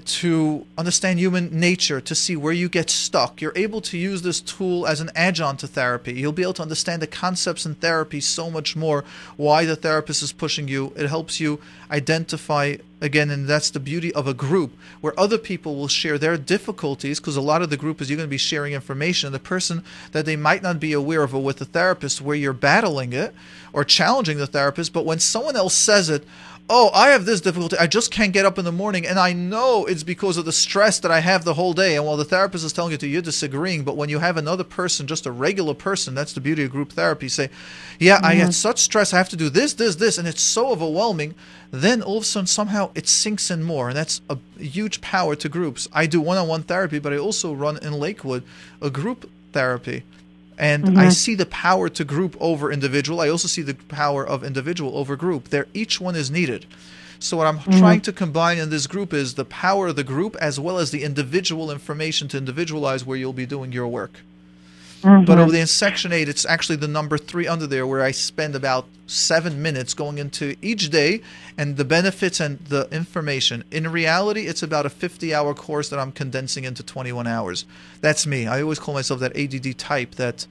To 0.00 0.66
understand 0.78 1.18
human 1.18 1.58
nature, 1.58 2.00
to 2.00 2.14
see 2.14 2.36
where 2.36 2.52
you 2.52 2.68
get 2.68 2.88
stuck. 2.90 3.40
You're 3.40 3.52
able 3.56 3.80
to 3.82 3.98
use 3.98 4.22
this 4.22 4.40
tool 4.40 4.86
as 4.86 5.00
an 5.00 5.10
adjunct 5.14 5.60
to 5.60 5.66
therapy. 5.66 6.14
You'll 6.14 6.32
be 6.32 6.42
able 6.42 6.54
to 6.54 6.62
understand 6.62 7.02
the 7.02 7.06
concepts 7.06 7.66
in 7.66 7.74
therapy 7.74 8.20
so 8.20 8.50
much 8.50 8.74
more, 8.74 9.04
why 9.36 9.64
the 9.64 9.76
therapist 9.76 10.22
is 10.22 10.32
pushing 10.32 10.68
you. 10.68 10.92
It 10.96 11.08
helps 11.08 11.40
you 11.40 11.60
identify, 11.90 12.76
again, 13.00 13.30
and 13.30 13.46
that's 13.46 13.70
the 13.70 13.80
beauty 13.80 14.12
of 14.14 14.26
a 14.26 14.34
group, 14.34 14.72
where 15.00 15.18
other 15.18 15.38
people 15.38 15.76
will 15.76 15.88
share 15.88 16.16
their 16.16 16.38
difficulties, 16.38 17.20
because 17.20 17.36
a 17.36 17.42
lot 17.42 17.60
of 17.62 17.70
the 17.70 17.76
group 17.76 18.00
is 18.00 18.08
you're 18.08 18.16
going 18.16 18.28
to 18.28 18.30
be 18.30 18.38
sharing 18.38 18.72
information. 18.72 19.32
The 19.32 19.38
person 19.38 19.84
that 20.12 20.24
they 20.24 20.36
might 20.36 20.62
not 20.62 20.80
be 20.80 20.92
aware 20.92 21.22
of 21.22 21.34
or 21.34 21.42
with 21.42 21.58
the 21.58 21.64
therapist, 21.64 22.20
where 22.20 22.36
you're 22.36 22.52
battling 22.52 23.12
it 23.12 23.34
or 23.74 23.84
challenging 23.84 24.38
the 24.38 24.46
therapist, 24.46 24.92
but 24.92 25.04
when 25.04 25.18
someone 25.18 25.56
else 25.56 25.74
says 25.74 26.08
it, 26.08 26.24
oh, 26.68 26.90
I 26.94 27.08
have 27.08 27.24
this 27.24 27.40
difficulty. 27.40 27.76
I 27.78 27.86
just 27.86 28.10
can't 28.10 28.32
get 28.32 28.46
up 28.46 28.58
in 28.58 28.64
the 28.64 28.72
morning. 28.72 29.06
And 29.06 29.18
I 29.18 29.32
know 29.32 29.84
it's 29.84 30.02
because 30.02 30.36
of 30.36 30.44
the 30.44 30.52
stress 30.52 31.00
that 31.00 31.10
I 31.10 31.20
have 31.20 31.44
the 31.44 31.54
whole 31.54 31.72
day. 31.72 31.96
And 31.96 32.06
while 32.06 32.16
the 32.16 32.24
therapist 32.24 32.64
is 32.64 32.72
telling 32.72 32.92
you 32.92 32.98
to, 32.98 33.06
you're 33.06 33.22
disagreeing. 33.22 33.84
But 33.84 33.96
when 33.96 34.08
you 34.08 34.18
have 34.20 34.36
another 34.36 34.64
person, 34.64 35.06
just 35.06 35.26
a 35.26 35.30
regular 35.30 35.74
person, 35.74 36.14
that's 36.14 36.32
the 36.32 36.40
beauty 36.40 36.64
of 36.64 36.70
group 36.70 36.92
therapy, 36.92 37.28
say, 37.28 37.50
yeah, 37.98 38.16
mm-hmm. 38.16 38.26
I 38.26 38.34
had 38.34 38.54
such 38.54 38.78
stress. 38.78 39.12
I 39.12 39.18
have 39.18 39.28
to 39.30 39.36
do 39.36 39.50
this, 39.50 39.74
this, 39.74 39.96
this. 39.96 40.18
And 40.18 40.26
it's 40.26 40.42
so 40.42 40.70
overwhelming. 40.70 41.34
Then 41.70 42.02
all 42.02 42.18
of 42.18 42.22
a 42.22 42.26
sudden, 42.26 42.46
somehow 42.46 42.90
it 42.94 43.08
sinks 43.08 43.50
in 43.50 43.62
more. 43.62 43.88
And 43.88 43.96
that's 43.96 44.20
a 44.30 44.38
huge 44.58 45.00
power 45.00 45.36
to 45.36 45.48
groups. 45.48 45.88
I 45.92 46.06
do 46.06 46.20
one 46.20 46.38
on 46.38 46.48
one 46.48 46.62
therapy, 46.62 46.98
but 46.98 47.12
I 47.12 47.18
also 47.18 47.52
run 47.52 47.78
in 47.78 47.92
Lakewood 47.92 48.44
a 48.80 48.90
group 48.90 49.30
therapy 49.52 50.04
and 50.58 50.84
mm-hmm. 50.84 50.98
I 50.98 51.08
see 51.08 51.34
the 51.34 51.46
power 51.46 51.88
to 51.88 52.04
group 52.04 52.36
over 52.40 52.70
individual. 52.70 53.20
I 53.20 53.28
also 53.28 53.48
see 53.48 53.62
the 53.62 53.74
power 53.74 54.26
of 54.26 54.44
individual 54.44 54.96
over 54.96 55.16
group. 55.16 55.48
There, 55.48 55.66
each 55.74 56.00
one 56.00 56.16
is 56.16 56.30
needed. 56.30 56.66
So 57.18 57.36
what 57.36 57.46
I'm 57.46 57.58
mm-hmm. 57.58 57.78
trying 57.78 58.00
to 58.02 58.12
combine 58.12 58.58
in 58.58 58.70
this 58.70 58.86
group 58.86 59.12
is 59.12 59.34
the 59.34 59.44
power 59.44 59.88
of 59.88 59.96
the 59.96 60.04
group 60.04 60.36
as 60.36 60.58
well 60.58 60.78
as 60.78 60.90
the 60.90 61.04
individual 61.04 61.70
information 61.70 62.28
to 62.28 62.36
individualize 62.36 63.04
where 63.04 63.16
you'll 63.16 63.32
be 63.32 63.46
doing 63.46 63.72
your 63.72 63.86
work. 63.86 64.20
Mm-hmm. 65.02 65.24
But 65.24 65.38
over 65.38 65.50
the 65.50 65.60
in 65.60 65.66
section 65.66 66.12
eight, 66.12 66.28
it's 66.28 66.46
actually 66.46 66.76
the 66.76 66.88
number 66.88 67.18
three 67.18 67.46
under 67.46 67.66
there 67.66 67.86
where 67.86 68.02
I 68.02 68.12
spend 68.12 68.54
about 68.54 68.86
seven 69.06 69.60
minutes 69.60 69.94
going 69.94 70.18
into 70.18 70.56
each 70.62 70.90
day 70.90 71.22
and 71.58 71.76
the 71.76 71.84
benefits 71.84 72.40
and 72.40 72.58
the 72.60 72.88
information. 72.90 73.64
In 73.70 73.90
reality, 73.90 74.46
it's 74.46 74.62
about 74.62 74.86
a 74.86 74.90
50 74.90 75.34
hour 75.34 75.54
course 75.54 75.88
that 75.88 75.98
I'm 75.98 76.12
condensing 76.12 76.64
into 76.64 76.82
21 76.82 77.26
hours. 77.26 77.64
That's 78.00 78.26
me. 78.26 78.46
I 78.46 78.62
always 78.62 78.78
call 78.78 78.94
myself 78.94 79.20
that 79.20 79.36
ADD 79.36 79.76
type 79.76 80.14
that 80.14 80.46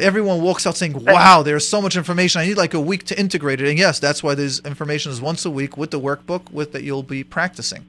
everyone 0.00 0.40
walks 0.40 0.66
out 0.66 0.76
saying, 0.76 0.92
wow, 1.04 1.42
there's 1.42 1.68
so 1.68 1.82
much 1.82 1.96
information. 1.96 2.40
I 2.40 2.46
need 2.46 2.56
like 2.56 2.74
a 2.74 2.80
week 2.80 3.04
to 3.04 3.18
integrate 3.18 3.60
it. 3.60 3.68
And 3.68 3.78
yes, 3.78 3.98
that's 3.98 4.22
why 4.22 4.34
this 4.34 4.60
information 4.60 5.12
is 5.12 5.20
once 5.20 5.44
a 5.44 5.50
week 5.50 5.76
with 5.76 5.90
the 5.90 6.00
workbook 6.00 6.50
with 6.50 6.72
that 6.72 6.82
you'll 6.82 7.02
be 7.02 7.22
practicing. 7.24 7.84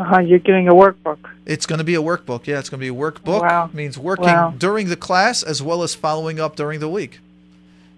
Uh-huh, 0.00 0.20
you're 0.20 0.38
getting 0.38 0.66
a 0.66 0.72
workbook. 0.72 1.18
It's 1.44 1.66
going 1.66 1.78
to 1.78 1.84
be 1.84 1.94
a 1.94 2.00
workbook. 2.00 2.46
Yeah, 2.46 2.58
it's 2.58 2.70
going 2.70 2.80
to 2.80 2.84
be 2.84 2.88
a 2.88 2.98
workbook. 2.98 3.42
Wow. 3.42 3.68
Means 3.74 3.98
working 3.98 4.24
wow. 4.24 4.54
during 4.56 4.88
the 4.88 4.96
class 4.96 5.42
as 5.42 5.62
well 5.62 5.82
as 5.82 5.94
following 5.94 6.40
up 6.40 6.56
during 6.56 6.80
the 6.80 6.88
week. 6.88 7.20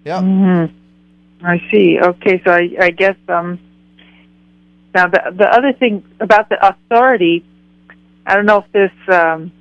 Yeah. 0.03 0.19
Mm-hmm. 0.19 1.45
I 1.45 1.61
see. 1.71 1.99
Okay, 2.01 2.41
so 2.43 2.51
I, 2.51 2.75
I 2.77 2.89
guess 2.89 3.15
um. 3.29 3.57
Now 4.93 5.07
the 5.07 5.33
the 5.33 5.45
other 5.45 5.71
thing 5.71 6.03
about 6.19 6.49
the 6.49 6.57
authority, 6.67 7.45
I 8.25 8.35
don't 8.35 8.45
know 8.45 8.59
if 8.59 8.71
this 8.73 8.91
um, 9.07 9.51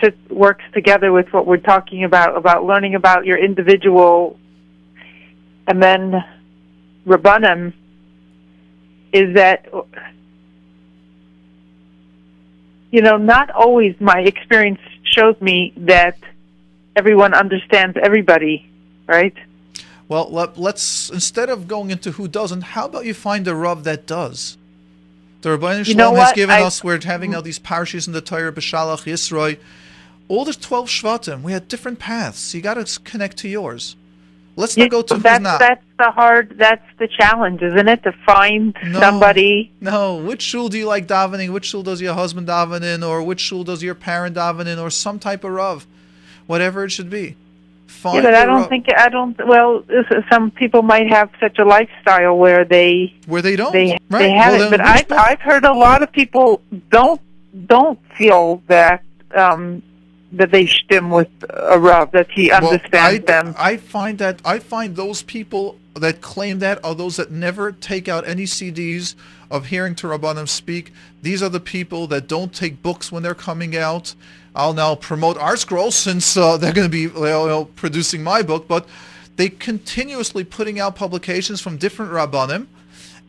sits, 0.00 0.16
works 0.30 0.64
together 0.72 1.10
with 1.12 1.32
what 1.32 1.44
we're 1.44 1.56
talking 1.56 2.04
about 2.04 2.36
about 2.36 2.64
learning 2.64 2.94
about 2.94 3.26
your 3.26 3.36
individual, 3.36 4.38
and 5.66 5.82
then 5.82 6.24
rabbanim. 7.04 7.72
Is 9.12 9.34
that 9.34 9.66
you 12.92 13.00
know, 13.00 13.16
not 13.16 13.50
always 13.50 13.96
my 14.00 14.20
experience 14.20 14.80
shows 15.02 15.40
me 15.40 15.72
that 15.78 16.16
everyone 16.94 17.34
understands 17.34 17.96
everybody, 18.00 18.70
right? 19.08 19.34
Well, 20.08 20.30
let, 20.30 20.58
us 20.58 21.10
instead 21.10 21.48
of 21.48 21.66
going 21.66 21.90
into 21.90 22.12
who 22.12 22.28
doesn't, 22.28 22.60
how 22.60 22.84
about 22.86 23.06
you 23.06 23.14
find 23.14 23.48
a 23.48 23.54
Rav 23.54 23.84
that 23.84 24.06
does? 24.06 24.58
The 25.40 25.50
Rabbi 25.50 25.80
you 25.80 25.94
know 25.94 26.14
has 26.14 26.32
given 26.34 26.54
I, 26.54 26.62
us, 26.62 26.84
we're 26.84 27.00
having 27.00 27.30
mm-hmm. 27.30 27.38
now 27.38 27.40
these 27.40 27.58
parishes 27.58 28.06
in 28.06 28.12
the 28.12 28.20
Torah, 28.20 28.52
B'Shalach, 28.52 29.10
Yisroi, 29.10 29.58
all 30.28 30.44
the 30.44 30.52
12 30.52 30.88
Shvatim, 30.88 31.42
we 31.42 31.52
had 31.52 31.68
different 31.68 31.98
paths. 31.98 32.54
You 32.54 32.60
got 32.60 32.74
to 32.74 33.00
connect 33.00 33.38
to 33.38 33.48
yours. 33.48 33.96
Let's 34.54 34.76
not 34.76 34.90
go 34.90 35.00
to 35.02 35.14
that's, 35.16 35.42
That's 35.42 35.84
the 35.98 36.10
hard. 36.10 36.56
That's 36.58 36.84
the 36.98 37.08
challenge, 37.08 37.62
isn't 37.62 37.88
it? 37.88 38.02
To 38.02 38.12
find 38.26 38.76
no, 38.84 39.00
somebody. 39.00 39.72
No. 39.80 40.16
Which 40.16 40.42
shul 40.42 40.68
do 40.68 40.76
you 40.76 40.86
like 40.86 41.06
davening? 41.06 41.50
Which 41.50 41.64
shul 41.64 41.82
does 41.82 42.02
your 42.02 42.14
husband 42.14 42.48
daven 42.48 42.82
in, 42.82 43.02
or 43.02 43.22
which 43.22 43.40
shul 43.40 43.64
does 43.64 43.82
your 43.82 43.94
parent 43.94 44.36
daven 44.36 44.66
in, 44.66 44.78
or 44.78 44.90
some 44.90 45.18
type 45.18 45.44
of 45.44 45.52
rav, 45.52 45.86
whatever 46.46 46.84
it 46.84 46.90
should 46.90 47.08
be. 47.08 47.36
Find 47.86 48.16
yeah, 48.16 48.22
but 48.22 48.34
I 48.34 48.44
don't 48.44 48.60
rav. 48.60 48.68
think 48.68 48.86
I 48.94 49.08
don't. 49.08 49.46
Well, 49.46 49.84
some 50.30 50.50
people 50.50 50.82
might 50.82 51.08
have 51.08 51.30
such 51.40 51.58
a 51.58 51.64
lifestyle 51.64 52.36
where 52.36 52.64
they 52.66 53.14
where 53.26 53.40
they 53.40 53.56
don't. 53.56 53.72
They 53.72 53.98
right. 54.10 54.18
they 54.18 54.30
have 54.32 54.52
well, 54.52 54.66
it, 54.66 54.70
but 54.70 54.80
I've 54.80 55.10
I've 55.12 55.40
heard 55.40 55.64
a 55.64 55.72
lot 55.72 56.02
of 56.02 56.12
people 56.12 56.60
don't 56.90 57.20
don't 57.66 57.98
feel 58.16 58.62
that. 58.66 59.02
um 59.34 59.82
that 60.32 60.50
they 60.50 60.66
stem 60.66 61.10
with 61.10 61.28
a 61.50 61.78
Rav, 61.78 62.10
that 62.12 62.30
he 62.30 62.50
understands 62.50 62.92
well, 62.92 63.14
I, 63.14 63.18
them. 63.18 63.54
I 63.58 63.76
find 63.76 64.18
that 64.18 64.40
I 64.44 64.58
find 64.58 64.96
those 64.96 65.22
people 65.22 65.78
that 65.94 66.20
claim 66.20 66.58
that 66.60 66.82
are 66.84 66.94
those 66.94 67.16
that 67.16 67.30
never 67.30 67.72
take 67.72 68.08
out 68.08 68.26
any 68.26 68.44
CDs 68.44 69.14
of 69.50 69.66
hearing 69.66 69.94
to 69.96 70.06
Rabbanim 70.06 70.48
speak. 70.48 70.92
These 71.20 71.42
are 71.42 71.50
the 71.50 71.60
people 71.60 72.06
that 72.08 72.26
don't 72.26 72.54
take 72.54 72.82
books 72.82 73.12
when 73.12 73.22
they're 73.22 73.34
coming 73.34 73.76
out. 73.76 74.14
I'll 74.54 74.74
now 74.74 74.94
promote 74.94 75.36
ArtScroll 75.36 75.92
since 75.92 76.36
uh, 76.36 76.56
they're 76.56 76.72
going 76.72 76.86
to 76.86 76.90
be 76.90 77.02
you 77.02 77.10
know, 77.12 77.66
producing 77.76 78.22
my 78.22 78.42
book, 78.42 78.66
but 78.66 78.88
they 79.36 79.48
continuously 79.48 80.44
putting 80.44 80.80
out 80.80 80.94
publications 80.94 81.60
from 81.60 81.76
different 81.76 82.12
Rabbanim. 82.12 82.66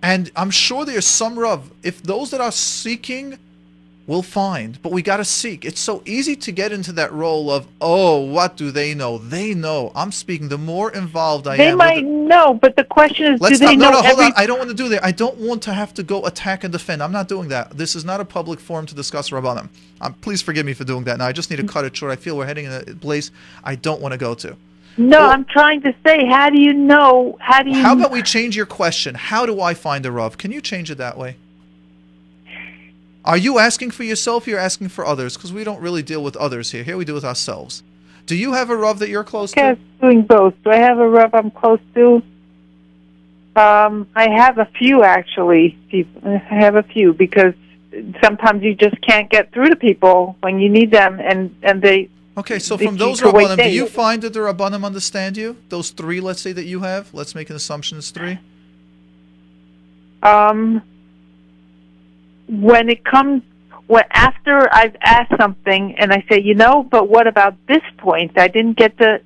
And 0.02 0.32
I'm 0.36 0.52
sure 0.52 0.84
there's 0.84 1.06
some 1.06 1.40
Rav. 1.40 1.72
If 1.82 2.04
those 2.04 2.32
that 2.32 2.42
are 2.42 2.52
seeking 2.52 3.38
we'll 4.06 4.22
find 4.22 4.82
but 4.82 4.92
we 4.92 5.02
got 5.02 5.18
to 5.18 5.26
seek 5.26 5.64
it's 5.64 5.80
so 5.80 6.02
easy 6.06 6.36
to 6.36 6.52
get 6.52 6.72
into 6.72 6.92
that 6.92 7.12
role 7.14 7.50
of 7.50 7.66
oh 7.80 8.20
what 8.20 8.58
do 8.58 8.70
they 8.70 8.94
know 8.94 9.18
they 9.18 9.54
know 9.54 9.92
i'm 9.96 10.12
speaking 10.12 10.50
the 10.50 10.58
more 10.58 10.92
involved 10.92 11.48
i 11.48 11.56
they 11.56 11.68
am 11.68 11.72
they 11.72 11.76
might 11.76 12.04
know 12.04 12.54
but 12.54 12.76
the 12.76 12.84
question 12.84 13.34
is 13.34 13.40
Let's 13.40 13.60
do 13.60 13.66
not, 13.66 13.72
they 13.72 13.78
no, 13.78 13.92
know 13.92 14.02
no, 14.02 14.08
every... 14.08 14.24
hold 14.24 14.34
on. 14.34 14.34
i 14.36 14.46
don't 14.46 14.58
want 14.58 14.70
to 14.70 14.76
do 14.76 14.90
that 14.90 15.04
i 15.06 15.12
don't 15.12 15.38
want 15.38 15.62
to 15.64 15.74
have 15.74 15.94
to 15.94 16.04
go 16.04 16.26
attack 16.26 16.64
and 16.64 16.72
defend 16.72 17.02
i'm 17.02 17.12
not 17.12 17.28
doing 17.28 17.48
that 17.50 17.78
this 17.78 17.96
is 17.96 18.04
not 18.04 18.20
a 18.20 18.26
public 18.26 18.60
forum 18.60 18.86
to 18.86 18.96
discuss 18.96 19.30
rabbanim 19.30 19.70
um, 20.02 20.14
please 20.16 20.42
forgive 20.42 20.66
me 20.66 20.74
for 20.74 20.84
doing 20.84 21.06
that 21.06 21.18
now 21.18 21.26
i 21.26 21.32
just 21.32 21.50
need 21.50 21.58
to 21.58 21.64
cut 21.64 21.86
it 21.86 21.96
short 21.96 22.12
i 22.12 22.16
feel 22.16 22.38
we're 22.38 22.46
heading 22.46 22.66
in 22.66 22.72
a 22.74 22.84
place 22.96 23.32
i 23.64 23.76
don't 23.76 24.02
want 24.02 24.12
to 24.12 24.18
go 24.18 24.34
to 24.34 24.56
no, 24.96 25.20
well, 25.20 25.32
I'm 25.32 25.46
trying 25.46 25.82
to 25.82 25.96
say, 26.06 26.26
how 26.28 26.52
do 26.52 26.62
you 26.62 26.72
know? 26.72 27.36
How 27.40 27.64
do 27.64 27.72
you? 27.72 27.82
How 27.82 27.94
about 27.94 28.12
we 28.12 28.22
change 28.22 28.56
your 28.56 28.68
question? 28.68 29.16
How 29.16 29.46
do 29.48 29.60
I 29.60 29.74
find 29.74 30.06
a 30.06 30.12
Rav? 30.12 30.38
Can 30.38 30.52
you 30.52 30.62
change 30.62 30.92
it 30.92 31.00
that 31.00 31.18
way? 31.18 31.36
Are 33.26 33.38
you 33.38 33.58
asking 33.58 33.92
for 33.92 34.04
yourself? 34.04 34.48
You're 34.48 34.60
asking 34.60 34.90
for 34.90 35.06
others 35.06 35.36
because 35.38 35.54
we 35.54 35.64
don't 35.64 35.82
really 35.82 36.04
deal 36.04 36.24
with 36.24 36.36
others 36.36 36.72
here. 36.72 36.84
Here 36.84 36.98
we 36.98 37.06
deal 37.06 37.16
with 37.16 37.26
ourselves. 37.26 37.84
Do 38.26 38.36
you 38.36 38.54
have 38.54 38.70
a 38.70 38.76
Rav 38.76 39.00
that 39.00 39.10
you're 39.10 39.24
close 39.24 39.52
to? 39.52 39.76
to? 39.76 39.78
doing 40.02 40.24
both. 40.24 40.54
Do 40.64 40.72
I 40.72 40.78
have 40.78 41.00
a 41.00 41.08
Rav 41.08 41.34
I'm 41.34 41.52
close 41.52 41.80
to? 41.96 42.22
Um, 43.56 44.08
I 44.16 44.30
have 44.30 44.58
a 44.58 44.66
few 44.66 45.04
actually. 45.04 45.78
I 46.26 46.38
have 46.50 46.76
a 46.76 46.84
few 46.84 47.14
because 47.14 47.54
sometimes 48.22 48.64
you 48.64 48.76
just 48.76 49.00
can't 49.02 49.30
get 49.30 49.52
through 49.52 49.70
to 49.70 49.76
people 49.76 50.36
when 50.42 50.60
you 50.60 50.70
need 50.70 50.92
them, 50.92 51.20
and 51.20 51.56
and 51.62 51.82
they. 51.82 52.10
Okay, 52.36 52.58
so 52.58 52.78
from 52.78 52.98
those 52.98 53.22
rabbanim, 53.22 53.58
do 53.58 53.70
you 53.70 53.86
find 53.86 54.24
that 54.24 54.34
the 54.34 54.40
rabbanim 54.40 54.84
understand 54.84 55.38
you? 55.38 55.56
Those 55.70 55.92
three, 55.92 56.20
let's 56.20 56.42
say 56.42 56.52
that 56.52 56.66
you 56.66 56.80
have. 56.80 57.14
Let's 57.14 57.36
make 57.36 57.50
an 57.52 57.56
assumption 57.56 58.00
it's 58.00 58.10
three. 58.10 58.40
Um, 60.24 60.82
when 62.62 62.90
it 62.90 63.04
comes 63.04 63.42
when 63.88 64.04
after 64.12 64.74
I've 64.74 64.96
asked 65.02 65.34
something 65.40 65.96
and 65.98 66.14
I 66.14 66.24
say, 66.30 66.42
you 66.42 66.56
know, 66.56 66.84
but 66.90 67.10
what 67.10 67.28
about 67.28 67.56
this 67.68 67.82
point? 67.98 68.38
I 68.38 68.48
didn't 68.48 68.78
get 68.78 68.98
the, 68.98 69.22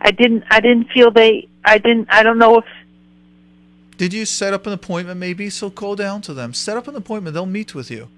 I 0.00 0.10
didn't, 0.10 0.44
I 0.50 0.60
didn't 0.60 0.88
feel 0.94 1.10
they, 1.10 1.48
I 1.64 1.78
didn't, 1.78 2.08
I 2.10 2.22
don't 2.22 2.38
know 2.38 2.58
if. 2.58 2.64
Did 3.98 4.14
you 4.14 4.24
set 4.24 4.54
up 4.54 4.66
an 4.66 4.72
appointment 4.72 5.20
maybe? 5.20 5.50
So 5.50 5.68
call 5.68 5.96
down 5.96 6.22
to 6.22 6.32
them. 6.32 6.54
Set 6.54 6.76
up 6.76 6.88
an 6.88 6.96
appointment. 6.96 7.34
They'll 7.34 7.44
meet 7.44 7.74
with 7.74 7.90
you. 7.90 8.08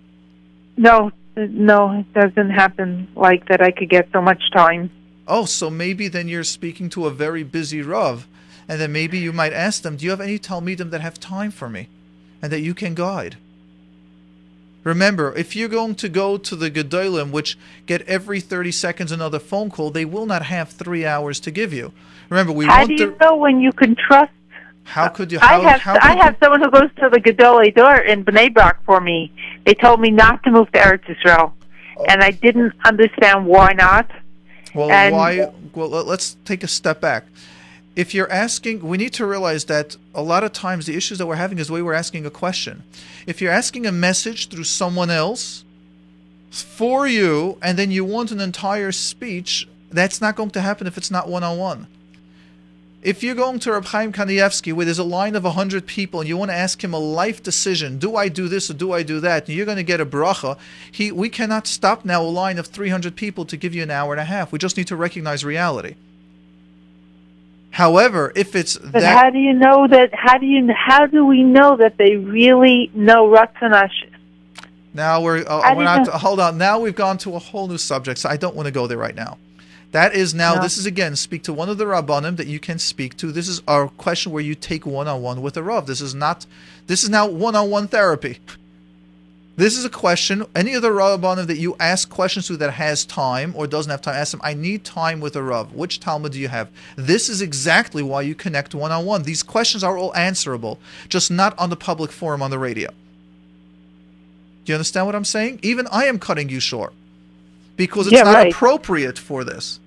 No, 0.77 1.11
no, 1.37 2.01
it 2.01 2.12
doesn't 2.15 2.51
happen 2.51 3.09
like 3.17 3.49
that. 3.49 3.61
I 3.61 3.73
could 3.73 3.91
get 3.91 4.09
so 4.13 4.23
much 4.23 4.42
time. 4.53 4.90
Oh, 5.27 5.44
so 5.44 5.71
maybe 5.71 6.09
then 6.09 6.29
you're 6.29 6.44
speaking 6.44 6.88
to 6.90 7.07
a 7.07 7.11
very 7.11 7.42
busy 7.42 7.83
Rav, 7.83 8.27
and 8.69 8.81
then 8.81 8.92
maybe 8.92 9.19
you 9.19 9.33
might 9.33 9.53
ask 9.53 9.83
them, 9.83 9.96
do 9.96 10.05
you 10.05 10.11
have 10.11 10.21
any 10.21 10.38
Talmidim 10.38 10.90
that 10.90 11.00
have 11.00 11.19
time 11.21 11.50
for 11.50 11.69
me, 11.69 11.88
and 12.40 12.53
that 12.53 12.61
you 12.61 12.75
can 12.75 12.94
guide? 12.94 13.37
Remember, 14.85 15.33
if 15.37 15.54
you're 15.54 15.68
going 15.68 15.94
to 15.96 16.08
go 16.08 16.37
to 16.37 16.56
the 16.56 16.70
Gedolim, 16.70 17.30
which 17.30 17.56
get 17.87 18.02
every 18.02 18.40
30 18.40 18.72
seconds 18.72 19.12
another 19.12 19.38
phone 19.38 19.70
call, 19.70 19.90
they 19.90 20.04
will 20.04 20.26
not 20.26 20.42
have 20.46 20.70
three 20.70 21.06
hours 21.06 21.38
to 21.40 21.50
give 21.50 21.72
you. 21.72 21.92
Remember, 22.28 22.52
we 22.52 22.66
How 22.66 22.85
do 22.87 22.94
you 22.94 23.16
know 23.20 23.37
when 23.37 23.60
you 23.60 23.72
can 23.72 23.94
trust 23.94 24.33
How 24.85 25.08
could 25.08 25.30
you? 25.30 25.38
I 25.40 25.60
have 25.60 25.80
how 25.80 25.98
I 26.00 26.16
have 26.16 26.37
someone 26.42 26.60
who 26.60 26.70
goes 26.70 26.90
to 26.98 27.08
the 27.10 27.20
Gedolei 27.20 27.72
Hador 27.72 28.04
in 28.06 28.24
Bnei 28.24 28.52
Brak 28.52 28.83
for 28.85 29.00
me. 29.00 29.30
They 29.64 29.74
told 29.74 30.00
me 30.00 30.10
not 30.10 30.42
to 30.44 30.50
move 30.50 30.70
to 30.72 30.78
Eretz 30.78 31.08
Israel, 31.08 31.54
oh. 31.98 32.04
and 32.08 32.22
I 32.22 32.30
didn't 32.30 32.72
understand 32.85 33.46
why 33.46 33.72
not. 33.74 34.10
Well, 34.74 34.90
And- 34.90 35.14
why? 35.14 35.52
Well, 35.74 35.88
let's 35.88 36.37
take 36.44 36.64
a 36.64 36.68
step 36.68 37.00
back. 37.00 37.24
If 37.95 38.15
you're 38.15 38.31
asking, 38.31 38.81
we 38.81 38.97
need 38.97 39.13
to 39.15 39.27
realize 39.27 39.67
that 39.67 39.97
a 40.15 40.23
lot 40.23 40.45
of 40.45 40.53
times 40.53 40.87
the 40.87 40.97
issues 40.97 41.19
that 41.19 41.27
we're 41.27 41.35
having 41.35 41.59
is 41.59 41.67
the 41.67 41.75
way 41.75 41.83
we're 41.83 41.93
asking 41.93 42.25
a 42.25 42.31
question. 42.31 42.85
If 43.27 43.43
you're 43.43 43.53
asking 43.53 43.87
a 43.87 43.93
message 43.93 44.49
through 44.49 44.65
someone 44.65 45.11
else 45.11 45.65
for 46.51 47.07
you, 47.07 47.59
and 47.61 47.79
then 47.79 47.90
you 47.90 48.05
want 48.05 48.31
an 48.31 48.40
entire 48.40 48.93
speech, 48.93 49.69
that's 49.90 50.21
not 50.21 50.37
going 50.37 50.51
to 50.51 50.61
happen 50.63 50.87
if 50.87 50.97
it's 50.97 51.11
not 51.11 51.29
one 51.29 51.45
on 51.45 51.59
one. 51.59 51.87
If 53.03 53.23
you're 53.23 53.35
going 53.35 53.59
to 53.61 53.73
Reb 53.73 53.87
Chaim 53.87 54.13
Kanievsky 54.13 54.73
where 54.73 54.85
there's 54.85 54.99
a 54.99 55.05
line 55.05 55.35
of 55.35 55.43
100 55.43 55.87
people 55.87 56.21
and 56.21 56.29
you 56.29 56.37
want 56.37 56.53
to 56.53 56.57
ask 56.57 56.83
him 56.83 56.95
a 56.95 56.99
life 56.99 57.43
decision, 57.43 57.99
do 57.99 58.17
I 58.17 58.29
do 58.29 58.49
this 58.49 58.71
or 58.71 58.75
do 58.75 58.93
I 58.93 59.03
do 59.03 59.19
that, 59.21 59.49
and 59.49 59.57
you're 59.57 59.67
going 59.67 59.77
to 59.77 59.83
get 59.83 60.01
a 60.01 60.07
bracha, 60.07 60.57
he, 60.90 61.11
we 61.11 61.29
cannot 61.29 61.67
stop 61.67 62.05
now 62.05 62.23
a 62.23 62.25
line 62.25 62.59
of 62.59 62.69
300 62.69 63.17
people 63.17 63.45
to 63.47 63.57
give 63.57 63.75
you 63.75 63.83
an 63.83 63.90
hour 63.90 64.15
and 64.15 64.21
a 64.21 64.25
half. 64.25 64.53
We 64.53 64.59
just 64.59 64.77
need 64.77 64.87
to 64.87 64.97
recognize 64.97 65.45
reality. 65.45 65.97
However, 67.73 68.33
if 68.37 68.54
it's 68.54 68.77
But 68.77 68.92
that. 68.92 69.16
how 69.16 69.31
do 69.31 69.38
you 69.38 69.54
know 69.54 69.88
that? 69.88 70.10
How 70.12 70.37
do 70.37 70.44
you? 70.44 70.70
How 70.77 71.06
do 71.06 71.25
we 71.25 71.42
know 71.42 71.77
that 71.79 71.96
they 71.96 72.16
really 72.16 72.90
know 72.94 73.29
Ratzon 73.29 73.90
Now 74.92 75.23
we're, 75.23 75.38
uh, 75.38 75.75
we're 75.75 75.83
not. 75.83 76.06
Hold 76.06 76.38
on. 76.38 76.58
Now 76.58 76.79
we've 76.79 76.94
gone 76.94 77.16
to 77.18 77.35
a 77.35 77.38
whole 77.38 77.68
new 77.68 77.79
subject, 77.79 78.20
so 78.20 78.29
I 78.29 78.37
don't 78.37 78.54
want 78.54 78.66
to 78.66 78.73
go 78.73 78.87
there 78.87 78.98
right 78.98 79.14
now. 79.14 79.38
That 79.92 80.14
is 80.14 80.35
now. 80.35 80.56
No. 80.56 80.62
This 80.62 80.77
is 80.77 80.85
again. 80.85 81.16
Speak 81.16 81.42
to 81.44 81.52
one 81.54 81.70
of 81.70 81.79
the 81.79 81.87
rabbanim 81.87 82.37
that 82.37 82.46
you 82.46 82.60
can 82.60 82.79
speak 82.79 83.16
to. 83.16 83.33
This 83.33 83.48
is 83.48 83.62
our 83.66 83.88
question 83.88 84.33
where 84.33 84.42
you 84.42 84.54
take 84.54 84.85
one 84.85 85.08
on 85.08 85.23
one 85.23 85.40
with 85.40 85.56
a 85.56 85.62
rav. 85.62 85.87
This 85.87 86.02
is 86.02 86.14
not. 86.14 86.44
This 86.88 87.02
is 87.02 87.08
now 87.08 87.27
one 87.27 87.56
on 87.56 87.70
one 87.70 87.88
therapy. 87.88 88.38
This 89.55 89.77
is 89.77 89.85
a 89.85 89.90
question. 89.90 90.46
Any 90.57 90.75
other 90.75 90.88
the 90.92 90.98
rabbanim 90.98 91.46
that 91.46 91.59
you 91.59 91.77
ask 91.79 92.09
questions 92.09 92.46
to 92.46 92.57
that 92.57 92.73
has 92.73 93.05
time 93.05 93.53
or 93.55 93.67
doesn't 93.67 93.90
have 93.90 94.00
time, 94.00 94.15
ask 94.15 94.31
them. 94.31 94.40
I 94.42 94.55
need 94.55 94.83
time 94.83 95.21
with 95.21 95.37
a 95.37 95.42
rav. 95.42 95.75
Which 95.75 96.00
Talmud 96.00 96.33
do 96.33 96.40
you 96.40 96.48
have? 96.48 96.71
This 96.96 97.29
is 97.29 97.42
exactly 97.42 98.03
why 98.03 98.23
you 98.23 98.35
connect 98.35 98.75
one 98.75 98.90
on 98.92 99.05
one. 99.05 99.25
These 99.25 99.42
questions 99.42 99.85
are 99.85 99.98
all 99.98 100.15
answerable, 100.17 100.79
just 101.09 101.31
not 101.31 101.57
on 101.59 101.69
the 101.69 101.77
public 101.77 102.11
forum 102.11 102.40
on 102.42 102.50
the 102.50 102.59
radio. 102.59 102.90
Do 104.65 104.73
you 104.73 104.75
understand 104.75 105.05
what 105.07 105.15
I'm 105.15 105.25
saying? 105.25 105.61
Even 105.63 105.87
I 105.92 106.05
am 106.07 106.19
cutting 106.19 106.48
you 106.48 106.61
short 106.61 106.94
because 107.77 108.07
it's 108.07 108.15
Yeah, 108.15 108.23
not 108.23 108.35
right. 108.35 108.53
appropriate 108.53 109.19
for 109.19 109.44
this. 109.44 109.81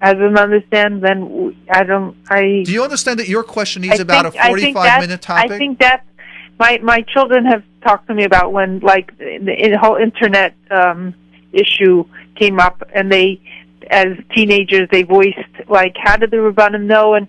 I 0.00 0.14
don't 0.14 0.38
understand. 0.38 1.02
Then 1.02 1.54
I 1.70 1.84
don't. 1.84 2.16
I. 2.30 2.62
Do 2.64 2.72
you 2.72 2.82
understand 2.82 3.18
that 3.20 3.28
your 3.28 3.42
question 3.44 3.82
needs 3.82 4.00
I 4.00 4.02
about 4.02 4.32
think- 4.32 4.42
a 4.44 4.48
45 4.48 5.00
minute 5.02 5.22
topic? 5.22 5.52
I 5.52 5.58
think 5.58 5.78
that 5.80 6.04
my 6.58 6.78
my 6.82 7.02
children 7.02 7.44
have 7.44 7.62
talked 7.82 8.06
to 8.08 8.14
me 8.14 8.24
about 8.24 8.52
when 8.52 8.80
like 8.80 9.16
the, 9.18 9.38
the 9.44 9.78
whole 9.80 9.96
internet 9.96 10.54
um, 10.70 11.14
issue 11.52 12.04
came 12.36 12.60
up, 12.60 12.82
and 12.94 13.10
they, 13.10 13.40
as 13.90 14.08
teenagers, 14.34 14.88
they 14.90 15.02
voiced 15.02 15.38
like, 15.68 15.96
how 15.96 16.16
did 16.16 16.30
the 16.30 16.36
rabbanim 16.36 16.82
know? 16.82 17.14
And 17.14 17.28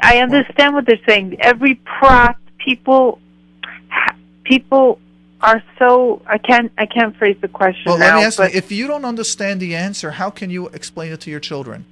I 0.00 0.18
understand 0.18 0.74
what 0.74 0.86
they're 0.86 1.00
saying. 1.06 1.40
Every 1.40 1.76
prat, 1.76 2.36
people, 2.58 3.20
people 4.44 5.00
are 5.40 5.62
so. 5.78 6.22
I 6.26 6.38
can't. 6.38 6.72
I 6.78 6.86
can't 6.86 7.16
phrase 7.16 7.36
the 7.40 7.48
question 7.48 7.84
well, 7.86 7.98
now. 7.98 8.16
let 8.16 8.20
me 8.20 8.24
ask 8.24 8.38
you 8.38 8.44
if 8.46 8.72
you 8.72 8.86
don't 8.86 9.04
understand 9.04 9.60
the 9.60 9.74
answer, 9.74 10.12
how 10.12 10.30
can 10.30 10.50
you 10.50 10.68
explain 10.68 11.12
it 11.12 11.20
to 11.22 11.30
your 11.30 11.40
children? 11.40 11.84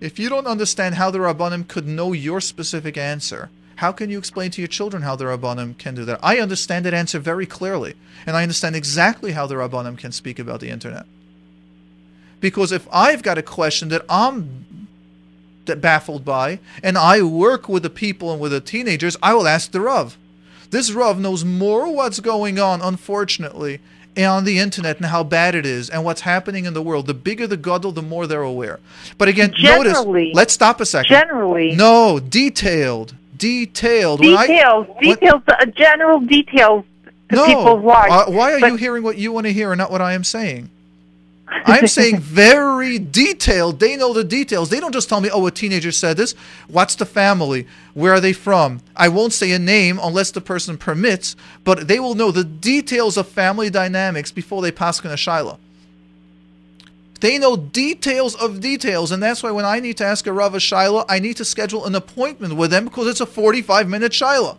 If 0.00 0.18
you 0.18 0.28
don't 0.28 0.46
understand 0.46 0.94
how 0.94 1.10
the 1.10 1.18
Rabbanim 1.18 1.66
could 1.66 1.88
know 1.88 2.12
your 2.12 2.40
specific 2.40 2.96
answer, 2.96 3.50
how 3.78 3.92
can 3.92 4.10
you 4.10 4.18
explain 4.18 4.50
to 4.50 4.60
your 4.60 4.66
children 4.66 5.02
how 5.04 5.14
the 5.14 5.24
Rabbanim 5.24 5.78
can 5.78 5.94
do 5.94 6.04
that? 6.04 6.18
I 6.20 6.38
understand 6.40 6.84
that 6.84 6.94
answer 6.94 7.20
very 7.20 7.46
clearly, 7.46 7.94
and 8.26 8.36
I 8.36 8.42
understand 8.42 8.74
exactly 8.74 9.32
how 9.32 9.46
the 9.46 9.54
Rabbanim 9.54 9.96
can 9.96 10.10
speak 10.10 10.40
about 10.40 10.58
the 10.58 10.68
internet. 10.68 11.06
Because 12.40 12.72
if 12.72 12.88
I've 12.92 13.22
got 13.22 13.38
a 13.38 13.42
question 13.42 13.88
that 13.90 14.04
I'm 14.08 14.88
baffled 15.64 16.24
by, 16.24 16.58
and 16.82 16.98
I 16.98 17.22
work 17.22 17.68
with 17.68 17.84
the 17.84 17.90
people 17.90 18.32
and 18.32 18.40
with 18.40 18.50
the 18.50 18.60
teenagers, 18.60 19.16
I 19.22 19.32
will 19.34 19.46
ask 19.46 19.70
the 19.70 19.80
Rav. 19.80 20.16
This 20.70 20.90
Rav 20.90 21.20
knows 21.20 21.44
more 21.44 21.94
what's 21.94 22.18
going 22.18 22.58
on, 22.58 22.82
unfortunately, 22.82 23.78
on 24.16 24.42
the 24.42 24.58
internet 24.58 24.96
and 24.96 25.06
how 25.06 25.22
bad 25.22 25.54
it 25.54 25.64
is 25.64 25.88
and 25.88 26.04
what's 26.04 26.22
happening 26.22 26.64
in 26.64 26.74
the 26.74 26.82
world. 26.82 27.06
The 27.06 27.14
bigger 27.14 27.46
the 27.46 27.56
gadol, 27.56 27.92
the 27.92 28.02
more 28.02 28.26
they're 28.26 28.42
aware. 28.42 28.80
But 29.18 29.28
again, 29.28 29.52
Generally- 29.56 30.24
notice. 30.24 30.34
Let's 30.36 30.52
stop 30.52 30.80
a 30.80 30.86
second. 30.86 31.10
generally, 31.10 31.76
No, 31.76 32.18
detailed, 32.18 33.14
detailed. 33.38 34.20
When 34.20 34.36
I- 34.36 34.46
details, 34.46 34.86
details, 35.00 35.42
uh, 35.48 35.64
general 35.66 36.20
details 36.20 36.84
to 37.30 37.36
no, 37.36 37.46
people's 37.46 37.84
lives. 37.84 38.12
uh, 38.12 38.24
why 38.30 38.52
are 38.52 38.60
But- 38.60 38.70
you 38.72 38.76
hearing 38.76 39.02
what 39.02 39.16
you 39.18 39.32
want 39.32 39.46
to 39.46 39.52
hear 39.52 39.72
and 39.72 39.78
not 39.78 39.90
what 39.90 40.02
I 40.02 40.12
am 40.14 40.24
saying? 40.24 40.70
I'm 41.64 41.86
saying 41.86 42.18
very 42.20 42.98
detailed. 42.98 43.80
They 43.80 43.96
know 43.96 44.12
the 44.12 44.22
details. 44.24 44.68
They 44.68 44.80
don't 44.80 44.92
just 44.92 45.08
tell 45.08 45.20
me, 45.22 45.30
oh, 45.32 45.46
a 45.46 45.50
teenager 45.50 45.92
said 45.92 46.18
this. 46.18 46.34
What's 46.68 46.94
the 46.94 47.06
family? 47.06 47.66
Where 47.94 48.12
are 48.12 48.20
they 48.20 48.34
from? 48.34 48.80
I 48.94 49.08
won't 49.08 49.32
say 49.32 49.52
a 49.52 49.58
name 49.58 49.98
unless 50.02 50.30
the 50.30 50.42
person 50.42 50.76
permits, 50.76 51.36
but 51.64 51.88
they 51.88 52.00
will 52.00 52.14
know 52.14 52.30
the 52.30 52.44
details 52.44 53.16
of 53.16 53.28
family 53.28 53.70
dynamics 53.70 54.30
before 54.30 54.60
they 54.60 54.70
pass 54.70 55.02
on 55.04 55.10
a 55.10 55.14
Shaila. 55.14 55.56
They 57.20 57.38
know 57.38 57.56
details 57.56 58.36
of 58.36 58.60
details, 58.60 59.10
and 59.10 59.22
that's 59.22 59.42
why 59.42 59.50
when 59.50 59.64
I 59.64 59.80
need 59.80 59.96
to 59.98 60.04
ask 60.04 60.26
a 60.26 60.32
Rav 60.32 60.54
a 60.54 60.58
Shaila, 60.58 61.04
I 61.08 61.18
need 61.18 61.36
to 61.38 61.44
schedule 61.44 61.84
an 61.84 61.94
appointment 61.94 62.54
with 62.54 62.70
them 62.70 62.84
because 62.84 63.08
it's 63.08 63.20
a 63.20 63.26
45 63.26 63.88
minute 63.88 64.12
Shaila. 64.12 64.56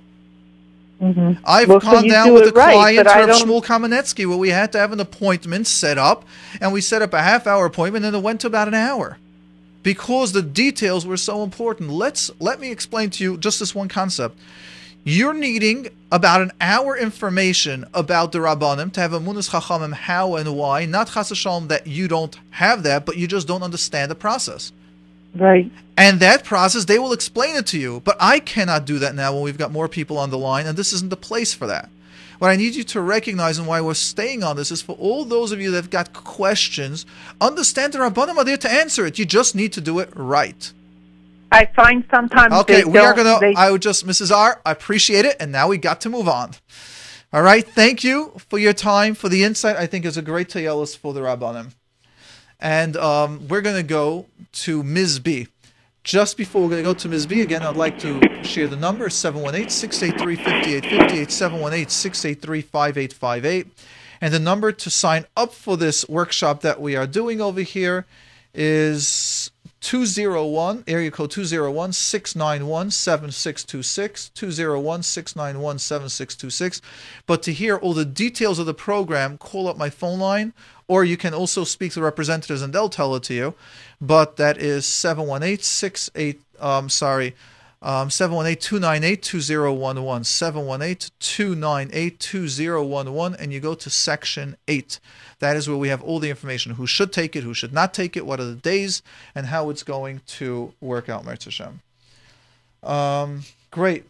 Mm-hmm. 1.01 1.41
I've 1.45 1.69
Well, 1.69 1.79
gone 1.79 2.03
you 2.03 2.11
down 2.11 2.27
do 2.27 2.33
with 2.33 2.49
a 2.49 2.51
right, 2.51 2.73
client, 2.73 3.05
Reb 3.05 3.29
Shmuel 3.29 3.63
Kamenetsky, 3.63 4.27
where 4.27 4.37
we 4.37 4.49
had 4.49 4.73
to 4.73 4.77
have 4.77 4.91
an 4.91 4.99
appointment 4.99 5.67
set 5.67 5.97
up, 5.97 6.25
and 6.59 6.73
we 6.73 6.81
set 6.81 7.01
up 7.01 7.13
a 7.13 7.21
half 7.21 7.47
hour 7.47 7.65
appointment, 7.65 8.03
and 8.03 8.13
it 8.13 8.21
went 8.21 8.41
to 8.41 8.47
about 8.47 8.67
an 8.67 8.73
hour 8.73 9.17
because 9.81 10.33
the 10.33 10.41
details 10.41 11.05
were 11.05 11.17
so 11.17 11.43
important. 11.43 11.89
Let's 11.89 12.29
let 12.39 12.59
me 12.59 12.71
explain 12.71 13.09
to 13.11 13.23
you 13.23 13.37
just 13.37 13.59
this 13.59 13.73
one 13.73 13.87
concept. 13.87 14.37
You're 15.03 15.33
needing 15.33 15.89
about 16.11 16.41
an 16.41 16.51
hour 16.59 16.97
information 16.97 17.85
about 17.93 18.31
the 18.31 18.39
Rabbanim 18.39 18.91
to 18.93 19.01
have 19.01 19.13
a 19.13 19.19
Munas 19.19 19.49
Chachamim 19.49 19.93
how 19.93 20.35
and 20.35 20.55
why, 20.55 20.85
not 20.85 21.11
Chas 21.11 21.29
that 21.29 21.83
you 21.85 22.07
don't 22.07 22.37
have 22.51 22.83
that, 22.83 23.05
but 23.05 23.17
you 23.17 23.27
just 23.27 23.47
don't 23.47 23.63
understand 23.63 24.11
the 24.11 24.15
process. 24.15 24.71
right. 25.35 25.71
And 25.95 26.19
that 26.21 26.45
process, 26.45 26.85
they 26.85 26.97
will 26.97 27.11
explain 27.11 27.55
it 27.57 27.67
to 27.67 27.79
you. 27.79 28.01
But 28.05 28.17
I 28.19 28.39
cannot 28.39 28.85
do 28.85 28.99
that 28.99 29.15
now 29.15 29.33
when 29.33 29.43
we've 29.43 29.57
got 29.57 29.71
more 29.71 29.89
people 29.89 30.17
on 30.17 30.29
the 30.29 30.37
line, 30.37 30.65
and 30.65 30.77
this 30.77 30.93
isn't 30.93 31.09
the 31.09 31.17
place 31.17 31.53
for 31.53 31.67
that. 31.67 31.89
What 32.39 32.49
I 32.49 32.55
need 32.55 32.75
you 32.75 32.85
to 32.85 33.01
recognize 33.01 33.57
and 33.57 33.67
why 33.67 33.81
we're 33.81 33.93
staying 33.95 34.43
on 34.43 34.55
this 34.55 34.71
is 34.71 34.81
for 34.81 34.93
all 34.93 35.25
those 35.25 35.51
of 35.51 35.59
you 35.59 35.71
that 35.71 35.77
have 35.77 35.89
got 35.89 36.13
questions, 36.13 37.05
understand 37.41 37.91
the 37.91 37.99
Rabbanim 37.99 38.37
are 38.37 38.45
there 38.45 38.57
to 38.57 38.71
answer 38.71 39.05
it. 39.05 39.19
You 39.19 39.25
just 39.25 39.55
need 39.55 39.73
to 39.73 39.81
do 39.81 39.99
it 39.99 40.09
right. 40.15 40.71
I 41.51 41.65
find 41.75 42.03
sometimes 42.11 42.53
Okay, 42.53 42.83
we 42.83 42.99
are 42.99 43.13
gonna. 43.13 43.39
they- 43.39 43.55
I 43.55 43.71
would 43.71 43.81
just, 43.81 44.05
Mrs. 44.05 44.31
R. 44.35 44.61
I 44.65 44.71
appreciate 44.71 45.25
it, 45.25 45.35
and 45.39 45.51
now 45.51 45.67
we 45.67 45.77
got 45.77 46.01
to 46.01 46.09
move 46.09 46.27
on. 46.27 46.51
All 47.33 47.41
right, 47.41 47.67
thank 47.67 48.03
you 48.03 48.33
for 48.49 48.59
your 48.59 48.73
time, 48.73 49.15
for 49.15 49.29
the 49.29 49.43
insight. 49.43 49.75
I 49.75 49.85
think 49.87 50.05
is 50.05 50.17
a 50.17 50.21
great 50.21 50.49
tayelis 50.49 50.95
for 50.97 51.13
the 51.13 51.21
rabbanim, 51.21 51.71
and 52.59 52.95
um, 52.97 53.47
we're 53.47 53.61
gonna 53.61 53.83
go 53.83 54.25
to 54.53 54.83
Ms. 54.83 55.19
B. 55.19 55.47
Just 56.03 56.37
before 56.37 56.63
we're 56.63 56.69
gonna 56.69 56.83
go 56.83 56.93
to 56.93 57.07
Ms. 57.09 57.25
B 57.27 57.41
again, 57.41 57.61
I'd 57.61 57.75
like 57.75 57.99
to 57.99 58.19
share 58.43 58.67
the 58.67 58.75
number 58.77 59.09
718-683-5858, 59.09 61.29
718-683-5858, 61.29 63.67
and 64.21 64.33
the 64.33 64.39
number 64.39 64.71
to 64.71 64.89
sign 64.89 65.25
up 65.35 65.53
for 65.53 65.77
this 65.77 66.07
workshop 66.09 66.61
that 66.61 66.81
we 66.81 66.95
are 66.95 67.05
doing 67.07 67.41
over 67.41 67.61
here 67.61 68.05
is 68.53 69.51
201 69.81 70.83
area 70.87 71.09
code 71.09 71.31
201 71.31 71.93
691 71.93 72.91
7626 72.91 74.29
201 74.29 75.03
691 75.03 75.79
7626 75.79 76.81
but 77.25 77.41
to 77.41 77.53
hear 77.53 77.77
all 77.77 77.93
the 77.93 78.05
details 78.05 78.59
of 78.59 78.65
the 78.65 78.73
program 78.73 79.37
call 79.37 79.67
up 79.67 79.77
my 79.77 79.89
phone 79.89 80.19
line 80.19 80.53
or 80.89 81.05
you 81.05 81.15
can 81.15 81.33
also 81.33 81.63
speak 81.63 81.93
to 81.93 82.01
representatives 82.01 82.61
and 82.61 82.73
they'll 82.73 82.89
tell 82.89 83.15
it 83.15 83.23
to 83.23 83.33
you. 83.33 83.53
But 84.01 84.35
that 84.37 84.57
is 84.57 84.85
718 84.85 85.63
68 85.63 86.41
um 86.59 86.89
sorry 86.89 87.35
um, 87.81 88.09
718-298-2011 88.09 91.09
718-298-2011 91.19 93.35
and 93.39 93.53
you 93.53 93.59
go 93.59 93.73
to 93.73 93.89
section 93.89 94.55
8 94.67 94.99
that 95.39 95.55
is 95.55 95.69
where 95.69 95.77
we 95.77 95.87
have 95.87 96.03
all 96.03 96.19
the 96.19 96.29
information 96.29 96.73
who 96.73 96.85
should 96.85 97.13
take 97.13 97.35
it 97.35 97.43
who 97.43 97.53
should 97.53 97.73
not 97.73 97.93
take 97.93 98.17
it 98.17 98.25
what 98.25 98.39
are 98.39 98.45
the 98.45 98.55
days 98.55 99.01
and 99.33 99.47
how 99.47 99.69
it's 99.69 99.83
going 99.83 100.21
to 100.27 100.73
work 100.81 101.07
out 101.07 101.23
Hashem. 101.25 101.79
um 102.83 103.43
great 103.71 104.05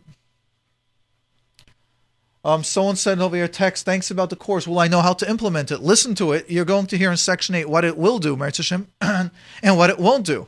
um, 2.43 2.63
someone 2.63 2.95
said 2.95 3.20
over 3.20 3.36
your 3.36 3.49
text, 3.49 3.86
thanks 3.86 4.09
about 4.09 4.30
the 4.30 4.36
course. 4.36 4.65
Well, 4.65 4.80
I 4.80 4.88
know 4.88 5.01
how 5.01 5.13
to 5.13 5.30
implement 5.30 5.72
it. 5.72 5.82
Listen 5.82 6.15
to 6.15 6.32
it. 6.32 6.49
You're 6.49 6.65
going 6.65 6.88
to 6.88 6.97
hear 6.97 7.11
in 7.11 7.17
section 7.17 7.53
8 7.53 7.70
what 7.70 7.84
it 7.84 7.97
will 7.97 8.17
do, 8.17 8.36
Hashem, 8.38 8.88
and 9.01 9.32
what 9.61 9.89
it 9.89 9.99
won't 9.99 10.26
do. 10.26 10.47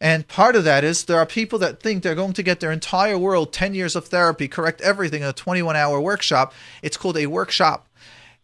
And 0.00 0.26
part 0.26 0.56
of 0.56 0.64
that 0.64 0.82
is 0.82 1.04
there 1.04 1.18
are 1.18 1.26
people 1.26 1.58
that 1.58 1.80
think 1.80 2.02
they're 2.02 2.14
going 2.14 2.32
to 2.32 2.42
get 2.42 2.60
their 2.60 2.72
entire 2.72 3.18
world, 3.18 3.52
10 3.52 3.74
years 3.74 3.94
of 3.94 4.06
therapy, 4.06 4.48
correct 4.48 4.80
everything 4.80 5.22
in 5.22 5.28
a 5.28 5.32
21 5.34 5.76
hour 5.76 6.00
workshop. 6.00 6.54
It's 6.82 6.96
called 6.96 7.18
a 7.18 7.26
workshop. 7.26 7.86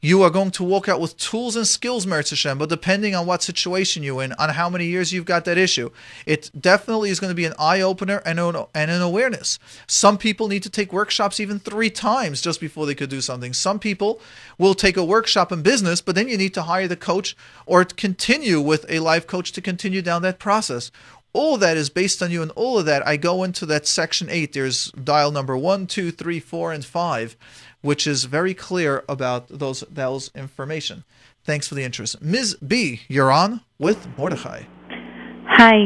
You 0.02 0.22
are 0.22 0.30
going 0.30 0.50
to 0.52 0.62
walk 0.62 0.90
out 0.90 1.00
with 1.00 1.16
tools 1.16 1.56
and 1.56 1.66
skills, 1.66 2.04
Meretz 2.04 2.28
Hashem, 2.28 2.58
but 2.58 2.68
depending 2.68 3.14
on 3.14 3.26
what 3.26 3.42
situation 3.42 4.02
you're 4.02 4.22
in, 4.22 4.34
on 4.34 4.50
how 4.50 4.68
many 4.68 4.84
years 4.84 5.10
you've 5.10 5.24
got 5.24 5.46
that 5.46 5.56
issue, 5.56 5.90
it 6.26 6.50
definitely 6.58 7.08
is 7.08 7.18
going 7.18 7.30
to 7.30 7.34
be 7.34 7.46
an 7.46 7.54
eye 7.58 7.80
opener 7.80 8.18
and 8.26 8.38
an, 8.38 8.56
and 8.74 8.90
an 8.90 9.00
awareness. 9.00 9.58
Some 9.86 10.18
people 10.18 10.48
need 10.48 10.62
to 10.64 10.70
take 10.70 10.92
workshops 10.92 11.40
even 11.40 11.58
three 11.58 11.88
times 11.88 12.42
just 12.42 12.60
before 12.60 12.84
they 12.84 12.94
could 12.94 13.08
do 13.08 13.22
something. 13.22 13.54
Some 13.54 13.78
people 13.78 14.20
will 14.58 14.74
take 14.74 14.98
a 14.98 15.04
workshop 15.04 15.50
in 15.50 15.62
business, 15.62 16.02
but 16.02 16.14
then 16.14 16.28
you 16.28 16.36
need 16.36 16.52
to 16.54 16.62
hire 16.62 16.86
the 16.86 16.94
coach 16.94 17.34
or 17.64 17.82
continue 17.84 18.60
with 18.60 18.84
a 18.90 19.00
life 19.00 19.26
coach 19.26 19.50
to 19.52 19.62
continue 19.62 20.02
down 20.02 20.20
that 20.22 20.38
process 20.38 20.90
all 21.36 21.54
of 21.54 21.60
that 21.60 21.76
is 21.76 21.90
based 21.90 22.22
on 22.22 22.30
you 22.30 22.42
and 22.42 22.50
all 22.52 22.78
of 22.78 22.86
that 22.86 23.06
i 23.06 23.16
go 23.16 23.44
into 23.44 23.66
that 23.66 23.86
section 23.86 24.28
8 24.30 24.52
there's 24.52 24.90
dial 24.92 25.30
number 25.30 25.56
one, 25.56 25.86
two, 25.86 26.10
three, 26.10 26.40
four, 26.40 26.72
and 26.72 26.84
5 26.84 27.36
which 27.86 28.06
is 28.06 28.24
very 28.24 28.52
clear 28.52 29.04
about 29.08 29.48
those 29.48 29.84
those 29.88 30.30
information. 30.34 31.04
Thanks 31.44 31.68
for 31.68 31.76
the 31.76 31.84
interest. 31.84 32.20
Ms 32.20 32.56
b 32.56 33.02
you're 33.08 33.30
on 33.30 33.60
with 33.78 34.08
mordechai. 34.18 34.64
Hi. 35.48 35.76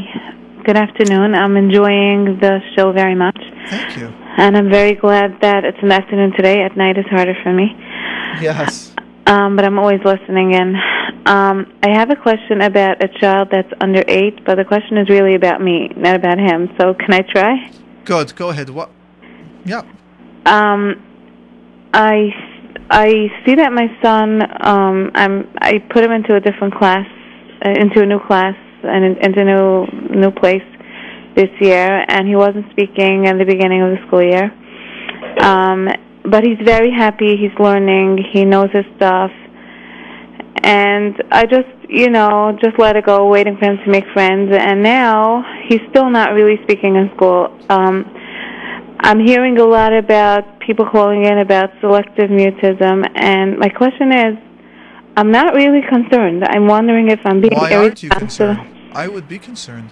Good 0.65 0.77
afternoon. 0.77 1.35
I'm 1.35 1.57
enjoying 1.57 2.39
the 2.41 2.61
show 2.77 2.93
very 2.93 3.15
much. 3.15 3.39
Thank 3.69 3.99
you. 3.99 4.07
And 4.39 4.57
i'm 4.57 4.71
very 4.71 4.95
glad 4.95 5.33
that 5.43 5.65
it's 5.65 5.79
an 5.83 5.93
afternoon 5.93 6.33
today. 6.37 6.63
At 6.63 6.77
night 6.77 6.97
is 6.97 7.05
harder 7.11 7.35
for 7.43 7.53
me. 7.53 7.67
Yes. 8.41 8.95
Um, 9.27 9.57
but 9.57 9.65
i'm 9.65 9.79
always 9.79 10.01
listening 10.05 10.55
in 10.55 10.75
um, 11.27 11.73
I 11.83 11.91
have 11.91 12.11
a 12.11 12.17
question 12.17 12.63
about 12.63 13.05
a 13.05 13.09
child 13.21 13.49
that's 13.53 13.71
under 13.81 14.03
eight, 14.09 14.45
but 14.45 14.57
the 14.57 14.65
question 14.65 14.97
is 14.97 15.09
really 15.09 15.35
about 15.35 15.61
me, 15.61 15.91
not 15.97 16.17
about 16.17 16.39
him. 16.39 16.69
So 16.79 16.95
can 16.95 17.13
I 17.13 17.21
try? 17.21 17.71
Good. 18.05 18.35
Go 18.37 18.49
ahead. 18.49 18.71
What? 18.71 18.91
Yeah. 19.65 19.83
Um, 20.47 21.03
I 21.93 22.31
I 22.91 23.29
see 23.45 23.55
that 23.57 23.73
my 23.73 23.89
son. 24.03 24.43
Um, 24.65 25.11
I'm. 25.15 25.53
I 25.61 25.79
put 25.93 26.03
him 26.03 26.13
into 26.13 26.35
a 26.35 26.41
different 26.41 26.75
class, 26.75 27.07
uh, 27.65 27.71
into 27.71 28.01
a 28.01 28.07
new 28.07 28.21
class, 28.27 28.57
and 28.83 29.05
in, 29.05 29.17
into 29.19 29.41
a 29.41 29.45
new 29.45 30.21
new 30.21 30.31
place 30.31 30.65
this 31.37 31.51
year, 31.61 32.05
and 32.09 32.27
he 32.27 32.35
wasn't 32.35 32.71
speaking 32.71 33.27
at 33.27 33.39
the 33.39 33.45
beginning 33.45 33.83
of 33.83 33.91
the 33.91 34.07
school 34.07 34.23
year. 34.23 34.51
Um, 35.43 35.89
but 36.25 36.45
he's 36.45 36.59
very 36.65 36.91
happy. 36.91 37.37
He's 37.37 37.57
learning. 37.61 38.25
He 38.33 38.45
knows 38.45 38.71
his 38.73 38.87
stuff 38.97 39.31
and 40.57 41.23
I 41.31 41.47
just, 41.47 41.69
you 41.89 42.11
know, 42.11 42.57
just 42.61 42.79
let 42.79 42.97
it 42.97 43.07
go, 43.07 43.27
waiting 43.27 43.57
for 43.57 43.67
him 43.67 43.79
to 43.85 43.91
make 43.91 44.05
friends. 44.13 44.53
And 44.53 44.83
now 44.83 45.43
he's 45.69 45.81
still 45.91 46.11
not 46.11 46.33
really 46.33 46.63
speaking 46.65 46.97
in 46.97 47.11
school. 47.17 47.57
Um, 47.71 48.05
I'm 49.01 49.21
hearing 49.25 49.59
a 49.59 49.65
lot 49.65 49.93
about 49.95 50.61
people 50.61 50.87
calling 50.87 51.25
in 51.25 51.39
about 51.39 51.71
selective 51.81 52.29
mutism, 52.29 53.07
and 53.15 53.59
my 53.59 53.69
question 53.71 54.13
is, 54.13 54.37
I'm 55.17 55.33
not 55.33 55.55
really 55.55 55.81
concerned. 55.89 56.45
I'm 56.47 56.67
wondering 56.67 57.11
if 57.11 57.21
I'm 57.25 57.41
being 57.41 57.55
Why 57.55 57.75
aren't 57.75 58.03
you 58.03 58.11
concerned? 58.11 58.61
I 58.93 59.09
would 59.09 59.27
be 59.27 59.39
concerned. 59.39 59.91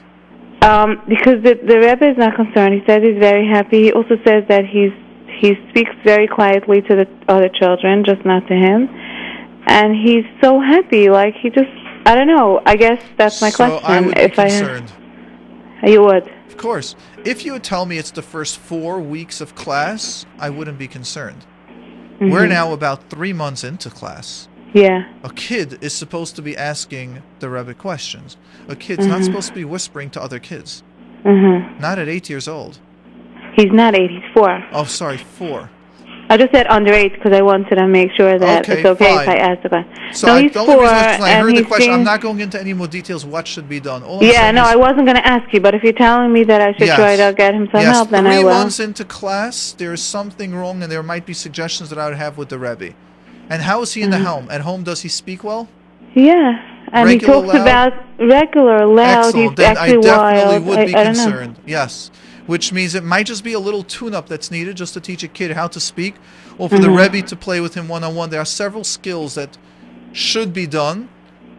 Um, 0.61 1.00
because 1.09 1.42
the 1.42 1.54
the 1.54 1.78
Rebbe 1.78 2.11
is 2.11 2.18
not 2.18 2.36
concerned. 2.36 2.74
He 2.74 2.82
says 2.86 3.00
he's 3.02 3.18
very 3.18 3.48
happy. 3.48 3.84
He 3.84 3.92
also 3.92 4.16
says 4.26 4.44
that 4.48 4.66
he's 4.66 4.92
he 5.40 5.54
speaks 5.70 5.90
very 6.04 6.26
quietly 6.26 6.82
to 6.82 6.96
the 6.96 7.06
other 7.28 7.48
children, 7.48 8.04
just 8.04 8.24
not 8.26 8.46
to 8.48 8.54
him 8.54 8.88
and 9.69 9.95
he's 9.95 10.25
so 10.43 10.61
happy. 10.61 11.11
Like 11.11 11.35
he 11.35 11.51
just, 11.51 11.71
I 12.07 12.14
don't 12.14 12.27
know. 12.27 12.61
I 12.66 12.77
guess 12.77 13.03
that's 13.16 13.41
my 13.41 13.51
so 13.51 13.57
question. 13.57 13.85
I 13.85 14.01
would 14.01 14.14
be 14.14 14.21
if 14.21 14.33
concerned. 14.35 14.93
I, 15.83 15.89
you 15.89 16.03
would. 16.03 16.29
Of 16.47 16.57
course. 16.57 16.97
If 17.25 17.45
you 17.45 17.53
would 17.53 17.64
tell 17.64 17.87
me 17.87 17.99
it's 17.99 18.11
the 18.11 18.23
first 18.23 18.59
four 18.59 19.01
weeks 19.01 19.41
of 19.41 19.55
class, 19.55 20.25
I 20.39 20.51
wouldn't 20.51 20.79
be 20.79 20.89
concerned. 20.89 21.45
Mm-hmm. 21.69 22.31
We're 22.31 22.47
now 22.47 22.73
about 22.73 23.11
three 23.11 23.33
months 23.33 23.62
into 23.62 23.91
class. 23.91 24.49
Yeah. 24.75 25.11
A 25.23 25.33
kid 25.33 25.79
is 25.83 25.95
supposed 25.95 26.37
to 26.37 26.43
be 26.43 26.57
asking 26.57 27.23
the 27.39 27.49
Rebbe 27.49 27.75
questions. 27.75 28.37
A 28.69 28.77
kid's 28.77 29.03
mm-hmm. 29.03 29.11
not 29.11 29.25
supposed 29.25 29.49
to 29.49 29.55
be 29.55 29.64
whispering 29.64 30.11
to 30.11 30.23
other 30.23 30.39
kids. 30.39 30.83
Mm-hmm. 31.25 31.81
Not 31.81 31.99
at 31.99 32.09
eight 32.09 32.29
years 32.29 32.49
old. 32.49 32.79
He's 33.57 33.73
not 33.73 33.95
eight. 33.95 34.11
He's 34.11 34.23
four. 34.35 34.62
Oh, 34.73 34.85
sorry, 34.85 35.16
four. 35.19 35.71
I 36.31 36.37
just 36.37 36.53
said 36.53 36.66
under 36.66 36.93
eight 36.93 37.14
because 37.14 37.33
I 37.33 37.41
wanted 37.41 37.76
to 37.76 37.89
make 37.89 38.12
sure 38.12 38.39
that 38.39 38.68
okay, 38.68 38.81
it's 38.81 38.87
okay 38.87 39.14
fine. 39.14 39.22
if 39.22 39.29
I 39.29 39.37
ask 39.37 39.62
the 39.62 39.68
question. 39.70 40.14
So 40.14 40.26
no, 40.26 40.35
I, 40.35 40.43
he's 40.43 40.53
the 40.53 40.64
four, 40.64 40.83
reason 40.83 40.93
I 40.93 41.35
heard 41.41 41.57
the 41.57 41.64
question. 41.64 41.93
I'm 41.93 42.05
not 42.05 42.20
going 42.20 42.41
into 42.41 42.61
any 42.61 42.74
more 42.74 42.87
details. 42.87 43.24
What 43.24 43.49
should 43.49 43.66
be 43.66 43.81
done? 43.81 44.03
All 44.03 44.22
yeah, 44.22 44.51
no, 44.51 44.62
I 44.62 44.76
wasn't 44.76 45.07
going 45.07 45.16
to 45.16 45.26
ask 45.26 45.51
you, 45.55 45.61
but 45.61 45.74
if 45.74 45.83
you're 45.83 45.95
telling 45.95 46.31
me 46.31 46.45
that 46.45 46.61
I 46.61 46.72
should 46.72 46.89
yes, 46.89 46.97
try 46.97 47.16
to 47.16 47.33
get 47.35 47.55
him 47.55 47.68
some 47.72 47.81
yes, 47.81 47.95
help, 47.95 48.11
then 48.11 48.26
I 48.26 48.45
will. 48.45 48.51
months 48.51 48.79
into 48.79 49.07
class, 49.07 49.72
there 49.72 49.95
is 49.95 50.03
something 50.03 50.55
wrong, 50.55 50.83
and 50.83 50.93
there 50.93 51.03
might 51.03 51.24
be 51.24 51.33
suggestions 51.33 51.89
that 51.89 51.99
I 51.99 52.09
would 52.09 52.18
have 52.18 52.37
with 52.37 52.51
the 52.51 52.59
Rebbe. 52.59 52.95
And 53.49 53.62
how 53.62 53.81
is 53.81 53.95
he 53.95 54.03
in 54.03 54.11
mm-hmm. 54.11 54.22
the 54.22 54.29
home? 54.29 54.51
At 54.51 54.61
home, 54.61 54.83
does 54.85 55.01
he 55.01 55.09
speak 55.09 55.43
well? 55.43 55.66
Yeah, 56.14 56.61
and 56.93 57.07
regular 57.07 57.12
he 57.12 57.18
talks 57.18 57.55
loud? 57.55 57.62
about 57.62 57.93
regular 58.18 58.87
loud. 58.87 59.26
Excellent. 59.26 59.49
He's 59.49 59.57
then 59.57 59.76
actually 59.79 59.97
I 59.97 60.01
definitely 60.01 60.59
wild. 60.59 60.66
would 60.66 60.87
be 60.87 60.95
I, 60.95 61.05
concerned. 61.05 61.57
I 61.59 61.62
yes 61.66 62.11
which 62.49 62.72
means 62.72 62.94
it 62.94 63.05
might 63.05 63.26
just 63.26 63.44
be 63.44 63.53
a 63.53 63.59
little 63.59 63.82
tune-up 63.82 64.26
that's 64.26 64.51
needed 64.51 64.74
just 64.74 64.94
to 64.94 65.01
teach 65.01 65.22
a 65.22 65.28
kid 65.28 65.51
how 65.51 65.68
to 65.68 65.78
speak, 65.78 66.14
or 66.57 66.66
for 66.66 66.76
mm-hmm. 66.76 66.84
the 66.84 66.90
Rebbe 66.90 67.28
to 67.28 67.36
play 67.36 67.61
with 67.61 67.74
him 67.74 67.88
one-on-one. 67.88 68.30
There 68.30 68.40
are 68.40 68.46
several 68.46 68.84
skills 68.84 69.34
that 69.34 69.59
should 70.14 70.55
be 70.55 70.66
done, 70.66 71.11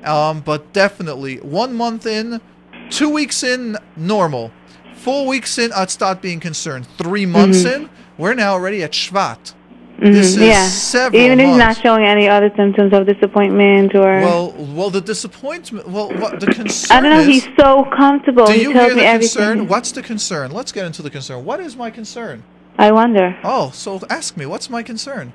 um, 0.03 0.41
but 0.41 0.73
definitely 0.73 1.37
one 1.37 1.75
month 1.75 2.07
in, 2.07 2.41
two 2.89 3.07
weeks 3.07 3.43
in, 3.43 3.77
normal. 3.95 4.51
Four 4.95 5.27
weeks 5.27 5.59
in, 5.59 5.71
I'd 5.73 5.91
start 5.91 6.23
being 6.23 6.39
concerned. 6.39 6.87
Three 6.97 7.27
months 7.27 7.59
mm-hmm. 7.59 7.83
in, 7.83 7.89
we're 8.17 8.33
now 8.33 8.53
already 8.53 8.81
at 8.81 8.93
Shvat. 8.93 9.53
Mm-hmm. 9.99 10.13
This 10.13 10.27
is 10.27 10.37
yeah. 10.37 10.65
several 10.65 11.21
Even 11.21 11.41
if 11.41 11.47
he's 11.49 11.57
not 11.57 11.75
showing 11.75 12.05
any 12.05 12.29
other 12.29 12.49
symptoms 12.55 12.93
of 12.93 13.05
disappointment 13.05 13.93
or. 13.95 14.21
Well, 14.21 14.51
well, 14.53 14.89
the 14.89 15.01
disappointment. 15.01 15.89
Well, 15.89 16.09
what 16.13 16.39
the 16.39 16.47
concern 16.47 16.97
I 16.97 17.01
don't 17.01 17.11
know. 17.11 17.19
is, 17.19 17.27
he's 17.27 17.55
so 17.59 17.83
comfortable. 17.97 18.45
Do 18.45 18.53
he 18.53 18.61
you 18.61 18.71
tells 18.71 18.87
hear 18.87 18.95
me 18.95 19.01
the 19.01 19.07
everything. 19.07 19.43
concern? 19.43 19.67
What's 19.67 19.91
the 19.91 20.01
concern? 20.01 20.51
Let's 20.51 20.71
get 20.71 20.85
into 20.85 21.01
the 21.01 21.09
concern. 21.09 21.43
What 21.43 21.59
is 21.59 21.75
my 21.75 21.91
concern? 21.91 22.43
I 22.77 22.93
wonder. 22.93 23.37
Oh, 23.43 23.71
so 23.71 23.99
ask 24.09 24.37
me. 24.37 24.45
What's 24.45 24.69
my 24.69 24.83
concern? 24.83 25.33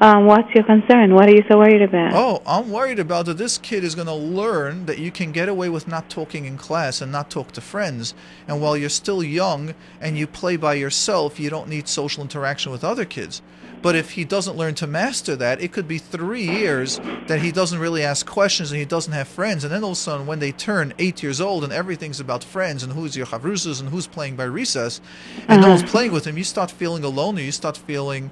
Um, 0.00 0.26
what's 0.26 0.48
your 0.54 0.62
concern? 0.62 1.14
What 1.14 1.28
are 1.28 1.34
you 1.34 1.42
so 1.48 1.58
worried 1.58 1.82
about? 1.82 2.12
Oh, 2.14 2.40
I'm 2.46 2.70
worried 2.70 3.00
about 3.00 3.26
that 3.26 3.36
this 3.36 3.58
kid 3.58 3.82
is 3.82 3.96
going 3.96 4.06
to 4.06 4.14
learn 4.14 4.86
that 4.86 4.98
you 4.98 5.10
can 5.10 5.32
get 5.32 5.48
away 5.48 5.68
with 5.68 5.88
not 5.88 6.08
talking 6.08 6.44
in 6.44 6.56
class 6.56 7.00
and 7.00 7.10
not 7.10 7.30
talk 7.30 7.50
to 7.52 7.60
friends. 7.60 8.14
And 8.46 8.62
while 8.62 8.76
you're 8.76 8.90
still 8.90 9.24
young 9.24 9.74
and 10.00 10.16
you 10.16 10.28
play 10.28 10.56
by 10.56 10.74
yourself, 10.74 11.40
you 11.40 11.50
don't 11.50 11.68
need 11.68 11.88
social 11.88 12.22
interaction 12.22 12.70
with 12.70 12.84
other 12.84 13.04
kids. 13.04 13.42
But 13.80 13.94
if 13.94 14.10
he 14.12 14.24
doesn't 14.24 14.56
learn 14.56 14.74
to 14.76 14.86
master 14.86 15.36
that, 15.36 15.62
it 15.62 15.72
could 15.72 15.86
be 15.86 15.98
three 15.98 16.42
years 16.42 17.00
that 17.28 17.40
he 17.40 17.52
doesn't 17.52 17.78
really 17.78 18.02
ask 18.02 18.26
questions 18.26 18.72
and 18.72 18.78
he 18.78 18.84
doesn't 18.84 19.12
have 19.12 19.28
friends. 19.28 19.64
And 19.64 19.72
then 19.72 19.84
all 19.84 19.92
of 19.92 19.96
a 19.96 20.00
sudden, 20.00 20.26
when 20.26 20.40
they 20.40 20.52
turn 20.52 20.94
eight 20.98 21.22
years 21.22 21.40
old 21.40 21.62
and 21.64 21.72
everything's 21.72 22.20
about 22.20 22.42
friends 22.42 22.82
and 22.82 22.92
who's 22.92 23.16
your 23.16 23.26
chavrusas 23.26 23.80
and 23.80 23.90
who's 23.90 24.06
playing 24.06 24.36
by 24.36 24.44
recess, 24.44 25.00
and 25.48 25.60
no 25.60 25.68
Uh-huh. 25.68 25.76
one's 25.76 25.90
playing 25.90 26.12
with 26.12 26.26
him, 26.26 26.36
you 26.36 26.44
start 26.44 26.70
feeling 26.70 27.04
alone 27.04 27.38
or 27.38 27.42
you 27.42 27.52
start 27.52 27.76
feeling 27.76 28.30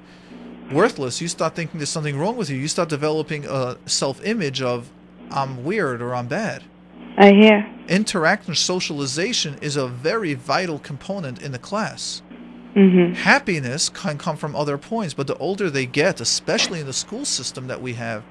worthless. 0.71 1.21
You 1.21 1.27
start 1.29 1.55
thinking 1.55 1.79
there's 1.79 1.89
something 1.89 2.17
wrong 2.19 2.35
with 2.35 2.49
you. 2.49 2.57
You 2.57 2.67
start 2.67 2.89
developing 2.89 3.45
a 3.45 3.77
self-image 3.85 4.61
of 4.61 4.89
I'm 5.31 5.63
weird 5.63 6.01
or 6.01 6.13
I'm 6.13 6.27
bad. 6.27 6.63
I 7.17 7.31
hear. 7.31 7.65
Interaction, 7.87 8.53
socialization 8.53 9.57
is 9.61 9.75
a 9.77 9.87
very 9.87 10.33
vital 10.33 10.77
component 10.77 11.41
in 11.41 11.51
the 11.51 11.59
class. 11.59 12.21
Mm-hmm. 12.77 13.13
Happiness 13.13 13.89
can 13.89 14.19
come 14.19 14.37
from 14.37 14.55
other 14.55 14.77
points, 14.77 15.15
but 15.15 15.25
the 15.25 15.35
older 15.37 15.69
they 15.69 15.87
get, 15.87 16.21
especially 16.21 16.79
in 16.79 16.85
the 16.85 16.93
school 16.93 17.25
system 17.25 17.67
that 17.67 17.81
we 17.81 17.93
have, 17.93 18.23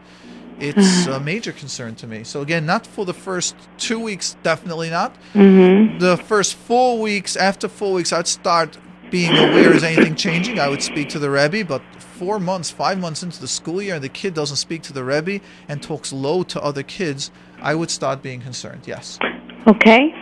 it's 0.59 1.07
a 1.07 1.21
major 1.21 1.53
concern 1.53 1.97
to 1.97 2.07
me. 2.07 2.25
So 2.25 2.41
again, 2.41 2.65
not 2.65 2.87
for 2.87 3.05
the 3.05 3.13
first 3.13 3.57
two 3.77 3.99
weeks, 3.99 4.37
definitely 4.43 4.89
not. 4.89 5.15
Mm-hmm. 5.35 5.99
The 5.99 6.17
first 6.17 6.55
four 6.55 6.99
weeks, 6.99 7.37
after 7.37 7.69
four 7.69 7.93
weeks, 7.93 8.13
I'd 8.13 8.29
start 8.29 8.79
being 9.11 9.33
aware 9.33 9.75
is 9.75 9.85
anything 9.85 10.15
changing. 10.15 10.59
I 10.59 10.69
would 10.69 10.83
speak 10.83 11.09
to 11.11 11.19
the 11.19 11.31
Rebbe, 11.31 11.65
but 11.65 11.83
four 11.99 12.39
months, 12.39 12.71
five 12.71 12.99
months 12.99 13.23
into 13.23 13.41
the 13.41 13.49
school 13.49 13.83
year, 13.83 13.97
and 13.97 14.05
the 14.05 14.09
kid 14.09 14.33
doesn't 14.35 14.57
speak 14.57 14.83
to 14.83 14.93
the 14.93 15.05
Rebbe 15.05 15.41
and 15.69 15.83
talks 15.83 16.13
low 16.13 16.43
to 16.45 16.63
other 16.63 16.83
kids, 16.83 17.31
I 17.61 17.75
would 17.75 17.91
start 17.91 18.23
being 18.23 18.41
concerned. 18.41 18.83
Yes. 18.87 19.19
Okay. 19.67 20.15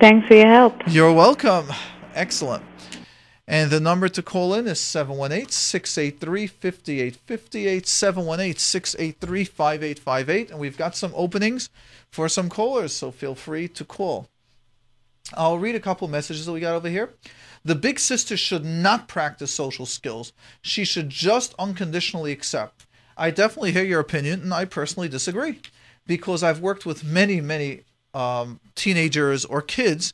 Thanks 0.00 0.26
for 0.28 0.34
your 0.34 0.48
help. 0.48 0.74
You're 0.88 1.12
welcome. 1.12 1.66
Excellent. 2.14 2.64
And 3.50 3.70
the 3.70 3.80
number 3.80 4.10
to 4.10 4.22
call 4.22 4.52
in 4.52 4.66
is 4.66 4.78
718 4.78 5.48
683 5.48 6.46
5858. 6.48 7.86
718 7.86 8.58
683 8.58 9.44
5858. 9.44 10.50
And 10.50 10.60
we've 10.60 10.76
got 10.76 10.94
some 10.94 11.12
openings 11.16 11.70
for 12.10 12.28
some 12.28 12.50
callers, 12.50 12.92
so 12.92 13.10
feel 13.10 13.34
free 13.34 13.66
to 13.68 13.86
call. 13.86 14.28
I'll 15.32 15.58
read 15.58 15.74
a 15.74 15.80
couple 15.80 16.08
messages 16.08 16.44
that 16.44 16.52
we 16.52 16.60
got 16.60 16.74
over 16.74 16.90
here. 16.90 17.14
The 17.64 17.74
big 17.74 17.98
sister 17.98 18.36
should 18.36 18.66
not 18.66 19.08
practice 19.08 19.50
social 19.50 19.86
skills. 19.86 20.34
She 20.60 20.84
should 20.84 21.08
just 21.08 21.54
unconditionally 21.58 22.32
accept. 22.32 22.86
I 23.16 23.30
definitely 23.30 23.72
hear 23.72 23.84
your 23.84 24.00
opinion, 24.00 24.42
and 24.42 24.52
I 24.52 24.66
personally 24.66 25.08
disagree 25.08 25.60
because 26.06 26.42
I've 26.42 26.60
worked 26.60 26.84
with 26.84 27.02
many, 27.02 27.40
many 27.40 27.82
um, 28.14 28.60
teenagers 28.74 29.44
or 29.44 29.62
kids. 29.62 30.12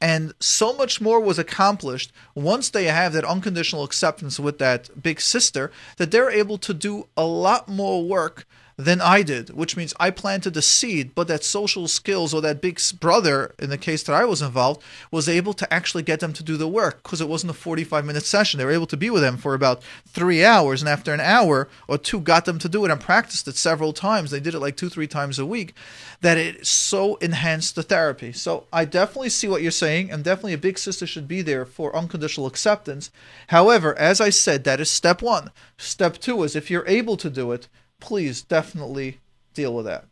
And 0.00 0.34
so 0.40 0.74
much 0.74 1.00
more 1.00 1.20
was 1.20 1.38
accomplished 1.38 2.12
once 2.34 2.68
they 2.68 2.84
have 2.84 3.12
that 3.14 3.24
unconditional 3.24 3.84
acceptance 3.84 4.38
with 4.38 4.58
that 4.58 5.02
big 5.02 5.20
sister 5.20 5.70
that 5.96 6.10
they're 6.10 6.30
able 6.30 6.58
to 6.58 6.74
do 6.74 7.08
a 7.16 7.24
lot 7.24 7.68
more 7.68 8.06
work 8.06 8.46
than 8.78 9.00
I 9.00 9.22
did, 9.22 9.50
which 9.50 9.74
means 9.74 9.94
I 9.98 10.10
planted 10.10 10.52
the 10.52 10.60
seed, 10.60 11.14
but 11.14 11.28
that 11.28 11.42
social 11.42 11.88
skills 11.88 12.34
or 12.34 12.42
that 12.42 12.60
big 12.60 12.78
brother, 13.00 13.54
in 13.58 13.70
the 13.70 13.78
case 13.78 14.02
that 14.02 14.12
I 14.12 14.26
was 14.26 14.42
involved, 14.42 14.82
was 15.10 15.30
able 15.30 15.54
to 15.54 15.72
actually 15.72 16.02
get 16.02 16.20
them 16.20 16.34
to 16.34 16.42
do 16.42 16.58
the 16.58 16.68
work 16.68 17.02
because 17.02 17.22
it 17.22 17.28
wasn't 17.28 17.52
a 17.52 17.54
45 17.54 18.04
minute 18.04 18.24
session. 18.24 18.58
They 18.58 18.66
were 18.66 18.72
able 18.72 18.86
to 18.88 18.96
be 18.96 19.08
with 19.08 19.22
them 19.22 19.38
for 19.38 19.54
about 19.54 19.82
three 20.06 20.44
hours, 20.44 20.82
and 20.82 20.90
after 20.90 21.14
an 21.14 21.20
hour 21.20 21.68
or 21.88 21.96
two, 21.96 22.20
got 22.20 22.44
them 22.44 22.58
to 22.58 22.68
do 22.68 22.84
it 22.84 22.90
and 22.90 23.00
practiced 23.00 23.48
it 23.48 23.56
several 23.56 23.94
times. 23.94 24.30
They 24.30 24.40
did 24.40 24.54
it 24.54 24.60
like 24.60 24.76
two, 24.76 24.90
three 24.90 25.06
times 25.06 25.38
a 25.38 25.46
week, 25.46 25.72
that 26.20 26.36
it 26.36 26.66
so 26.66 27.16
enhanced 27.16 27.76
the 27.76 27.82
therapy. 27.82 28.32
So 28.32 28.66
I 28.74 28.84
definitely 28.84 29.30
see 29.30 29.48
what 29.48 29.62
you're 29.62 29.70
saying, 29.70 30.10
and 30.10 30.22
definitely 30.22 30.52
a 30.52 30.58
big 30.58 30.78
sister 30.78 31.06
should 31.06 31.26
be 31.26 31.40
there 31.40 31.64
for 31.64 31.96
unconditional 31.96 32.46
acceptance. 32.46 33.10
However, 33.46 33.98
as 33.98 34.20
I 34.20 34.28
said, 34.28 34.64
that 34.64 34.80
is 34.80 34.90
step 34.90 35.22
one. 35.22 35.50
Step 35.78 36.18
two 36.18 36.42
is 36.42 36.54
if 36.54 36.70
you're 36.70 36.86
able 36.86 37.16
to 37.16 37.30
do 37.30 37.52
it, 37.52 37.68
please 38.00 38.42
definitely 38.42 39.18
deal 39.54 39.74
with 39.74 39.86
that. 39.86 40.04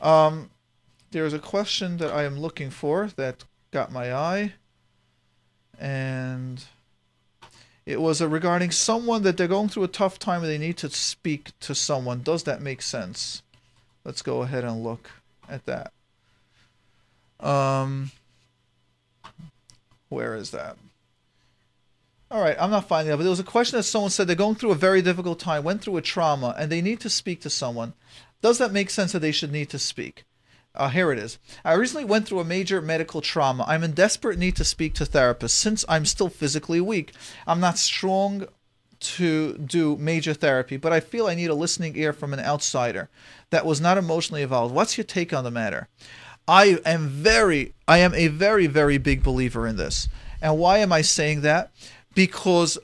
Um, 0.00 0.50
there's 1.10 1.32
a 1.32 1.38
question 1.38 1.96
that 1.98 2.12
I 2.12 2.24
am 2.24 2.38
looking 2.38 2.70
for 2.70 3.08
that 3.16 3.44
got 3.70 3.92
my 3.92 4.12
eye, 4.12 4.54
and 5.78 6.64
it 7.86 8.00
was 8.00 8.20
regarding 8.20 8.70
someone 8.70 9.22
that 9.22 9.36
they're 9.36 9.48
going 9.48 9.68
through 9.68 9.84
a 9.84 9.88
tough 9.88 10.18
time 10.18 10.42
and 10.42 10.50
they 10.50 10.58
need 10.58 10.76
to 10.78 10.90
speak 10.90 11.58
to 11.60 11.74
someone. 11.74 12.22
Does 12.22 12.42
that 12.42 12.60
make 12.60 12.82
sense? 12.82 13.42
Let's 14.04 14.22
go 14.22 14.42
ahead 14.42 14.64
and 14.64 14.82
look 14.82 15.10
at 15.48 15.64
that. 15.66 15.92
Um, 17.40 18.10
where 20.08 20.34
is 20.34 20.50
that? 20.50 20.76
All 22.30 22.42
right, 22.42 22.56
I'm 22.60 22.70
not 22.70 22.88
finding 22.88 23.10
that, 23.10 23.16
but 23.16 23.22
there 23.22 23.30
was 23.30 23.40
a 23.40 23.44
question 23.44 23.78
that 23.78 23.84
someone 23.84 24.10
said 24.10 24.26
they're 24.26 24.36
going 24.36 24.56
through 24.56 24.72
a 24.72 24.76
very 24.76 25.00
difficult 25.00 25.40
time, 25.40 25.64
went 25.64 25.80
through 25.80 25.96
a 25.96 26.02
trauma, 26.02 26.54
and 26.58 26.70
they 26.70 26.82
need 26.82 27.00
to 27.00 27.08
speak 27.08 27.40
to 27.40 27.50
someone. 27.50 27.94
Does 28.42 28.58
that 28.58 28.70
make 28.70 28.90
sense 28.90 29.12
that 29.12 29.20
they 29.20 29.32
should 29.32 29.50
need 29.50 29.70
to 29.70 29.78
speak? 29.78 30.24
Uh, 30.74 30.90
here 30.90 31.10
it 31.10 31.18
is. 31.18 31.38
I 31.64 31.72
recently 31.72 32.04
went 32.04 32.28
through 32.28 32.40
a 32.40 32.44
major 32.44 32.82
medical 32.82 33.22
trauma. 33.22 33.64
I'm 33.66 33.82
in 33.82 33.92
desperate 33.92 34.38
need 34.38 34.56
to 34.56 34.64
speak 34.64 34.92
to 34.94 35.04
therapists 35.04 35.50
since 35.50 35.86
I'm 35.88 36.04
still 36.04 36.28
physically 36.28 36.82
weak. 36.82 37.12
I'm 37.46 37.60
not 37.60 37.78
strong 37.78 38.46
to 39.00 39.56
do 39.56 39.96
major 39.96 40.34
therapy, 40.34 40.76
but 40.76 40.92
I 40.92 41.00
feel 41.00 41.28
I 41.28 41.34
need 41.34 41.50
a 41.50 41.54
listening 41.54 41.96
ear 41.96 42.12
from 42.12 42.34
an 42.34 42.40
outsider 42.40 43.08
that 43.48 43.64
was 43.64 43.80
not 43.80 43.96
emotionally 43.96 44.42
involved. 44.42 44.74
What's 44.74 44.98
your 44.98 45.04
take 45.04 45.32
on 45.32 45.44
the 45.44 45.50
matter? 45.50 45.88
I 46.46 46.78
am 46.84 47.08
very, 47.08 47.74
I 47.86 47.98
am 47.98 48.14
a 48.14 48.28
very, 48.28 48.66
very 48.66 48.98
big 48.98 49.22
believer 49.22 49.66
in 49.66 49.76
this. 49.76 50.08
And 50.40 50.58
why 50.58 50.78
am 50.78 50.92
I 50.92 51.02
saying 51.02 51.40
that? 51.40 51.72
Because 52.18 52.76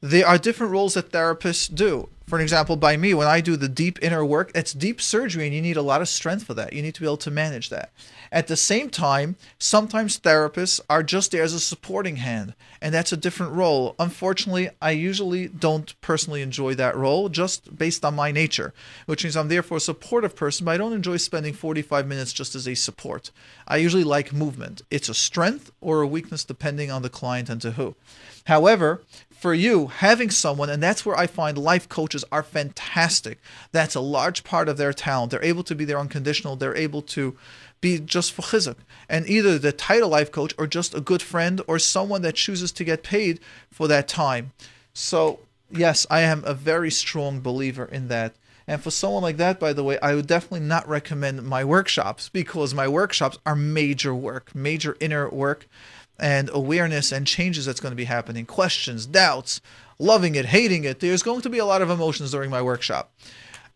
there 0.00 0.26
are 0.26 0.38
different 0.38 0.72
roles 0.72 0.94
that 0.94 1.12
therapists 1.12 1.68
do. 1.74 2.08
For 2.28 2.36
an 2.36 2.42
example, 2.42 2.76
by 2.76 2.98
me, 2.98 3.14
when 3.14 3.26
I 3.26 3.40
do 3.40 3.56
the 3.56 3.70
deep 3.70 3.98
inner 4.02 4.22
work, 4.22 4.52
it's 4.54 4.74
deep 4.74 5.00
surgery 5.00 5.46
and 5.46 5.54
you 5.54 5.62
need 5.62 5.78
a 5.78 5.82
lot 5.82 6.02
of 6.02 6.10
strength 6.10 6.44
for 6.44 6.52
that. 6.52 6.74
You 6.74 6.82
need 6.82 6.94
to 6.96 7.00
be 7.00 7.06
able 7.06 7.16
to 7.16 7.30
manage 7.30 7.70
that. 7.70 7.90
At 8.30 8.48
the 8.48 8.56
same 8.56 8.90
time, 8.90 9.36
sometimes 9.58 10.20
therapists 10.20 10.78
are 10.90 11.02
just 11.02 11.32
there 11.32 11.42
as 11.42 11.54
a 11.54 11.60
supporting 11.60 12.16
hand, 12.16 12.52
and 12.82 12.92
that's 12.92 13.14
a 13.14 13.16
different 13.16 13.52
role. 13.52 13.94
Unfortunately, 13.98 14.68
I 14.82 14.90
usually 14.90 15.48
don't 15.48 15.98
personally 16.02 16.42
enjoy 16.42 16.74
that 16.74 16.94
role 16.94 17.30
just 17.30 17.78
based 17.78 18.04
on 18.04 18.14
my 18.14 18.30
nature, 18.30 18.74
which 19.06 19.24
means 19.24 19.34
I'm 19.34 19.48
there 19.48 19.62
for 19.62 19.78
a 19.78 19.80
supportive 19.80 20.36
person, 20.36 20.66
but 20.66 20.72
I 20.72 20.76
don't 20.76 20.92
enjoy 20.92 21.16
spending 21.16 21.54
45 21.54 22.06
minutes 22.06 22.34
just 22.34 22.54
as 22.54 22.68
a 22.68 22.74
support. 22.74 23.30
I 23.66 23.78
usually 23.78 24.04
like 24.04 24.34
movement. 24.34 24.82
It's 24.90 25.08
a 25.08 25.14
strength 25.14 25.70
or 25.80 26.02
a 26.02 26.06
weakness 26.06 26.44
depending 26.44 26.90
on 26.90 27.00
the 27.00 27.08
client 27.08 27.48
and 27.48 27.62
to 27.62 27.72
who. 27.72 27.96
However, 28.44 29.02
for 29.38 29.54
you, 29.54 29.86
having 29.86 30.30
someone, 30.30 30.68
and 30.68 30.82
that's 30.82 31.06
where 31.06 31.16
I 31.16 31.28
find 31.28 31.56
life 31.56 31.88
coaches 31.88 32.24
are 32.32 32.42
fantastic. 32.42 33.38
That's 33.70 33.94
a 33.94 34.00
large 34.00 34.42
part 34.42 34.68
of 34.68 34.78
their 34.78 34.92
talent. 34.92 35.30
They're 35.30 35.44
able 35.44 35.62
to 35.64 35.76
be 35.76 35.84
there 35.84 35.98
unconditional. 35.98 36.56
They're 36.56 36.76
able 36.76 37.02
to 37.02 37.36
be 37.80 38.00
just 38.00 38.32
for 38.32 38.42
chizuk. 38.42 38.78
And 39.08 39.28
either 39.28 39.56
the 39.56 39.70
title 39.70 40.08
life 40.08 40.32
coach 40.32 40.54
or 40.58 40.66
just 40.66 40.92
a 40.92 41.00
good 41.00 41.22
friend 41.22 41.60
or 41.68 41.78
someone 41.78 42.22
that 42.22 42.34
chooses 42.34 42.72
to 42.72 42.84
get 42.84 43.04
paid 43.04 43.38
for 43.70 43.86
that 43.86 44.08
time. 44.08 44.50
So, 44.92 45.38
yes, 45.70 46.04
I 46.10 46.22
am 46.22 46.42
a 46.44 46.52
very 46.52 46.90
strong 46.90 47.40
believer 47.40 47.84
in 47.84 48.08
that. 48.08 48.34
And 48.66 48.82
for 48.82 48.90
someone 48.90 49.22
like 49.22 49.36
that, 49.36 49.60
by 49.60 49.72
the 49.72 49.84
way, 49.84 50.00
I 50.00 50.16
would 50.16 50.26
definitely 50.26 50.66
not 50.66 50.88
recommend 50.88 51.44
my 51.44 51.64
workshops 51.64 52.28
because 52.28 52.74
my 52.74 52.88
workshops 52.88 53.38
are 53.46 53.56
major 53.56 54.14
work, 54.14 54.52
major 54.52 54.96
inner 55.00 55.30
work 55.30 55.68
and 56.18 56.50
awareness 56.52 57.12
and 57.12 57.26
changes 57.26 57.66
that's 57.66 57.80
going 57.80 57.92
to 57.92 57.96
be 57.96 58.04
happening, 58.04 58.46
questions, 58.46 59.06
doubts, 59.06 59.60
loving 59.98 60.34
it, 60.34 60.46
hating 60.46 60.84
it. 60.84 61.00
There's 61.00 61.22
going 61.22 61.42
to 61.42 61.50
be 61.50 61.58
a 61.58 61.64
lot 61.64 61.82
of 61.82 61.90
emotions 61.90 62.30
during 62.32 62.50
my 62.50 62.62
workshop. 62.62 63.12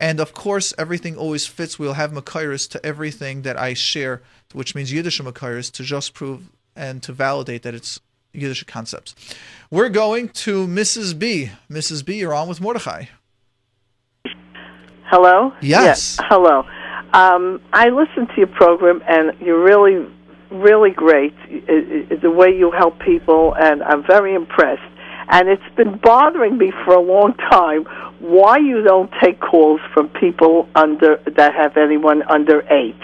And 0.00 0.18
of 0.18 0.34
course, 0.34 0.74
everything 0.76 1.16
always 1.16 1.46
fits. 1.46 1.78
We'll 1.78 1.92
have 1.92 2.10
Makairis 2.10 2.68
to 2.70 2.84
everything 2.84 3.42
that 3.42 3.58
I 3.58 3.74
share, 3.74 4.22
which 4.52 4.74
means 4.74 4.92
Yiddish 4.92 5.20
Makairis, 5.20 5.70
to 5.72 5.84
just 5.84 6.14
prove 6.14 6.48
and 6.74 7.02
to 7.04 7.12
validate 7.12 7.62
that 7.62 7.74
it's 7.74 8.00
Yiddish 8.32 8.64
concepts. 8.64 9.14
We're 9.70 9.90
going 9.90 10.30
to 10.30 10.66
Mrs. 10.66 11.16
B. 11.16 11.50
Mrs. 11.70 12.04
B, 12.04 12.18
you're 12.18 12.34
on 12.34 12.48
with 12.48 12.60
Mordechai. 12.60 13.04
Hello? 15.04 15.52
Yes. 15.60 16.18
Hello. 16.22 16.64
Um, 17.12 17.60
I 17.74 17.90
listened 17.90 18.28
to 18.28 18.34
your 18.38 18.46
program, 18.46 19.02
and 19.06 19.38
you're 19.40 19.62
really, 19.62 20.10
really 20.52 20.90
great. 20.90 21.34
The 21.48 22.30
way 22.30 22.56
you 22.56 22.70
help 22.70 22.98
people, 23.00 23.54
and 23.54 23.82
I'm 23.82 24.04
very 24.06 24.34
impressed. 24.34 24.82
And 25.28 25.48
it's 25.48 25.74
been 25.76 25.98
bothering 25.98 26.58
me 26.58 26.72
for 26.84 26.94
a 26.94 27.00
long 27.00 27.34
time 27.34 27.84
why 28.20 28.58
you 28.58 28.82
don't 28.82 29.10
take 29.22 29.40
calls 29.40 29.80
from 29.94 30.08
people 30.08 30.68
under 30.74 31.16
that 31.36 31.54
have 31.54 31.76
anyone 31.76 32.22
under 32.22 32.62
eight. 32.72 33.00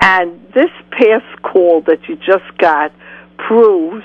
And 0.00 0.40
this 0.54 0.70
past 0.90 1.42
call 1.42 1.82
that 1.82 2.08
you 2.08 2.16
just 2.16 2.56
got 2.58 2.92
proves 3.38 4.04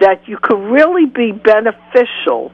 that 0.00 0.26
you 0.26 0.38
could 0.40 0.58
really 0.58 1.06
be 1.06 1.32
beneficial. 1.32 2.50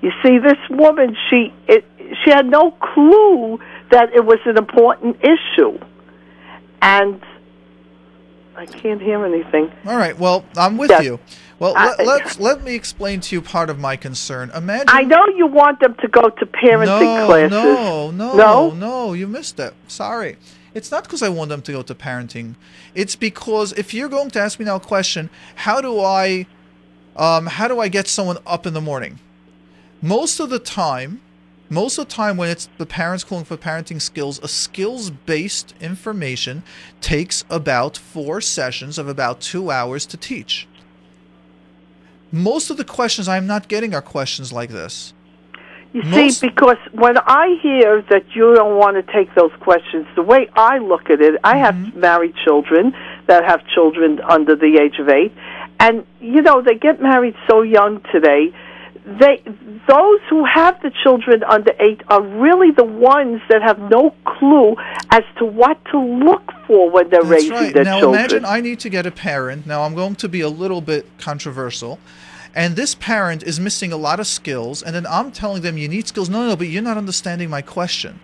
You 0.00 0.12
see, 0.22 0.38
this 0.38 0.58
woman, 0.68 1.16
she 1.30 1.52
it, 1.66 1.84
she 2.22 2.30
had 2.30 2.46
no 2.46 2.72
clue 2.72 3.58
that 3.90 4.12
it 4.14 4.24
was 4.24 4.38
an 4.44 4.58
important 4.58 5.16
issue, 5.22 5.78
and 6.82 7.20
I 8.56 8.66
can't 8.66 9.00
hear 9.02 9.24
anything. 9.24 9.72
All 9.86 9.96
right. 9.96 10.18
Well, 10.18 10.44
I'm 10.56 10.76
with 10.78 10.90
Yes. 10.90 11.04
you. 11.04 11.18
Well, 11.58 11.74
Uh, 11.76 11.94
let, 12.04 12.38
let 12.40 12.64
me 12.64 12.74
explain 12.74 13.20
to 13.20 13.34
you 13.36 13.42
part 13.42 13.70
of 13.70 13.78
my 13.78 13.96
concern. 13.96 14.50
Imagine 14.54 14.86
I 14.88 15.02
know 15.02 15.24
you 15.36 15.46
want 15.46 15.80
them 15.80 15.94
to 16.00 16.08
go 16.08 16.28
to 16.28 16.46
parenting 16.46 17.16
no, 17.16 17.26
classes. 17.26 17.50
No, 17.50 18.10
no, 18.10 18.36
No? 18.36 18.70
no, 18.70 19.12
you 19.12 19.26
missed 19.26 19.58
it. 19.60 19.74
Sorry. 19.88 20.36
It's 20.74 20.90
not 20.90 21.04
because 21.04 21.22
I 21.22 21.28
want 21.28 21.50
them 21.50 21.62
to 21.62 21.72
go 21.72 21.82
to 21.82 21.94
parenting. 21.94 22.56
It's 22.94 23.14
because 23.14 23.72
if 23.74 23.94
you're 23.94 24.08
going 24.08 24.30
to 24.30 24.40
ask 24.40 24.58
me 24.58 24.64
now 24.66 24.76
a 24.76 24.80
question, 24.80 25.30
how 25.56 25.80
do 25.80 26.00
I 26.00 26.46
um, 27.16 27.46
how 27.46 27.68
do 27.68 27.78
I 27.78 27.86
get 27.86 28.08
someone 28.08 28.38
up 28.44 28.66
in 28.66 28.74
the 28.74 28.80
morning? 28.80 29.20
Most 30.02 30.40
of 30.40 30.50
the 30.50 30.58
time, 30.58 31.20
most 31.70 31.98
of 31.98 32.06
the 32.08 32.14
time 32.14 32.36
when 32.36 32.50
it's 32.50 32.68
the 32.78 32.86
parents 32.86 33.24
calling 33.24 33.44
for 33.44 33.56
parenting 33.56 34.00
skills, 34.00 34.38
a 34.42 34.48
skills 34.48 35.10
based 35.10 35.74
information 35.80 36.62
takes 37.00 37.44
about 37.50 37.96
four 37.96 38.40
sessions 38.40 38.98
of 38.98 39.08
about 39.08 39.40
two 39.40 39.70
hours 39.70 40.06
to 40.06 40.16
teach. 40.16 40.68
Most 42.30 42.70
of 42.70 42.76
the 42.76 42.84
questions 42.84 43.28
I'm 43.28 43.46
not 43.46 43.68
getting 43.68 43.94
are 43.94 44.02
questions 44.02 44.52
like 44.52 44.70
this. 44.70 45.14
You 45.92 46.02
Most- 46.02 46.40
see, 46.40 46.48
because 46.48 46.78
when 46.92 47.16
I 47.18 47.56
hear 47.62 48.02
that 48.10 48.24
you 48.34 48.54
don't 48.56 48.76
want 48.76 48.96
to 48.96 49.12
take 49.12 49.32
those 49.36 49.52
questions, 49.60 50.06
the 50.16 50.22
way 50.22 50.48
I 50.56 50.78
look 50.78 51.08
at 51.08 51.20
it, 51.20 51.36
I 51.44 51.56
have 51.58 51.74
Mm-hmm. 51.76 52.00
married 52.00 52.34
children 52.44 52.92
that 53.26 53.44
have 53.44 53.64
children 53.68 54.20
under 54.28 54.56
the 54.56 54.78
age 54.82 54.98
of 54.98 55.08
eight, 55.08 55.32
and 55.78 56.04
you 56.20 56.42
know 56.42 56.60
they 56.62 56.74
get 56.74 57.00
married 57.00 57.36
so 57.48 57.62
young 57.62 58.00
today. 58.12 58.52
They 59.04 59.42
those 59.86 60.20
who 60.30 60.46
have 60.46 60.80
the 60.80 60.90
children 61.02 61.44
under 61.44 61.72
eight 61.78 62.00
are 62.08 62.22
really 62.22 62.70
the 62.70 62.84
ones 62.84 63.42
that 63.50 63.60
have 63.60 63.78
no 63.78 64.14
clue 64.24 64.76
as 65.10 65.22
to 65.38 65.44
what 65.44 65.84
to 65.92 65.98
look 66.00 66.50
for 66.66 66.88
when 66.90 67.10
they're 67.10 67.20
That's 67.20 67.30
raising 67.30 67.52
right. 67.52 67.74
their 67.74 67.84
now 67.84 68.00
children. 68.00 68.18
imagine 68.18 68.44
I 68.46 68.62
need 68.62 68.80
to 68.80 68.88
get 68.88 69.04
a 69.04 69.10
parent. 69.10 69.66
Now 69.66 69.82
I'm 69.82 69.94
going 69.94 70.14
to 70.16 70.28
be 70.28 70.40
a 70.40 70.48
little 70.48 70.80
bit 70.80 71.06
controversial. 71.18 71.98
And 72.54 72.76
this 72.76 72.94
parent 72.94 73.42
is 73.42 73.58
missing 73.58 73.92
a 73.92 73.96
lot 73.96 74.20
of 74.20 74.28
skills, 74.28 74.80
and 74.80 74.94
then 74.94 75.06
I'm 75.08 75.32
telling 75.32 75.62
them 75.62 75.76
you 75.76 75.88
need 75.88 76.06
skills. 76.06 76.30
No, 76.30 76.42
no, 76.42 76.48
no, 76.50 76.56
but 76.56 76.68
you're 76.68 76.82
not 76.82 76.96
understanding 76.96 77.50
my 77.50 77.62
question. 77.62 78.20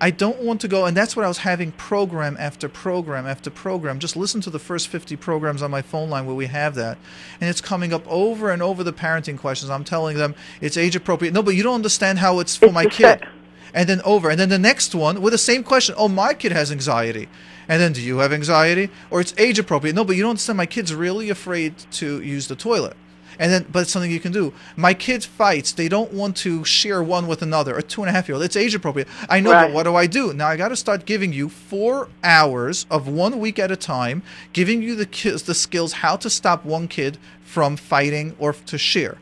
I 0.00 0.10
don't 0.10 0.40
want 0.42 0.60
to 0.60 0.68
go, 0.68 0.84
and 0.84 0.96
that's 0.96 1.16
what 1.16 1.24
I 1.24 1.28
was 1.28 1.38
having 1.38 1.72
program 1.72 2.36
after 2.38 2.68
program 2.68 3.26
after 3.26 3.50
program. 3.50 3.98
Just 3.98 4.16
listen 4.16 4.40
to 4.42 4.50
the 4.50 4.58
first 4.58 4.88
50 4.88 5.16
programs 5.16 5.62
on 5.62 5.70
my 5.70 5.82
phone 5.82 6.10
line 6.10 6.26
where 6.26 6.34
we 6.34 6.46
have 6.46 6.74
that. 6.74 6.98
And 7.40 7.48
it's 7.48 7.60
coming 7.60 7.92
up 7.92 8.06
over 8.06 8.50
and 8.50 8.62
over 8.62 8.84
the 8.84 8.92
parenting 8.92 9.38
questions. 9.38 9.70
I'm 9.70 9.84
telling 9.84 10.16
them 10.16 10.34
it's 10.60 10.76
age 10.76 10.96
appropriate. 10.96 11.32
No, 11.32 11.42
but 11.42 11.54
you 11.54 11.62
don't 11.62 11.74
understand 11.74 12.18
how 12.18 12.40
it's 12.40 12.56
for 12.56 12.66
It's 12.66 12.74
my 12.74 12.84
kid 12.86 13.20
sa- 13.20 13.28
and 13.74 13.88
then 13.88 14.00
over 14.04 14.30
and 14.30 14.38
then 14.38 14.48
the 14.48 14.58
next 14.58 14.94
one 14.94 15.20
with 15.20 15.32
the 15.32 15.38
same 15.38 15.62
question 15.62 15.94
oh 15.98 16.08
my 16.08 16.32
kid 16.34 16.52
has 16.52 16.70
anxiety 16.72 17.28
And 17.68 17.80
then, 17.82 17.92
do 17.92 18.00
you 18.00 18.18
have 18.18 18.32
anxiety? 18.32 18.90
Or 19.10 19.20
it's 19.20 19.34
age 19.38 19.58
appropriate. 19.58 19.94
No, 19.94 20.04
but 20.04 20.16
you 20.16 20.22
don't 20.22 20.30
understand. 20.30 20.56
My 20.56 20.66
kid's 20.66 20.94
really 20.94 21.30
afraid 21.30 21.76
to 21.92 22.20
use 22.22 22.46
the 22.46 22.54
toilet. 22.56 22.96
And 23.38 23.52
then, 23.52 23.66
but 23.70 23.80
it's 23.82 23.90
something 23.90 24.10
you 24.10 24.20
can 24.20 24.32
do. 24.32 24.52
My 24.76 24.94
kids 24.94 25.26
fights. 25.26 25.72
They 25.72 25.88
don't 25.88 26.12
want 26.12 26.36
to 26.38 26.64
share 26.64 27.02
one 27.02 27.26
with 27.26 27.42
another. 27.42 27.76
A 27.76 27.82
two 27.82 28.02
and 28.02 28.08
a 28.08 28.12
half 28.12 28.28
year 28.28 28.34
old. 28.36 28.44
It's 28.44 28.56
age 28.56 28.74
appropriate. 28.74 29.08
I 29.28 29.40
know, 29.40 29.52
Right. 29.52 29.66
but 29.66 29.74
what 29.74 29.82
do 29.84 29.94
I 29.94 30.06
do? 30.06 30.32
Now 30.32 30.48
I 30.48 30.56
got 30.56 30.68
to 30.68 30.76
start 30.76 31.04
giving 31.06 31.32
you 31.32 31.48
four 31.48 32.08
hours 32.24 32.86
of 32.90 33.08
one 33.08 33.38
week 33.38 33.58
at 33.58 33.70
a 33.70 33.76
time, 33.76 34.22
giving 34.52 34.82
you 34.82 34.94
the 34.96 35.06
kids 35.06 35.42
the 35.42 35.54
skills 35.54 35.94
how 35.94 36.16
to 36.16 36.30
stop 36.30 36.64
one 36.64 36.88
kid 36.88 37.18
from 37.44 37.76
fighting 37.76 38.34
or 38.38 38.52
to 38.52 38.78
share. 38.78 39.18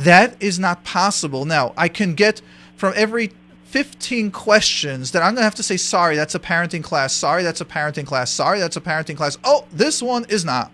That 0.00 0.36
is 0.40 0.58
not 0.58 0.84
possible. 0.84 1.44
Now, 1.44 1.72
I 1.76 1.88
can 1.88 2.14
get 2.14 2.40
from 2.76 2.92
every 2.96 3.32
15 3.64 4.30
questions 4.30 5.10
that 5.10 5.20
I'm 5.22 5.34
going 5.34 5.38
to 5.40 5.42
have 5.42 5.54
to 5.56 5.62
say, 5.64 5.76
sorry, 5.76 6.14
that's 6.14 6.34
a 6.36 6.38
parenting 6.38 6.84
class. 6.84 7.12
Sorry, 7.12 7.42
that's 7.42 7.60
a 7.60 7.64
parenting 7.64 8.06
class. 8.06 8.30
Sorry, 8.30 8.60
that's 8.60 8.76
a 8.76 8.80
parenting 8.80 9.16
class. 9.16 9.36
Oh, 9.42 9.64
this 9.72 10.00
one 10.00 10.26
is 10.28 10.44
not. 10.44 10.70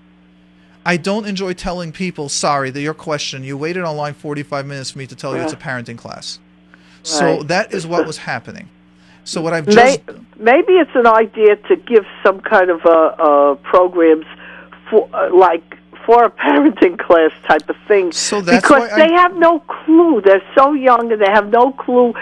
I 0.84 0.96
don't 0.96 1.26
enjoy 1.26 1.52
telling 1.52 1.92
people, 1.92 2.28
sorry, 2.28 2.70
that 2.70 2.80
your 2.80 2.94
question, 2.94 3.44
you 3.44 3.56
waited 3.56 3.82
online 3.84 4.14
45 4.14 4.66
minutes 4.66 4.90
for 4.92 4.98
me 4.98 5.06
to 5.06 5.14
tell 5.14 5.36
you 5.36 5.42
it's 5.42 5.52
a 5.52 5.56
parenting 5.56 5.98
class. 5.98 6.38
So 7.02 7.24
Right. 7.38 7.48
that 7.48 7.72
is 7.74 7.86
what 7.86 8.06
was 8.06 8.18
happening. 8.18 8.68
So 9.24 9.42
what 9.42 9.52
I've 9.52 9.66
just. 9.68 10.00
maybe 10.38 10.72
it's 10.74 10.90
an 10.94 11.06
idea 11.06 11.56
to 11.56 11.76
give 11.76 12.06
some 12.22 12.40
kind 12.40 12.70
of 12.70 12.84
uh, 12.86 12.90
uh, 12.90 13.54
programs 13.56 14.24
for 14.88 15.08
uh, 15.12 15.32
like 15.34 15.76
for 16.06 16.24
a 16.24 16.30
parenting 16.30 16.98
class 16.98 17.30
type 17.46 17.68
of 17.68 17.76
thing. 17.86 18.10
So 18.12 18.40
that's 18.40 18.62
because 18.66 18.90
why 18.90 18.96
I- 18.96 19.06
they 19.06 19.12
have 19.12 19.36
no 19.36 19.60
clue. 19.60 20.22
They're 20.22 20.42
so 20.56 20.72
young 20.72 21.12
and 21.12 21.20
they 21.20 21.30
have 21.30 21.50
no 21.50 21.72
clue. 21.72 22.14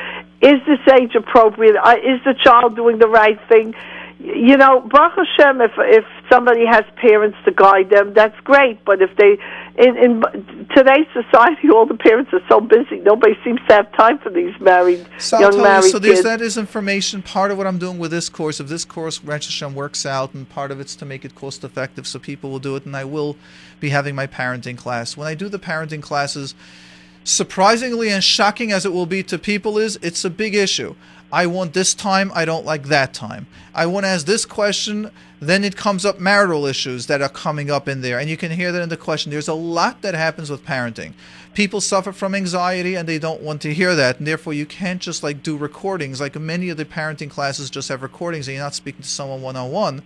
Is 0.43 0.61
this 0.67 0.81
age 1.01 1.15
appropriate? 1.15 1.77
Uh, 1.77 1.95
is 2.03 2.21
the 2.25 2.35
child 2.35 2.75
doing 2.77 2.99
the 2.99 3.09
right 3.09 3.39
thing? 3.49 3.75
You 4.21 4.57
know, 4.57 4.81
Baruch 4.81 5.13
Hashem, 5.15 5.61
if 5.61 5.71
if 5.79 6.05
somebody 6.29 6.67
has 6.67 6.83
parents 6.97 7.39
to 7.45 7.53
guide 7.53 7.89
them, 7.91 8.15
that's 8.15 8.39
great. 8.41 8.85
But 8.85 9.01
if 9.01 9.15
they, 9.17 9.39
in, 9.77 9.97
in 9.97 10.67
today's 10.75 11.07
society, 11.13 11.71
all 11.75 11.87
the 11.87 11.97
parents 11.97 12.33
are 12.33 12.41
so 12.49 12.61
busy. 12.61 12.99
Nobody 12.99 13.35
seems 13.45 13.61
to 13.69 13.75
have 13.75 13.93
time 13.93 14.19
for 14.19 14.31
these 14.31 14.59
married 14.61 15.07
So 15.19 15.39
young 15.39 15.63
married 15.63 15.93
so 15.93 16.01
kids. 16.01 16.25
that 16.25 16.41
is 16.41 16.59
information. 16.59 17.23
Part 17.23 17.53
of 17.53 17.59
what 17.59 17.69
I'm 17.69 17.79
doing 17.79 18.01
with 18.01 18.11
this 18.11 18.29
course, 18.29 18.59
if 18.59 18.67
this 18.67 18.85
course 18.85 19.23
Ranch 19.23 19.47
Hashem 19.47 19.77
works 19.77 20.05
out, 20.05 20.35
and 20.35 20.49
part 20.49 20.73
of 20.73 20.81
it's 20.81 20.97
to 20.97 21.05
make 21.05 21.25
it 21.25 21.37
cost 21.37 21.63
effective, 21.63 22.05
so 22.05 22.19
people 22.19 22.51
will 22.51 22.59
do 22.59 22.75
it. 22.75 22.87
And 22.87 22.97
I 22.97 23.05
will 23.05 23.37
be 23.79 23.91
having 23.91 24.17
my 24.17 24.27
parenting 24.27 24.77
class. 24.77 25.17
When 25.17 25.29
I 25.29 25.37
do 25.37 25.49
the 25.49 25.61
parenting 25.61 26.03
classes, 26.03 26.57
surprisingly 27.23 28.09
and 28.11 28.25
shocking 28.25 28.73
as 28.73 28.85
it 28.85 28.93
will 28.93 29.07
be 29.07 29.23
to 29.23 29.39
people, 29.39 29.79
is 29.79 29.97
it's 30.03 30.25
a 30.25 30.31
big 30.31 30.57
issue. 30.57 30.97
I 31.31 31.47
want 31.47 31.75
this 31.75 31.93
time, 31.95 32.33
I 32.35 32.45
don't 32.45 32.65
like 32.65 32.85
that 32.85 33.13
time. 33.13 33.47
I 33.75 33.87
want 33.87 34.05
to 34.05 34.09
ask 34.09 34.25
this 34.25 34.47
question, 34.47 35.11
then 35.41 35.63
it 35.63 35.77
comes 35.77 36.07
up 36.07 36.19
marital 36.19 36.65
issues 36.65 37.07
that 37.07 37.21
are 37.21 37.29
coming 37.29 37.71
up 37.71 37.87
in 37.87 38.01
there. 38.01 38.19
And 38.19 38.31
you 38.31 38.37
can 38.37 38.51
hear 38.51 38.73
that 38.73 38.83
in 38.83 38.89
the 38.89 38.97
question. 38.97 39.31
There's 39.31 39.49
a 39.49 39.55
lot 39.55 40.01
that 40.03 40.15
happens 40.15 40.49
with 40.51 40.65
parenting. 40.65 41.13
People 41.53 41.81
suffer 41.81 42.13
from 42.13 42.35
anxiety 42.35 42.95
and 42.95 43.07
they 43.07 43.19
don't 43.19 43.43
want 43.43 43.61
to 43.63 43.75
hear 43.75 43.95
that. 43.95 44.19
And 44.19 44.27
therefore, 44.27 44.55
you 44.55 44.65
can't 44.65 45.03
just 45.03 45.23
like 45.23 45.43
do 45.43 45.57
recordings. 45.57 46.21
Like 46.21 46.35
many 46.37 46.71
of 46.71 46.79
the 46.79 46.87
parenting 46.87 47.31
classes 47.31 47.69
just 47.69 47.91
have 47.91 48.03
recordings 48.03 48.49
and 48.49 48.55
you're 48.55 48.65
not 48.65 48.75
speaking 48.75 49.03
to 49.03 49.09
someone 49.09 49.43
one 49.43 49.57
on 49.57 49.71
one. 49.71 50.03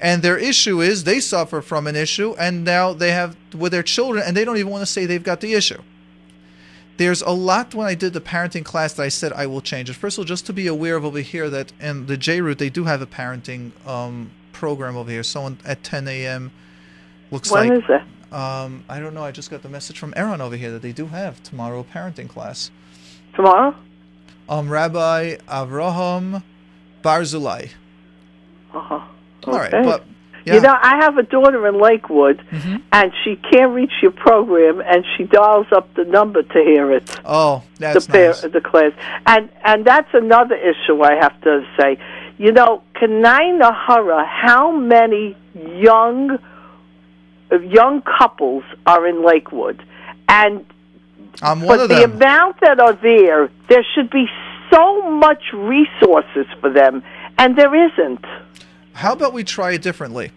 And 0.00 0.22
their 0.22 0.38
issue 0.38 0.80
is 0.80 1.04
they 1.04 1.20
suffer 1.20 1.60
from 1.60 1.86
an 1.86 1.96
issue 1.96 2.34
and 2.38 2.64
now 2.64 2.92
they 2.92 3.10
have 3.10 3.36
with 3.54 3.72
their 3.72 3.82
children 3.82 4.22
and 4.24 4.36
they 4.36 4.44
don't 4.44 4.56
even 4.56 4.70
want 4.70 4.82
to 4.82 4.86
say 4.86 5.04
they've 5.04 5.22
got 5.22 5.40
the 5.40 5.52
issue 5.52 5.82
there's 7.00 7.22
a 7.22 7.30
lot 7.30 7.74
when 7.74 7.86
I 7.86 7.94
did 7.94 8.12
the 8.12 8.20
parenting 8.20 8.62
class 8.62 8.92
that 8.92 9.02
I 9.02 9.08
said 9.08 9.32
I 9.32 9.46
will 9.46 9.62
change 9.62 9.88
it. 9.88 9.94
First 9.94 10.18
of 10.18 10.22
all, 10.22 10.26
just 10.26 10.44
to 10.46 10.52
be 10.52 10.66
aware 10.66 10.96
of 10.96 11.04
over 11.06 11.20
here 11.20 11.48
that 11.48 11.72
in 11.80 12.04
the 12.04 12.18
JRoot 12.18 12.58
they 12.58 12.68
do 12.68 12.84
have 12.84 13.00
a 13.00 13.06
parenting 13.06 13.70
um, 13.88 14.30
program 14.52 14.98
over 14.98 15.10
here. 15.10 15.22
Someone 15.22 15.56
at 15.64 15.82
10 15.82 16.06
a.m. 16.08 16.52
looks 17.30 17.50
When 17.50 17.68
like 17.70 17.78
is 17.78 17.88
it? 17.88 18.34
um, 18.34 18.84
I 18.86 19.00
don't 19.00 19.14
know. 19.14 19.24
I 19.24 19.30
just 19.32 19.50
got 19.50 19.62
the 19.62 19.70
message 19.70 19.98
from 19.98 20.12
Aaron 20.14 20.42
over 20.42 20.56
here 20.56 20.70
that 20.72 20.82
they 20.82 20.92
do 20.92 21.06
have 21.06 21.42
tomorrow 21.42 21.80
a 21.80 21.84
parenting 21.84 22.28
class. 22.28 22.70
Tomorrow? 23.34 23.74
Um, 24.50 24.68
Rabbi 24.68 25.36
Avraham 25.48 26.42
Barzulai. 27.02 27.70
Uh-huh. 28.74 29.00
All 29.46 29.54
right, 29.54 29.70
but 29.70 30.04
yeah, 30.44 30.54
You 30.54 30.60
know, 30.60 30.76
I 30.80 30.96
have 31.04 31.18
a 31.18 31.22
daughter 31.22 31.66
in 31.66 31.78
Lakewood, 31.80 32.42
Mhm. 32.52 32.82
and 32.92 33.12
she 33.22 33.36
can't 33.36 33.72
reach 33.72 33.92
your 34.02 34.10
program, 34.12 34.80
and 34.84 35.04
she 35.16 35.24
dials 35.24 35.66
up 35.72 35.92
the 35.94 36.04
number 36.04 36.42
to 36.42 36.58
hear 36.64 36.90
it. 36.92 37.20
oh, 37.24 37.62
that's 37.78 38.06
the 38.06 38.12
pair, 38.12 38.28
nice. 38.28 38.40
the 38.42 38.60
class, 38.60 38.92
and 39.26 39.48
and 39.64 39.84
that's 39.84 40.12
another 40.14 40.54
issue 40.56 41.02
I 41.02 41.14
have 41.14 41.38
to 41.42 41.64
say. 41.78 41.98
You 42.38 42.52
know, 42.52 42.82
Kanai 42.94 43.58
Nahara, 43.60 44.24
how 44.26 44.70
many 44.72 45.36
young 45.76 46.38
young 47.68 48.02
couples 48.02 48.64
are 48.86 49.06
in 49.06 49.24
Lakewood, 49.24 49.82
and 50.28 50.64
I'm 51.42 51.60
one 51.60 51.78
but 51.78 51.80
of 51.84 51.88
the 51.88 52.04
amount 52.04 52.60
that 52.60 52.78
are 52.80 52.92
there, 52.94 53.50
there 53.68 53.84
should 53.94 54.10
be 54.10 54.26
so 54.70 55.10
much 55.10 55.42
resources 55.52 56.46
for 56.60 56.70
them, 56.70 57.02
and 57.38 57.56
there 57.56 57.74
isn't. 57.74 58.24
How 59.00 59.14
about 59.14 59.32
we 59.32 59.44
try 59.44 59.72
it 59.72 59.80
differently? 59.82 60.30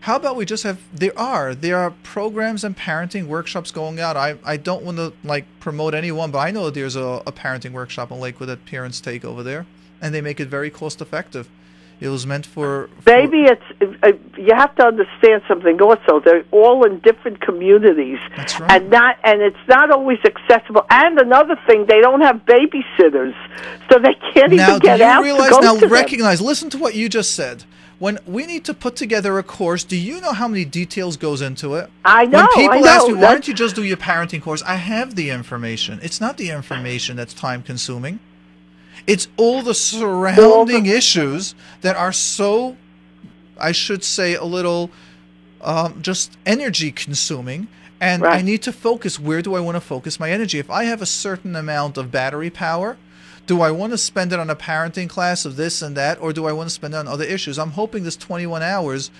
How 0.00 0.16
about 0.16 0.36
we 0.36 0.46
just 0.46 0.62
have 0.62 0.78
there 0.90 1.16
are 1.18 1.54
there 1.54 1.76
are 1.76 1.90
programs 2.02 2.64
and 2.64 2.74
parenting 2.74 3.26
workshops 3.26 3.70
going 3.70 4.00
out. 4.00 4.16
I 4.16 4.36
I 4.42 4.56
don't 4.56 4.82
want 4.84 4.96
to 4.96 5.12
like 5.22 5.44
promote 5.60 5.92
anyone, 5.94 6.30
but 6.30 6.38
I 6.38 6.50
know 6.50 6.70
there's 6.70 6.96
a, 6.96 7.22
a 7.26 7.32
parenting 7.32 7.72
workshop 7.72 8.10
in 8.10 8.18
Lakewood 8.18 8.48
that 8.48 8.64
parents 8.64 9.00
take 9.02 9.22
over 9.22 9.42
there, 9.42 9.66
and 10.00 10.14
they 10.14 10.22
make 10.22 10.40
it 10.40 10.48
very 10.48 10.70
cost 10.70 11.02
effective. 11.02 11.48
It 11.98 12.08
was 12.08 12.26
meant 12.26 12.44
for, 12.46 12.88
for 13.00 13.10
Maybe 13.10 13.44
it's 13.44 13.62
uh, 14.02 14.12
you 14.38 14.54
have 14.54 14.74
to 14.76 14.86
understand 14.86 15.42
something 15.48 15.80
also. 15.82 16.20
They're 16.20 16.44
all 16.52 16.84
in 16.86 17.00
different 17.00 17.40
communities, 17.40 18.18
That's 18.36 18.58
right. 18.60 18.70
and 18.70 18.90
not 18.90 19.16
and 19.24 19.42
it's 19.42 19.66
not 19.68 19.90
always 19.90 20.18
accessible. 20.24 20.86
And 20.88 21.18
another 21.18 21.56
thing, 21.66 21.84
they 21.86 22.00
don't 22.00 22.20
have 22.22 22.46
babysitters, 22.46 23.34
so 23.90 23.98
they 23.98 24.14
can't 24.32 24.52
now. 24.52 24.68
even 24.68 24.80
Do 24.80 24.86
get 24.86 24.98
you 25.00 25.04
out 25.04 25.22
realize 25.22 25.50
now? 25.60 25.74
to 25.74 25.80
them. 25.80 25.90
Recognize. 25.90 26.40
Listen 26.40 26.70
to 26.70 26.78
what 26.78 26.94
you 26.94 27.08
just 27.10 27.34
said. 27.34 27.64
When 27.98 28.18
we 28.26 28.44
need 28.44 28.64
to 28.66 28.74
put 28.74 28.94
together 28.94 29.38
a 29.38 29.42
course, 29.42 29.82
do 29.82 29.96
you 29.96 30.20
know 30.20 30.32
how 30.32 30.48
many 30.48 30.66
details 30.66 31.16
goes 31.16 31.40
into 31.40 31.76
it? 31.76 31.90
I 32.04 32.26
know. 32.26 32.40
When 32.40 32.48
people 32.48 32.80
know. 32.80 32.86
ask 32.86 33.06
me, 33.06 33.14
why 33.14 33.32
don't 33.32 33.48
you 33.48 33.54
just 33.54 33.74
do 33.74 33.84
your 33.84 33.96
parenting 33.96 34.42
course? 34.42 34.62
I 34.62 34.74
have 34.74 35.14
the 35.14 35.30
information. 35.30 35.98
It's 36.02 36.20
not 36.20 36.36
the 36.36 36.50
information 36.50 37.16
that's 37.16 37.32
time 37.32 37.62
consuming. 37.62 38.20
It's 39.06 39.28
all 39.38 39.62
the 39.62 39.74
surrounding 39.74 40.86
issues 40.86 41.54
that 41.80 41.96
are 41.96 42.12
so, 42.12 42.76
I 43.58 43.72
should 43.72 44.04
say, 44.04 44.34
a 44.34 44.44
little 44.44 44.90
um, 45.62 46.02
just 46.02 46.36
energy 46.44 46.92
consuming. 46.92 47.68
And 47.98 48.26
I 48.26 48.42
need 48.42 48.60
to 48.62 48.72
focus. 48.72 49.18
Where 49.18 49.40
do 49.40 49.54
I 49.54 49.60
want 49.60 49.76
to 49.76 49.80
focus 49.80 50.20
my 50.20 50.30
energy? 50.30 50.58
If 50.58 50.68
I 50.68 50.84
have 50.84 51.00
a 51.00 51.06
certain 51.06 51.56
amount 51.56 51.96
of 51.96 52.10
battery 52.10 52.50
power, 52.50 52.98
do 53.46 53.60
I 53.60 53.70
want 53.70 53.92
to 53.92 53.98
spend 53.98 54.32
it 54.32 54.38
on 54.40 54.50
a 54.50 54.56
parenting 54.56 55.08
class 55.08 55.44
of 55.44 55.56
this 55.56 55.82
and 55.82 55.96
that, 55.96 56.20
or 56.20 56.32
do 56.32 56.46
I 56.46 56.52
want 56.52 56.68
to 56.68 56.74
spend 56.74 56.94
it 56.94 56.96
on 56.98 57.08
other 57.08 57.24
issues? 57.24 57.58
I'm 57.58 57.72
hoping 57.72 58.02
this 58.04 58.16
21 58.16 58.62
hours 58.62 59.10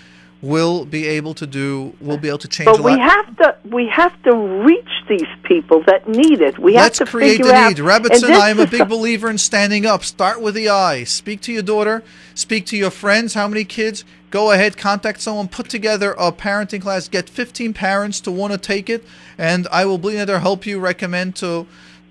will 0.43 0.85
be 0.85 1.07
able 1.07 1.33
to 1.35 1.47
do, 1.47 1.95
will 2.01 2.19
be 2.19 2.29
able 2.29 2.39
to 2.39 2.49
change 2.49 2.67
But 2.67 2.81
a 2.81 2.83
we 2.83 2.91
lot. 2.93 3.01
have 3.01 3.37
to 3.39 3.57
we 3.71 3.89
have 3.89 4.23
to 4.25 4.37
reach 4.37 4.89
these 5.09 5.27
people 5.45 5.83
that 5.87 6.07
need 6.09 6.41
it. 6.43 6.59
We 6.59 6.75
Let's 6.75 6.99
have 6.99 7.09
to 7.09 7.11
create 7.11 7.39
figure 7.39 7.47
the 7.47 7.55
out. 7.55 7.69
need. 7.69 8.11
this 8.11 8.23
I 8.25 8.51
am 8.51 8.61
a 8.61 8.67
big 8.67 8.89
believer 8.89 9.31
in 9.31 9.39
standing 9.39 9.87
up. 9.87 10.05
Start 10.05 10.43
with 10.43 10.55
the 10.55 10.69
I. 10.69 11.05
Speak 11.05 11.41
to 11.43 11.53
your 11.53 11.63
daughter. 11.63 12.03
Speak 12.35 12.67
to 12.67 12.77
your 12.77 12.91
friends. 12.91 13.35
How 13.35 13.49
many 13.49 13.65
kids? 13.65 14.05
Go 14.31 14.51
ahead, 14.51 14.77
contact 14.77 15.21
someone, 15.21 15.49
put 15.49 15.69
together 15.69 16.15
a 16.19 16.33
parenting 16.33 16.83
class, 16.83 17.09
get 17.09 17.29
15 17.29 17.73
parents 17.73 18.21
to 18.23 18.31
want 18.31 18.53
to 18.53 18.59
take 18.59 18.91
it, 18.91 19.05
and 19.39 19.69
I 19.71 19.87
will 19.87 19.99
be 19.99 20.19
either 20.19 20.41
help 20.41 20.67
you 20.67 20.81
recommend 20.81 21.37
to 21.37 21.67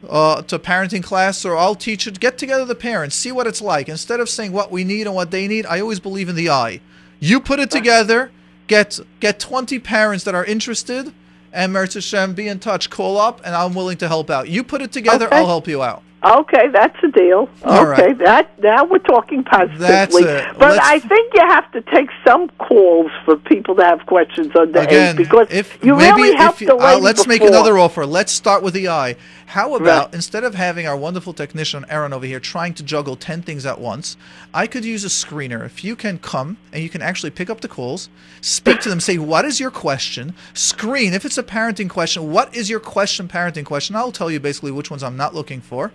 uh, 0.10 0.41
to 0.43 0.60
parenting 0.60 1.03
class 1.03 1.45
or 1.45 1.58
I'll 1.58 1.76
teach 1.76 2.08
it. 2.08 2.20
Get 2.20 2.38
together 2.38 2.66
the 2.66 2.76
parents, 2.76 3.16
see 3.16 3.32
what 3.32 3.47
it's 3.47 3.62
like. 3.62 3.89
Instead 3.89 4.20
of 4.20 4.30
saying 4.30 4.51
what 4.51 4.72
we 4.72 4.84
need 4.84 5.08
and 5.08 5.16
what 5.16 5.32
they 5.32 5.47
need, 5.47 5.66
I 5.66 5.80
always 5.80 5.99
believe 5.99 6.30
in 6.30 6.36
the 6.36 6.49
I. 6.49 6.82
You 7.20 7.39
put 7.39 7.60
it 7.60 7.72
together, 7.72 8.32
get 8.68 8.99
get 9.20 9.39
20 9.39 9.80
parents 9.80 10.24
that 10.26 10.36
are 10.36 10.45
interested, 10.45 11.14
and 11.53 11.74
Meretz 11.74 11.93
Hashem, 11.93 12.34
be 12.34 12.47
in 12.47 12.60
touch. 12.60 12.89
Call 12.89 13.18
up, 13.18 13.41
and 13.45 13.56
I'm 13.56 13.74
willing 13.74 13.97
to 13.97 14.08
help 14.08 14.30
out. 14.30 14.49
You 14.49 14.64
put 14.64 14.82
it 14.82 14.91
together, 14.91 15.28
Okay. 15.28 15.38
I'll 15.38 15.47
help 15.47 15.68
you 15.68 15.82
out. 15.82 16.03
Okay, 16.26 16.69
that's 16.69 16.97
a 17.03 17.07
deal. 17.09 17.47
All 17.63 17.86
okay, 17.88 18.07
right. 18.07 18.17
that 18.17 18.59
now 18.63 18.84
we're 18.84 18.97
talking 18.97 19.43
positively. 19.43 20.23
But 20.57 20.59
Let's- 20.59 20.80
I 20.88 20.97
think 20.97 21.34
you 21.36 21.41
have 21.41 21.71
to 21.73 21.82
take 21.82 22.09
some 22.26 22.49
calls 22.57 23.11
for 23.26 23.36
people 23.38 23.76
to 23.76 23.84
have 23.84 24.07
questions 24.07 24.51
under 24.55 24.80
Again, 24.80 25.11
age 25.11 25.17
because 25.17 25.47
if 25.51 25.78
you 25.84 25.95
really 25.95 26.34
helped 26.36 26.61
you, 26.61 26.67
the 26.67 26.76
uh, 26.78 26.97
let's 26.99 27.28
make 27.28 27.43
another 27.43 27.78
offer. 27.78 28.07
Let's 28.07 28.32
start 28.32 28.63
with 28.63 28.73
the 28.73 28.88
I. 28.89 29.17
How 29.47 29.76
about 29.76 30.05
Right. 30.07 30.15
instead 30.15 30.43
of 30.43 30.55
having 30.55 30.88
our 30.88 30.97
wonderful 30.97 31.32
technician 31.32 31.86
Aaron 31.89 32.11
over 32.11 32.26
here 32.26 32.39
trying 32.39 32.73
to 32.73 32.84
juggle 32.84 33.15
ten 33.15 33.43
things 33.43 33.63
at 33.63 33.80
once, 33.80 34.17
I 34.51 34.65
could 34.65 34.84
use 34.84 35.05
a 35.05 35.09
screener. 35.09 35.63
If 35.63 35.84
you 35.84 35.95
can 35.95 36.17
come 36.17 36.57
and 36.73 36.82
you 36.82 36.89
can 36.89 37.03
actually 37.03 37.30
pick 37.30 37.51
up 37.51 37.61
the 37.61 37.67
calls, 37.67 38.09
speak 38.41 38.80
to 38.80 38.89
them, 38.89 38.99
say 38.99 39.19
what 39.19 39.45
is 39.45 39.59
your 39.59 39.69
question, 39.69 40.34
screen 40.55 41.13
if 41.13 41.23
it's 41.23 41.38
a 41.38 41.43
parenting 41.43 41.88
question. 41.89 42.32
What 42.32 42.55
is 42.55 42.67
your 42.71 42.80
question? 42.80 43.28
Parenting 43.28 43.63
question. 43.65 43.95
I'll 43.95 44.11
tell 44.11 44.32
you 44.32 44.39
basically 44.39 44.71
which 44.71 44.89
ones 44.89 45.03
I'm 45.03 45.17
not 45.17 45.36
looking 45.36 45.61
for. 45.61 45.91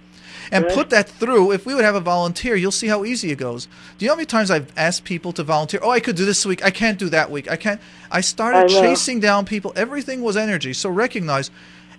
And 0.51 0.67
put 0.69 0.91
that 0.91 1.09
through. 1.09 1.53
If 1.53 1.67
we 1.67 1.75
would 1.75 1.85
have 1.85 1.95
a 1.95 2.01
volunteer, 2.01 2.57
you'll 2.57 2.73
see 2.73 2.89
how 2.89 3.05
easy 3.05 3.31
it 3.31 3.37
goes. 3.37 3.67
Do 3.99 4.05
you 4.05 4.09
know 4.09 4.15
how 4.15 4.17
many 4.17 4.27
times 4.27 4.51
I've 4.51 4.73
asked 4.77 5.05
people 5.05 5.33
to 5.35 5.43
volunteer? 5.43 5.81
Oh, 5.83 5.91
I 5.91 6.01
could 6.01 6.17
do 6.17 6.25
this 6.25 6.45
week. 6.45 6.65
I 6.65 6.71
can't 6.71 6.99
do 6.99 7.09
that 7.11 7.31
week. 7.31 7.51
I 7.51 7.57
can't. 7.57 7.81
I 8.11 8.21
started 8.21 8.65
I 8.65 8.67
chasing 8.67 9.21
down 9.21 9.45
people. 9.45 9.73
Everything 9.77 10.23
was 10.23 10.37
energy. 10.37 10.73
So 10.73 10.91
recognize 10.91 11.51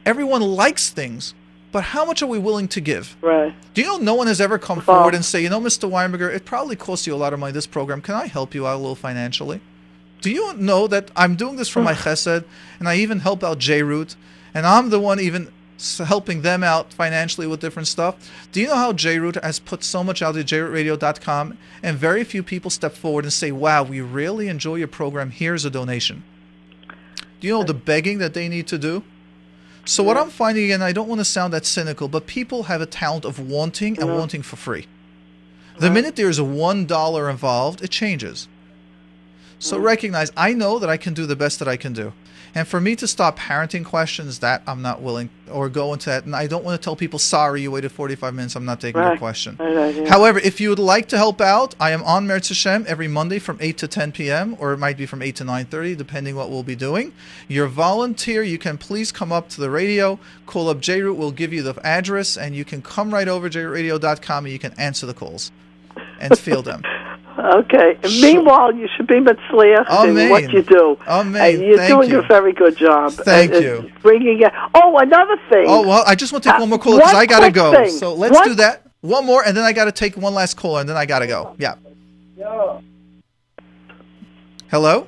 everyone 0.06 0.42
likes 0.42 0.90
things, 0.90 1.34
but 1.72 1.86
how 1.86 2.06
much 2.06 2.22
are 2.22 2.28
we 2.28 2.40
willing 2.40 2.68
to 2.70 2.82
give? 2.82 3.16
Right. 3.22 3.54
Do 3.74 3.82
you 3.82 3.88
know 3.88 3.98
no 3.98 4.16
one 4.16 4.28
has 4.28 4.42
ever 4.42 4.58
come 4.58 4.82
forward 4.82 5.16
and 5.16 5.24
say, 5.24 5.42
you 5.42 5.50
know, 5.50 5.62
Mr. 5.62 5.90
Weinberger, 5.90 6.34
it 6.34 6.46
probably 6.46 6.76
costs 6.76 7.08
you 7.08 7.14
a 7.14 7.16
lot 7.16 7.34
of 7.34 7.40
money, 7.40 7.54
this 7.54 7.68
program. 7.68 8.02
Can 8.02 8.16
I 8.16 8.28
help 8.28 8.54
you 8.54 8.68
out 8.68 8.76
a 8.76 8.78
little 8.78 8.96
financially? 8.96 9.62
Do 10.22 10.30
you 10.30 10.54
know 10.54 10.88
that 10.88 11.10
I'm 11.16 11.36
doing 11.36 11.56
this 11.56 11.68
for 11.68 11.82
my 11.82 11.94
chesed, 11.94 12.46
and 12.78 12.88
I 12.88 12.98
even 12.98 13.22
help 13.22 13.44
out 13.44 13.58
JRoot, 13.58 14.16
and 14.54 14.68
I'm 14.68 14.92
the 14.92 15.00
one 15.00 15.20
even 15.20 15.52
helping 15.98 16.42
them 16.42 16.64
out 16.64 16.94
financially 16.94 17.48
with 17.48 17.60
different 17.60 17.88
stuff? 17.88 18.32
Do 18.52 18.62
you 18.62 18.68
know 18.68 18.76
how 18.76 18.94
JRoot 18.94 19.42
has 19.44 19.60
put 19.60 19.84
so 19.84 20.04
much 20.04 20.22
out 20.22 20.38
at 20.38 20.46
jrootradio.com, 20.46 21.58
and 21.82 21.98
very 21.98 22.24
few 22.24 22.44
people 22.44 22.70
step 22.70 22.94
forward 22.94 23.26
and 23.26 23.34
say, 23.34 23.52
wow, 23.52 23.84
we 23.84 24.02
really 24.02 24.48
enjoy 24.48 24.76
your 24.76 24.88
program, 24.88 25.32
here's 25.32 25.66
a 25.66 25.70
donation? 25.70 26.24
Do 27.40 27.48
you 27.48 27.54
know 27.54 27.64
the 27.64 27.74
begging 27.74 28.20
that 28.20 28.34
they 28.34 28.48
need 28.48 28.68
to 28.68 28.78
do? 28.78 29.04
So 29.84 30.04
what 30.04 30.18
I'm 30.18 30.30
finding, 30.30 30.72
and 30.72 30.84
I 30.84 30.92
don't 30.92 31.08
want 31.08 31.20
to 31.20 31.26
sound 31.26 31.54
that 31.54 31.66
cynical, 31.66 32.08
but 32.08 32.28
people 32.28 32.64
have 32.64 32.82
a 32.82 32.86
talent 32.86 33.26
of 33.26 33.40
wanting 33.40 34.00
and 34.00 34.16
wanting 34.16 34.44
for 34.44 34.56
free. 34.56 34.88
The 35.80 35.90
minute 35.90 36.16
there's 36.16 36.38
a 36.38 36.44
one 36.44 36.86
dollar 36.86 37.30
involved, 37.30 37.82
it 37.82 37.90
changes. 37.90 38.48
So 39.58 39.80
recognize, 39.80 40.32
I 40.38 40.54
know 40.54 40.78
that 40.78 40.90
I 40.90 40.98
can 40.98 41.14
do 41.14 41.26
the 41.26 41.36
best 41.36 41.60
that 41.60 41.68
I 41.68 41.78
can 41.78 41.94
do. 41.94 42.14
And 42.54 42.68
for 42.68 42.82
me 42.82 42.96
to 42.98 43.08
stop 43.08 43.40
parenting 43.40 43.86
questions, 43.86 44.40
that 44.40 44.62
I'm 44.68 44.82
not 44.82 45.02
willing, 45.02 45.30
or 45.50 45.70
go 45.70 45.94
into 45.94 46.10
that. 46.10 46.26
And 46.26 46.36
I 46.36 46.48
don't 46.48 46.64
want 46.64 46.80
to 46.80 46.84
tell 46.84 46.96
people, 46.96 47.18
sorry, 47.18 47.62
you 47.62 47.72
waited 47.72 47.92
45 47.92 48.34
minutes, 48.34 48.56
I'm 48.56 48.66
not 48.66 48.82
taking 48.82 49.02
your 49.02 49.18
question. 49.18 49.56
Right, 49.60 49.76
right, 49.76 49.96
yeah. 49.96 50.10
However, 50.10 50.40
if 50.40 50.60
you 50.60 50.70
would 50.70 50.80
like 50.80 51.08
to 51.10 51.18
help 51.18 51.40
out, 51.40 51.76
I 51.80 51.92
am 51.92 52.04
on 52.04 52.28
Meretz 52.28 52.50
Hashem 52.50 52.86
every 52.88 53.08
Monday 53.08 53.40
from 53.40 53.58
8 53.62 53.78
to 53.78 53.88
10 53.88 54.12
p.m., 54.12 54.58
or 54.60 54.74
it 54.74 54.78
might 54.78 54.98
be 54.98 55.06
from 55.06 55.22
8 55.22 55.36
to 55.38 55.44
9.30, 55.44 55.98
depending 55.98 56.36
what 56.36 56.50
we'll 56.50 56.64
be 56.64 56.76
doing. 56.76 57.14
You're 57.48 57.68
volunteer. 57.68 58.44
You 58.44 58.58
can 58.58 58.78
please 58.78 59.12
come 59.12 59.32
up 59.32 59.48
to 59.50 59.62
the 59.62 59.70
radio, 59.70 60.20
call 60.46 60.70
up 60.70 60.80
JRoot. 60.80 61.16
We'll 61.16 61.32
give 61.32 61.54
you 61.54 61.64
the 61.64 61.76
address, 61.86 62.38
and 62.38 62.56
you 62.56 62.66
can 62.66 62.82
come 62.82 63.14
right 63.14 63.28
over 63.28 63.50
to 63.50 63.58
jrootradio.com, 63.58 64.46
and 64.46 64.52
you 64.52 64.60
can 64.60 64.74
answer 64.78 65.06
the 65.06 65.14
calls 65.14 65.52
and 66.20 66.38
field 66.38 66.66
them. 66.66 66.84
Okay. 67.38 67.98
And 68.04 68.22
meanwhile, 68.22 68.74
you 68.76 68.88
should 68.96 69.08
be 69.08 69.16
Matzliach 69.16 70.06
in 70.08 70.30
what 70.30 70.52
you 70.52 70.62
do. 70.62 70.98
Amen. 71.08 71.56
And 71.56 71.66
you're 71.66 71.78
Thank 71.78 71.90
doing 71.94 72.10
you. 72.10 72.20
a 72.20 72.28
very 72.28 72.54
good 72.54 72.78
job. 72.78 73.14
Thank 73.14 73.54
And- 73.54 73.64
you. 73.64 73.92
Bringing 74.02 74.42
it. 74.42 74.52
Oh, 74.76 74.98
another 74.98 75.38
thing. 75.50 75.66
Oh, 75.68 75.88
well, 75.88 76.04
I 76.06 76.16
just 76.16 76.32
want 76.34 76.44
to 76.44 76.50
take 76.50 76.58
Uh, 76.58 76.62
one 76.62 76.70
more 76.70 76.80
call 76.80 76.98
because 76.98 77.14
I 77.14 77.26
got 77.26 77.40
to 77.42 77.52
go. 77.52 77.72
thing. 77.72 77.90
So 77.90 78.14
let's 78.14 78.34
One- 78.36 78.48
do 78.50 78.54
that. 78.56 78.84
One 79.02 79.26
more, 79.26 79.44
and 79.46 79.56
then 79.58 79.64
I 79.64 79.74
got 79.74 79.86
to 79.86 79.92
take 79.92 80.16
one 80.16 80.34
last 80.36 80.56
call, 80.58 80.78
and 80.78 80.88
then 80.88 80.96
I 80.98 81.06
got 81.08 81.20
to 81.20 81.28
go. 81.28 81.56
Yeah. 81.58 81.74
Yeah. 82.38 82.80
Hello? 84.70 85.08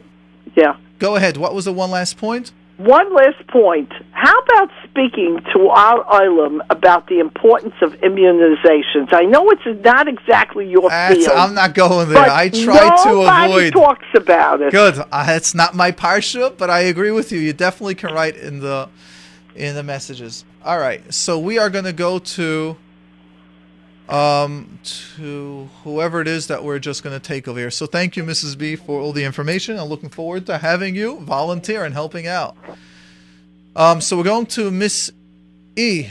Yeah. 0.55 0.76
Go 0.99 1.15
ahead. 1.15 1.38
What 1.38 1.53
was 1.53 1.65
the 1.65 1.74
one 1.74 1.91
last 1.91 2.17
point? 2.17 2.51
One 2.78 3.13
last 3.13 3.45
point. 3.47 3.91
How 4.11 4.38
about 4.39 4.69
speaking 4.89 5.39
to 5.53 5.67
our 5.67 6.03
Olam 6.05 6.59
about 6.71 7.07
the 7.07 7.19
importance 7.19 7.76
of 7.82 7.93
immunizations? 8.01 9.13
I 9.13 9.24
know 9.24 9.51
it's 9.51 9.84
not 9.86 10.07
exactly 10.07 10.67
your 10.67 10.89
That's, 10.89 11.26
field. 11.26 11.38
I'm 11.38 11.53
not 11.53 11.76
going 11.76 12.09
there. 12.09 12.17
I 12.17 12.49
try 12.49 13.03
to 13.03 13.09
avoid. 13.09 13.26
nobody 13.28 13.71
talks 13.71 14.07
about 14.15 14.61
it. 14.61 14.71
Good. 14.71 14.97
Uh, 14.97 15.26
it's 15.30 15.53
not 15.53 15.76
my 15.76 15.91
parsha, 15.91 16.57
but 16.57 16.71
I 16.71 16.82
agree 16.82 17.11
with 17.11 17.32
you. 17.32 17.39
You 17.39 17.53
definitely 17.53 17.95
can 17.95 18.11
write 18.11 18.38
in 18.38 18.59
the 18.59 18.89
in 19.55 19.76
the 19.76 19.84
messages. 19.84 20.43
All 20.65 20.80
right. 20.80 21.13
So 21.13 21.38
we 21.38 21.59
are 21.59 21.69
going 21.69 21.86
to 21.86 21.93
go 21.93 22.17
to 22.17 22.76
um 24.10 24.80
to 25.18 25.70
whoever 25.84 26.20
it 26.22 26.28
is 26.28 26.47
that 26.47 26.64
we're 26.64 26.80
just 26.80 27.04
going 27.04 27.18
to 27.18 27.26
take 27.26 27.47
over 27.47 27.58
here. 27.58 27.72
So 27.72 27.86
thank 27.86 28.18
you, 28.18 28.24
Mrs. 28.24 28.58
B, 28.58 28.76
for 28.76 28.99
all 28.99 29.14
the 29.14 29.24
information. 29.24 29.80
I'm 29.80 29.88
looking 29.88 30.10
forward 30.10 30.45
to 30.47 30.58
having 30.58 30.95
you 30.95 31.20
volunteer 31.22 31.86
and 31.86 31.93
helping 31.93 32.28
out. 32.28 32.58
Um, 33.76 34.01
so 34.01 34.18
we're 34.18 34.24
going 34.24 34.45
to 34.47 34.70
Miss 34.72 35.12
E, 35.78 36.10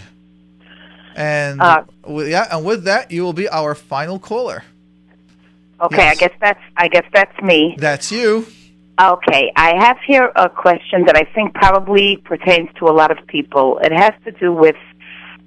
and 1.15 1.61
Uh, 1.61 1.83
with, 2.07 2.29
yeah, 2.29 2.49
and 2.51 2.65
with 2.65 2.85
that, 2.85 3.11
you 3.11 3.23
will 3.23 3.35
be 3.35 3.49
our 3.49 3.75
final 3.75 4.19
caller. 4.19 4.65
Okay, 5.81 5.97
Yes. 5.99 6.13
I 6.13 6.15
guess 6.15 6.33
that's 6.41 6.61
I 6.77 6.89
guess 6.89 7.05
that's 7.13 7.43
me. 7.43 7.75
That's 7.79 8.11
you. 8.11 8.47
Okay, 9.01 9.53
I 9.57 9.75
have 9.85 9.99
here 10.07 10.31
a 10.37 10.49
question 10.49 11.05
that 11.07 11.17
I 11.17 11.25
think 11.35 11.55
probably 11.55 12.19
pertains 12.25 12.69
to 12.79 12.89
a 12.89 12.93
lot 12.93 13.11
of 13.11 13.27
people. 13.27 13.79
It 13.79 13.91
has 13.93 14.13
to 14.25 14.33
do 14.33 14.53
with 14.53 14.77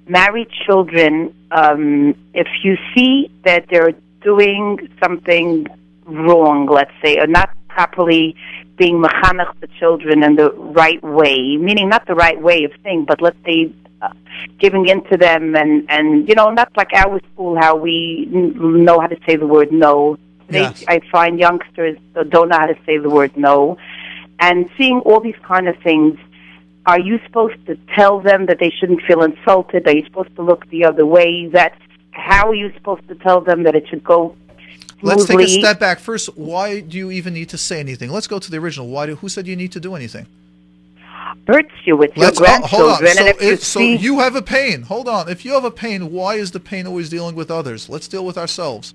married 0.08 0.48
children. 0.66 1.34
Um, 1.50 2.14
if 2.34 2.48
you 2.62 2.76
see 2.94 3.30
that 3.44 3.66
they're 3.70 3.92
doing 4.22 4.88
something 5.02 5.66
wrong, 6.04 6.66
let's 6.66 6.92
say, 7.02 7.18
or 7.18 7.26
not 7.26 7.50
properly 7.68 8.34
being 8.76 9.02
mechanech 9.02 9.52
the 9.60 9.68
children 9.78 10.22
in 10.22 10.36
the 10.36 10.50
right 10.52 11.02
way, 11.02 11.56
meaning 11.56 11.88
not 11.88 12.06
the 12.06 12.14
right 12.14 12.40
way 12.40 12.64
of 12.64 12.72
thing, 12.82 13.04
but 13.04 13.20
let's 13.20 13.36
say 13.44 13.72
uh, 14.02 14.08
giving 14.58 14.86
in 14.88 15.02
to 15.04 15.16
them 15.16 15.56
and 15.56 15.86
and 15.88 16.28
you 16.28 16.34
know 16.34 16.50
not 16.50 16.70
like 16.76 16.92
our 16.94 17.18
school 17.32 17.56
how 17.58 17.74
we 17.76 18.28
n- 18.32 18.84
know 18.84 19.00
how 19.00 19.06
to 19.06 19.16
say 19.26 19.36
the 19.36 19.46
word 19.46 19.72
no. 19.72 20.18
They, 20.48 20.60
Yes. 20.60 20.84
I 20.86 21.00
find 21.10 21.40
youngsters 21.40 21.98
don't 22.28 22.48
know 22.50 22.58
how 22.58 22.66
to 22.66 22.78
say 22.86 22.98
the 22.98 23.10
word 23.10 23.36
no, 23.36 23.78
and 24.38 24.70
seeing 24.78 25.00
all 25.00 25.20
these 25.20 25.34
kind 25.42 25.66
of 25.68 25.76
things. 25.82 26.18
Are 26.86 27.00
you 27.00 27.18
supposed 27.26 27.64
to 27.66 27.76
tell 27.94 28.20
them 28.20 28.46
that 28.46 28.58
they 28.60 28.70
shouldn't 28.70 29.02
feel 29.02 29.22
insulted? 29.22 29.86
Are 29.88 29.94
you 29.94 30.04
supposed 30.04 30.34
to 30.36 30.42
look 30.42 30.68
the 30.70 30.84
other 30.84 31.04
way? 31.04 31.48
That's 31.48 31.80
how 32.12 32.48
are 32.48 32.54
you 32.54 32.72
supposed 32.74 33.06
to 33.08 33.14
tell 33.16 33.40
them 33.40 33.64
that 33.64 33.74
it 33.74 33.88
should 33.88 34.04
go 34.04 34.36
Let's 35.02 35.26
take 35.26 35.40
a 35.40 35.48
step 35.48 35.78
back 35.78 35.98
first. 35.98 36.36
Why 36.36 36.80
do 36.80 36.96
you 36.96 37.10
even 37.10 37.34
need 37.34 37.50
to 37.50 37.58
say 37.58 37.80
anything? 37.80 38.10
Let's 38.10 38.26
go 38.26 38.38
to 38.38 38.50
the 38.50 38.56
original. 38.56 38.88
Why 38.88 39.06
do? 39.06 39.16
Who 39.16 39.28
said 39.28 39.46
you 39.46 39.54
need 39.56 39.72
to 39.72 39.80
do 39.80 39.94
anything? 39.94 40.26
hurts 41.46 41.72
you 41.84 41.96
with 41.96 42.10
Let's 42.16 42.40
oh, 42.40 42.44
hold 42.44 42.90
on. 42.90 42.98
grandchildren, 42.98 43.12
So, 43.14 43.20
and 43.20 43.28
if 43.28 43.42
you 43.42 43.56
so 43.56 43.78
see, 43.80 43.96
you 43.96 44.18
have 44.20 44.34
a 44.34 44.42
pain. 44.42 44.82
Hold 44.82 45.08
on. 45.08 45.28
If 45.28 45.44
you 45.44 45.52
have 45.52 45.64
a 45.64 45.70
pain, 45.70 46.10
why 46.10 46.34
is 46.34 46.50
the 46.50 46.60
pain 46.60 46.86
always 46.86 47.08
dealing 47.08 47.34
with 47.34 47.50
others? 47.50 47.88
Let's 47.88 48.08
deal 48.08 48.24
with 48.24 48.36
ourselves. 48.36 48.94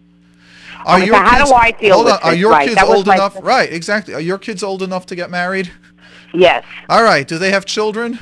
Are 0.86 0.98
Okay, 0.98 1.08
so 1.08 1.16
how 1.16 1.46
do 1.46 1.54
I 1.54 1.72
deal 1.72 1.94
hold 1.96 2.06
with 2.06 2.14
on. 2.16 2.20
Are 2.24 2.34
your 2.34 2.52
Right, 2.52 2.68
kids 2.68 2.82
old 2.82 3.08
enough? 3.08 3.38
Right, 3.42 3.72
exactly. 3.72 4.14
Are 4.14 4.22
your 4.22 4.38
kids 4.38 4.64
old 4.64 4.82
enough 4.82 5.06
to 5.08 5.16
get 5.16 5.30
married? 5.30 5.72
Yes, 6.34 6.64
All 6.90 7.04
right. 7.04 7.28
Do 7.28 7.38
they 7.38 7.52
have 7.52 7.66
children? 7.66 8.20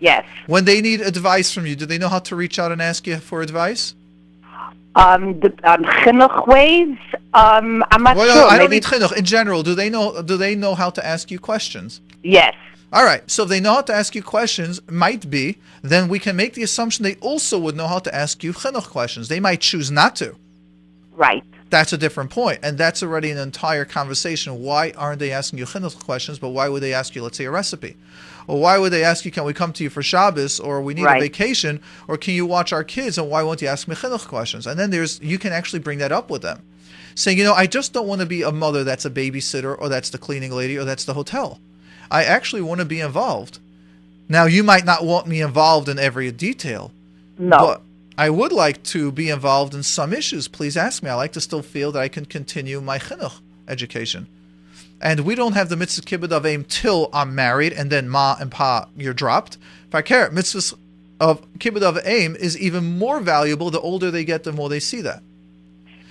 yes. 0.00 0.24
When 0.46 0.64
they 0.64 0.80
need 0.80 1.00
advice 1.00 1.52
from 1.52 1.66
you, 1.66 1.74
do 1.76 1.86
they 1.86 1.98
know 1.98 2.08
how 2.08 2.18
to 2.20 2.36
reach 2.36 2.58
out 2.58 2.70
and 2.72 2.80
ask 2.82 3.06
you 3.06 3.16
for 3.18 3.42
advice? 3.42 3.94
Um, 4.94 5.38
the 5.40 5.48
um, 5.70 5.82
chinuch 5.84 6.46
ways. 6.46 6.96
Um, 7.34 7.84
I'm 7.90 8.02
not 8.02 8.16
Well, 8.16 8.34
sure. 8.34 8.46
I 8.50 8.56
don't 8.56 8.70
Maybe 8.70 8.76
need 8.76 8.84
chinuch. 8.84 9.14
In 9.16 9.24
general, 9.26 9.62
do 9.62 9.74
they 9.74 9.90
know? 9.90 10.22
Do 10.22 10.36
they 10.38 10.54
know 10.54 10.74
how 10.74 10.88
to 10.90 11.04
ask 11.04 11.30
you 11.30 11.38
questions? 11.38 12.00
yes. 12.22 12.54
All 12.92 13.04
right. 13.04 13.28
So 13.28 13.42
if 13.42 13.48
they 13.48 13.58
know 13.60 13.74
how 13.74 13.80
to 13.82 13.92
ask 13.94 14.14
you 14.14 14.22
questions, 14.22 14.80
might 14.88 15.28
be, 15.28 15.58
then 15.82 16.08
we 16.08 16.18
can 16.20 16.36
make 16.36 16.54
the 16.54 16.62
assumption 16.62 17.02
they 17.02 17.16
also 17.16 17.58
would 17.58 17.76
know 17.76 17.88
how 17.88 17.98
to 17.98 18.14
ask 18.14 18.44
you 18.44 18.52
chinuch 18.52 18.88
questions. 18.88 19.26
They 19.28 19.40
might 19.40 19.60
choose 19.60 19.90
not 19.90 20.14
to. 20.16 20.36
Right. 21.12 21.44
That's 21.68 21.92
a 21.92 21.98
different 21.98 22.30
point, 22.30 22.60
and 22.62 22.78
that's 22.78 23.02
already 23.02 23.30
an 23.30 23.38
entire 23.38 23.84
conversation. 23.84 24.62
Why 24.62 24.92
aren't 24.96 25.18
they 25.18 25.32
asking 25.32 25.58
you 25.58 25.64
chinuch 25.64 25.98
questions, 26.04 26.38
but 26.38 26.50
why 26.50 26.68
would 26.68 26.82
they 26.82 26.94
ask 26.94 27.14
you, 27.16 27.22
let's 27.24 27.36
say, 27.38 27.44
a 27.46 27.50
recipe? 27.50 27.96
Or 28.46 28.60
why 28.60 28.78
would 28.78 28.92
they 28.92 29.02
ask 29.02 29.24
you, 29.24 29.32
can 29.32 29.42
we 29.42 29.52
come 29.52 29.72
to 29.72 29.82
you 29.82 29.90
for 29.90 30.02
Shabbos, 30.02 30.60
or 30.60 30.80
we 30.80 30.94
need 30.94 31.02
Right. 31.04 31.16
a 31.16 31.20
vacation, 31.20 31.80
or 32.06 32.16
can 32.16 32.34
you 32.34 32.46
watch 32.46 32.72
our 32.72 32.84
kids, 32.84 33.18
and 33.18 33.28
why 33.28 33.42
won't 33.42 33.60
you 33.62 33.66
ask 33.66 33.88
me 33.88 33.96
chinuch 33.96 34.28
questions? 34.28 34.66
And 34.68 34.78
then 34.78 34.90
there's 34.90 35.20
you 35.20 35.38
can 35.38 35.52
actually 35.52 35.80
bring 35.80 35.98
that 35.98 36.12
up 36.12 36.30
with 36.30 36.42
them, 36.42 36.62
saying, 37.16 37.36
you 37.38 37.42
know, 37.44 37.54
I 37.54 37.66
just 37.66 37.92
don't 37.92 38.06
want 38.06 38.20
to 38.20 38.26
be 38.26 38.42
a 38.42 38.52
mother 38.52 38.84
that's 38.84 39.04
a 39.04 39.10
babysitter, 39.10 39.76
or 39.76 39.88
that's 39.88 40.10
the 40.10 40.18
cleaning 40.18 40.52
lady, 40.52 40.78
or 40.78 40.84
that's 40.84 41.04
the 41.04 41.14
hotel. 41.14 41.58
I 42.12 42.22
actually 42.22 42.62
want 42.62 42.78
to 42.78 42.84
be 42.84 43.00
involved. 43.00 43.58
Now, 44.28 44.44
you 44.44 44.62
might 44.62 44.84
not 44.84 45.04
want 45.04 45.26
me 45.26 45.40
involved 45.40 45.88
in 45.88 45.98
every 45.98 46.30
detail, 46.30 46.92
No. 47.38 47.58
but 47.58 47.82
I 48.18 48.30
would 48.30 48.52
like 48.52 48.82
to 48.84 49.12
be 49.12 49.28
involved 49.28 49.74
in 49.74 49.82
some 49.82 50.12
issues. 50.14 50.48
Please 50.48 50.76
ask 50.76 51.02
me. 51.02 51.10
I 51.10 51.14
like 51.14 51.32
to 51.32 51.40
still 51.40 51.62
feel 51.62 51.92
that 51.92 52.00
I 52.00 52.08
can 52.08 52.24
continue 52.24 52.80
my 52.80 52.98
chinuch 52.98 53.40
education. 53.68 54.26
And 55.02 55.20
we 55.20 55.34
don't 55.34 55.52
have 55.52 55.68
the 55.68 55.76
mitzvah 55.76 56.06
kibbud 56.06 56.32
of 56.32 56.46
aim 56.46 56.64
till 56.64 57.10
I'm 57.12 57.34
married, 57.34 57.74
and 57.74 57.90
then 57.90 58.08
ma 58.08 58.36
and 58.40 58.50
pa 58.50 58.88
you're 58.96 59.12
dropped. 59.12 59.58
If 59.88 59.94
I 59.94 60.00
care, 60.00 60.30
mitzvahs 60.30 60.72
of 61.20 61.46
kibbud 61.58 61.82
of 61.82 61.98
aim 62.04 62.34
is 62.36 62.58
even 62.58 62.98
more 62.98 63.20
valuable. 63.20 63.70
The 63.70 63.80
older 63.80 64.10
they 64.10 64.24
get, 64.24 64.44
the 64.44 64.52
more 64.52 64.70
they 64.70 64.80
see 64.80 65.02
that. 65.02 65.22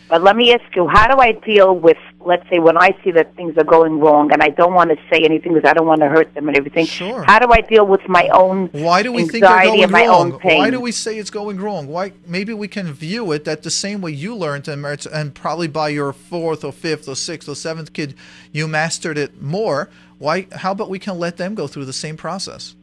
But 0.08 0.22
let 0.22 0.36
me 0.36 0.54
ask 0.54 0.76
you, 0.76 0.88
how 0.88 1.08
do 1.08 1.20
I 1.20 1.32
deal 1.32 1.76
with, 1.76 1.98
let's 2.26 2.48
say, 2.50 2.60
when 2.60 2.78
I 2.78 2.98
see 3.04 3.12
that 3.12 3.36
things 3.36 3.58
are 3.58 3.64
going 3.64 4.00
wrong, 4.00 4.32
and 4.32 4.42
I 4.42 4.50
don't 4.50 4.74
want 4.74 4.90
to 4.90 4.98
say 5.12 5.24
anything 5.24 5.54
because 5.54 5.70
I 5.70 5.74
don't 5.74 5.88
want 5.88 6.02
to 6.02 6.08
hurt 6.08 6.34
them 6.34 6.48
and 6.48 6.58
everything. 6.58 6.86
Sure. 6.86 7.24
How 7.24 7.40
do 7.40 7.52
I 7.52 7.62
deal 7.62 7.86
with 7.86 8.08
my 8.08 8.28
own 8.30 8.68
Why 8.72 9.04
do 9.04 9.12
we 9.12 9.24
think 9.24 9.44
anxiety 9.44 9.68
going 9.68 9.84
and 9.84 9.92
my 9.92 10.08
wrong? 10.08 10.34
own 10.34 10.40
pain? 10.40 10.58
Why 10.58 10.70
do 10.70 10.80
we 10.80 10.92
say 10.92 11.18
it's 11.18 11.30
going 11.30 11.58
wrong? 11.60 11.88
Why? 11.88 12.14
Maybe 12.26 12.54
we 12.54 12.68
can 12.68 12.92
view 12.94 13.32
it 13.32 13.46
that 13.46 13.64
the 13.64 13.72
same 13.72 14.02
way 14.02 14.12
you 14.12 14.36
learned 14.36 14.68
and, 14.68 14.86
and 14.86 15.36
probably 15.36 15.68
by 15.68 15.90
your 15.90 16.14
fourth 16.14 16.64
or 16.64 16.72
fifth 16.72 17.08
or 17.08 17.16
sixth 17.16 17.48
or 17.48 17.56
seventh 17.56 17.94
kid, 17.94 18.16
you 18.52 18.68
mastered 18.68 19.18
it 19.18 19.42
more. 19.42 19.90
Why? 20.18 20.48
How 20.52 20.72
about 20.72 20.90
we 20.90 21.00
can 21.00 21.20
let 21.20 21.38
them 21.38 21.56
go 21.56 21.68
through 21.68 21.86
the 21.86 21.94
same 21.94 22.18
process? 22.18 22.76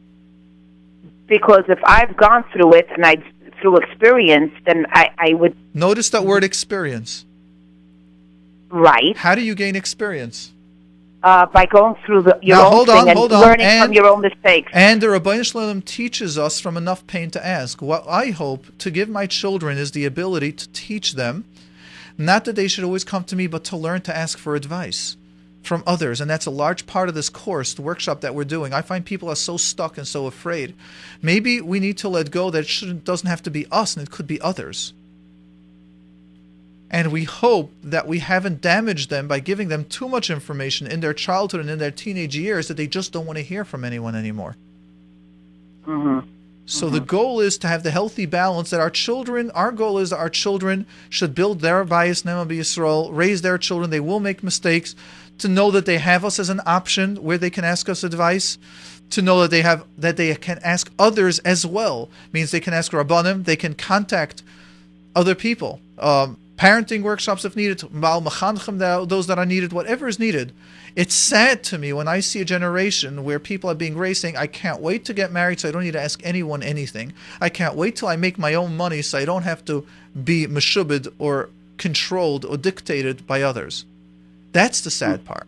because 1.27 1.63
if 1.67 1.79
I've 1.83 2.15
gone 2.17 2.43
through 2.53 2.73
it 2.73 2.87
and 2.91 3.05
I 3.05 3.15
through 3.61 3.77
experience, 3.77 4.51
then 4.65 4.85
I, 4.91 5.09
I 5.17 5.33
would 5.33 5.55
Notice 5.73 6.09
that 6.11 6.25
word 6.25 6.43
experience. 6.43 7.25
Right 8.73 9.15
How 9.17 9.35
do 9.35 9.41
you 9.41 9.55
gain 9.55 9.75
experience? 9.75 10.51
uh, 11.23 11.45
by 11.45 11.65
going 11.65 11.95
through 12.05 12.21
the, 12.23 12.37
your 12.41 12.57
Now, 12.57 12.65
own 12.65 12.71
hold 12.73 12.87
thing 12.87 12.97
on, 12.97 13.07
and 13.09 13.17
hold 13.17 13.31
learning 13.31 13.65
and- 13.65 13.85
from 13.85 13.93
your 13.93 14.07
own 14.07 14.19
mistakes. 14.21 14.69
And 14.73 14.99
the 14.99 15.07
Rabbeinu 15.07 15.45
Shalom 15.49 15.81
teaches 15.81 16.37
us 16.37 16.59
from 16.59 16.75
enough 16.75 17.07
pain 17.07 17.31
to 17.31 17.45
ask. 17.45 17.81
What 17.81 18.03
I 18.09 18.31
hope 18.31 18.77
to 18.79 18.91
give 18.91 19.07
my 19.07 19.25
children 19.25 19.77
is 19.77 19.91
the 19.91 20.03
ability 20.03 20.51
to 20.51 20.67
teach 20.73 21.13
them, 21.13 21.45
not 22.17 22.43
that 22.43 22.57
they 22.57 22.67
should 22.67 22.83
always 22.83 23.05
come 23.05 23.23
to 23.25 23.37
me, 23.37 23.47
but 23.47 23.63
to 23.65 23.77
learn 23.77 24.01
to 24.01 24.13
ask 24.15 24.37
for 24.37 24.53
advice 24.55 25.15
from 25.61 25.81
others. 25.87 26.19
And 26.19 26.29
that's 26.29 26.45
a 26.45 26.51
large 26.51 26.85
part 26.87 27.07
of 27.07 27.15
this 27.15 27.29
course, 27.29 27.73
the 27.73 27.81
workshop 27.81 28.19
that 28.19 28.35
we're 28.35 28.43
doing. 28.43 28.73
I 28.73 28.81
find 28.81 29.05
people 29.05 29.29
are 29.29 29.35
so 29.35 29.55
stuck 29.55 29.97
and 29.97 30.05
so 30.05 30.25
afraid. 30.27 30.75
Maybe 31.21 31.61
we 31.61 31.79
need 31.79 31.97
to 31.99 32.09
let 32.09 32.31
go 32.31 32.49
that 32.49 32.59
it 32.59 32.67
shouldn't, 32.67 33.05
doesn't 33.05 33.29
have 33.29 33.41
to 33.43 33.49
be 33.49 33.65
us 33.71 33.95
and 33.95 34.05
it 34.05 34.11
could 34.11 34.27
be 34.27 34.41
others. 34.41 34.91
And 36.93 37.11
we 37.11 37.23
hope 37.23 37.73
that 37.83 38.07
we 38.07 38.19
haven't 38.19 38.61
damaged 38.61 39.09
them 39.09 39.27
by 39.27 39.39
giving 39.39 39.67
them 39.67 39.83
too 39.83 40.07
much 40.07 40.29
information 40.29 40.85
in 40.85 40.99
their 40.99 41.13
childhood 41.13 41.61
and 41.61 41.69
in 41.71 41.79
their 41.79 41.89
teenage 41.89 42.37
years 42.37 42.67
that 42.67 42.77
they 42.77 42.85
just 42.85 43.11
don't 43.11 43.25
want 43.25 43.37
to 43.37 43.43
hear 43.43 43.65
from 43.65 43.83
anyone 43.83 44.15
anymore. 44.15 44.55
Mm-hmm. 45.87 46.29
So 46.67 46.89
the 46.89 46.99
goal 46.99 47.39
is 47.39 47.57
to 47.57 47.67
have 47.67 47.81
the 47.81 47.89
healthy 47.89 48.27
balance 48.27 48.69
that 48.69 48.79
our 48.79 48.91
children, 48.91 49.49
our 49.51 49.71
goal 49.71 49.97
is 49.97 50.13
our 50.13 50.29
children 50.29 50.85
should 51.09 51.33
build 51.33 51.59
their 51.61 51.83
bayis 51.83 52.23
ne'eman 52.23 52.47
b'Yisrael, 52.47 53.09
raise 53.11 53.41
their 53.41 53.57
children. 53.57 53.89
They 53.89 53.99
will 53.99 54.19
make 54.19 54.43
mistakes. 54.43 54.95
To 55.39 55.47
know 55.47 55.71
that 55.71 55.87
they 55.87 55.97
have 55.97 56.23
us 56.23 56.37
as 56.37 56.49
an 56.49 56.61
option 56.63 57.15
where 57.17 57.39
they 57.39 57.49
can 57.49 57.65
ask 57.65 57.89
us 57.89 58.03
advice. 58.03 58.59
To 59.09 59.21
know 59.23 59.41
that 59.41 59.49
they 59.49 59.63
have 59.63 59.83
that 59.97 60.15
they 60.15 60.35
can 60.35 60.59
ask 60.63 60.91
others 60.99 61.39
as 61.39 61.65
well 61.65 62.09
means 62.31 62.51
they 62.51 62.59
can 62.59 62.73
ask 62.73 62.91
rabbanim. 62.91 63.45
They 63.45 63.55
can 63.55 63.73
contact 63.73 64.43
other 65.15 65.33
people. 65.33 65.81
Um, 65.97 66.37
parenting 66.57 67.01
workshops 67.01 67.45
if 67.45 67.55
needed, 67.55 67.91
mal 67.91 68.21
machanchim, 68.21 69.07
those 69.09 69.27
that 69.27 69.39
are 69.39 69.45
needed, 69.45 69.73
whatever 69.73 70.07
is 70.07 70.19
needed. 70.19 70.53
It's 70.95 71.15
sad 71.15 71.63
to 71.65 71.77
me 71.77 71.91
when 71.91 72.07
I 72.07 72.19
see 72.19 72.41
a 72.41 72.45
generation 72.45 73.23
where 73.23 73.39
people 73.39 73.69
are 73.69 73.75
being 73.75 73.97
raised 73.97 74.21
saying, 74.21 74.37
I 74.37 74.45
can't 74.45 74.79
wait 74.79 75.05
to 75.05 75.13
get 75.13 75.31
married 75.31 75.59
so 75.59 75.69
I 75.69 75.71
don't 75.71 75.83
need 75.83 75.93
to 75.93 76.01
ask 76.01 76.21
anyone 76.23 76.61
anything. 76.61 77.13
I 77.41 77.49
can't 77.49 77.75
wait 77.75 77.95
till 77.95 78.07
I 78.07 78.15
make 78.15 78.37
my 78.37 78.53
own 78.53 78.77
money 78.77 79.01
so 79.01 79.17
I 79.17 79.25
don't 79.25 79.43
have 79.43 79.65
to 79.65 79.87
be 80.23 80.45
meshubid 80.45 81.11
or 81.17 81.49
controlled 81.77 82.45
or 82.45 82.57
dictated 82.57 83.25
by 83.25 83.41
others. 83.41 83.85
That's 84.51 84.81
the 84.81 84.91
sad 84.91 85.21
hmm. 85.21 85.25
part. 85.25 85.47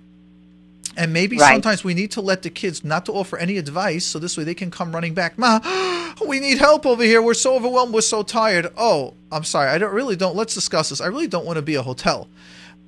And 0.98 1.12
maybe 1.12 1.38
Right. 1.38 1.52
sometimes 1.54 1.84
we 1.84 1.94
need 1.94 2.12
to 2.12 2.22
let 2.22 2.42
the 2.44 2.50
kids 2.50 2.84
not 2.84 3.06
to 3.08 3.12
offer 3.12 3.38
any 3.38 3.58
advice 3.58 4.06
so 4.06 4.18
this 4.20 4.38
way 4.38 4.44
they 4.44 4.54
can 4.54 4.72
come 4.72 4.94
running 4.94 5.14
back. 5.14 5.38
Ma, 5.38 5.60
we 6.28 6.40
need 6.40 6.58
help 6.58 6.86
over 6.86 7.04
here. 7.04 7.22
We're 7.22 7.34
so 7.34 7.56
overwhelmed. 7.56 7.94
We're 7.94 8.02
so 8.02 8.24
tired. 8.24 8.72
Oh, 8.78 9.14
I'm 9.32 9.44
sorry. 9.44 9.70
I 9.70 9.78
don't 9.78 9.94
really 9.94 10.16
don't. 10.16 10.36
Let's 10.36 10.54
discuss 10.54 10.90
this. 10.90 11.02
I 11.02 11.08
really 11.08 11.28
don't 11.28 11.46
want 11.46 11.58
to 11.58 11.62
be 11.62 11.76
a 11.76 11.82
hotel. 11.82 12.28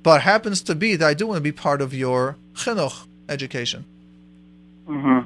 But 0.02 0.22
happens 0.22 0.62
to 0.62 0.74
be 0.74 0.96
that 0.96 1.06
I 1.06 1.14
do 1.14 1.26
want 1.26 1.38
to 1.38 1.42
be 1.42 1.52
part 1.52 1.82
of 1.82 1.92
your 1.92 2.36
chinuch 2.54 3.04
education. 3.28 3.84
hmm 4.86 5.18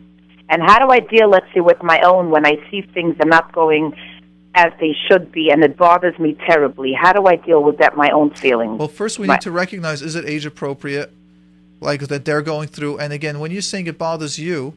And 0.48 0.62
how 0.62 0.78
do 0.84 0.90
I 0.90 1.00
deal, 1.00 1.28
let's 1.30 1.46
say, 1.54 1.60
with 1.60 1.82
my 1.82 2.00
own 2.00 2.30
when 2.30 2.44
I 2.44 2.54
see 2.70 2.82
things 2.82 3.16
are 3.20 3.28
not 3.28 3.52
going 3.52 3.94
as 4.54 4.72
they 4.80 4.94
should 5.08 5.30
be 5.32 5.50
and 5.50 5.62
it 5.62 5.76
bothers 5.76 6.18
me 6.18 6.36
terribly? 6.46 6.92
How 6.94 7.12
do 7.12 7.26
I 7.26 7.36
deal 7.36 7.62
with 7.62 7.78
that, 7.78 7.96
my 7.96 8.10
own 8.10 8.30
feelings? 8.34 8.78
Well, 8.78 8.88
first 8.88 9.18
we 9.18 9.26
need 9.28 9.40
to 9.42 9.50
recognize 9.52 10.02
is 10.02 10.16
it 10.16 10.24
age 10.24 10.44
appropriate, 10.46 11.12
like 11.82 12.00
that 12.08 12.24
they're 12.24 12.42
going 12.42 12.68
through. 12.68 12.98
And 12.98 13.12
again, 13.12 13.38
when 13.40 13.50
you're 13.50 13.62
saying 13.62 13.86
it 13.86 13.98
bothers 13.98 14.38
you, 14.38 14.74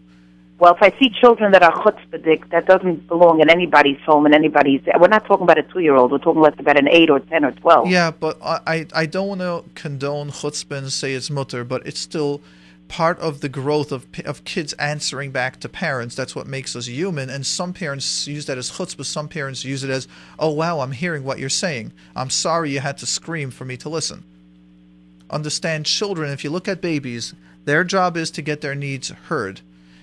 Well, 0.59 0.73
if 0.73 0.81
I 0.81 0.97
see 0.97 1.09
children 1.21 1.51
that 1.51 1.63
are 1.63 1.73
chutzpahdik, 1.83 2.49
that 2.49 2.65
doesn't 2.65 3.07
belong 3.07 3.41
in 3.41 3.49
anybody's 3.49 3.99
home 4.05 4.25
and 4.25 4.33
anybody's. 4.33 4.81
We're 4.99 5.09
not 5.09 5.25
talking 5.25 5.43
about 5.43 5.57
a 5.57 5.63
two-year-old. 5.63 6.11
We're 6.11 6.17
talking 6.19 6.41
less 6.41 6.55
about 6.57 6.79
an 6.79 6.87
eight 6.87 7.09
or 7.09 7.19
ten 7.19 7.43
or 7.43 7.51
twelve. 7.51 7.89
Yeah, 7.89 8.11
but 8.11 8.37
I, 8.41 8.59
I, 8.65 8.87
I 8.93 9.05
don't 9.05 9.27
want 9.27 9.41
to 9.41 9.63
condone 9.81 10.31
chutzpah 10.31 10.77
and 10.77 10.91
say 10.91 11.13
it's 11.13 11.29
mutter, 11.29 11.63
but 11.65 11.85
it's 11.85 11.99
still 11.99 12.41
part 12.87 13.19
of 13.19 13.41
the 13.41 13.49
growth 13.49 13.91
of 13.91 14.07
of 14.23 14.43
kids 14.45 14.71
answering 14.73 15.31
back 15.31 15.59
to 15.59 15.67
parents. 15.67 16.15
That's 16.15 16.35
what 16.35 16.47
makes 16.47 16.75
us 16.75 16.85
human. 16.87 17.29
And 17.29 17.45
some 17.45 17.73
parents 17.73 18.25
use 18.25 18.45
that 18.45 18.57
as 18.57 18.71
chutzpah. 18.71 19.05
Some 19.05 19.27
parents 19.27 19.65
use 19.65 19.83
it 19.83 19.89
as, 19.89 20.07
oh 20.39 20.51
wow, 20.51 20.79
I'm 20.79 20.93
hearing 20.93 21.23
what 21.25 21.37
you're 21.39 21.49
saying. 21.49 21.91
I'm 22.15 22.29
sorry 22.29 22.71
you 22.71 22.79
had 22.79 22.97
to 22.99 23.05
scream 23.05 23.51
for 23.51 23.65
me 23.65 23.75
to 23.77 23.89
listen. 23.89 24.23
Understand, 25.29 25.85
children. 25.85 26.31
If 26.31 26.43
you 26.43 26.49
look 26.49 26.67
at 26.67 26.81
babies, 26.81 27.33
their 27.65 27.83
job 27.83 28.15
is 28.15 28.31
to 28.31 28.41
get 28.41 28.61
their 28.61 28.75
needs 28.75 29.09
heard. 29.09 29.61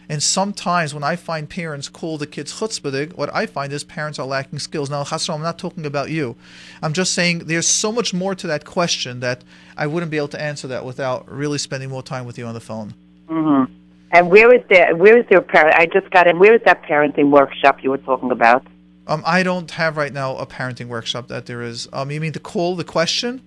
And 0.09 0.23
sometimes 0.23 0.93
when 0.93 1.05
I 1.05 1.17
find 1.17 1.49
parents 1.49 1.89
call 1.89 2.19
the 2.19 2.27
kids 2.27 2.53
chutzpahdik, 2.53 3.17
what 3.17 3.35
I 3.35 3.47
find 3.47 3.73
is 3.73 3.85
parents 3.85 4.19
are 4.19 4.27
lacking 4.27 4.59
skills. 4.59 4.91
Now, 4.91 5.05
Hassan, 5.05 5.37
I'm 5.37 5.43
not 5.43 5.59
talking 5.59 5.87
about 5.87 6.11
you. 6.11 6.37
I'm 6.83 6.93
just 6.93 7.15
saying 7.15 7.47
there's 7.47 7.69
so 7.69 7.93
much 7.93 8.13
more 8.13 8.35
to 8.35 8.47
that 8.49 8.65
question 8.65 9.21
that 9.21 9.43
I 9.77 9.87
wouldn't 9.87 10.11
be 10.11 10.17
able 10.17 10.29
to 10.29 10.41
answer 10.41 10.69
that 10.69 10.85
without 10.85 11.31
really 11.31 11.59
spending 11.59 11.89
more 11.89 12.03
time 12.03 12.27
with 12.27 12.37
you 12.37 12.47
on 12.47 12.55
the 12.55 12.61
phone. 12.61 12.95
hmm 13.29 13.65
And 14.11 14.29
where 14.29 14.53
is 14.53 14.63
their 14.69 14.95
where 14.97 15.17
is 15.17 15.27
their 15.31 15.41
parent? 15.41 15.77
I 15.77 15.87
just 15.87 16.11
got 16.11 16.27
in. 16.27 16.39
Where 16.39 16.55
is 16.55 16.63
that 16.67 16.83
parenting 16.83 17.31
workshop 17.31 17.83
you 17.83 17.91
were 17.91 17.99
talking 17.99 18.33
about? 18.33 18.67
Um, 19.07 19.23
I 19.25 19.43
don't 19.43 19.71
have 19.71 19.97
right 19.97 20.13
now 20.13 20.37
a 20.37 20.47
parenting 20.47 20.89
workshop 20.89 21.29
that 21.29 21.47
there 21.47 21.63
is. 21.63 21.89
Um, 21.93 22.11
you 22.11 22.21
mean 22.21 22.33
the 22.33 22.41
call, 22.41 22.77
the 22.77 22.85
question 22.85 23.41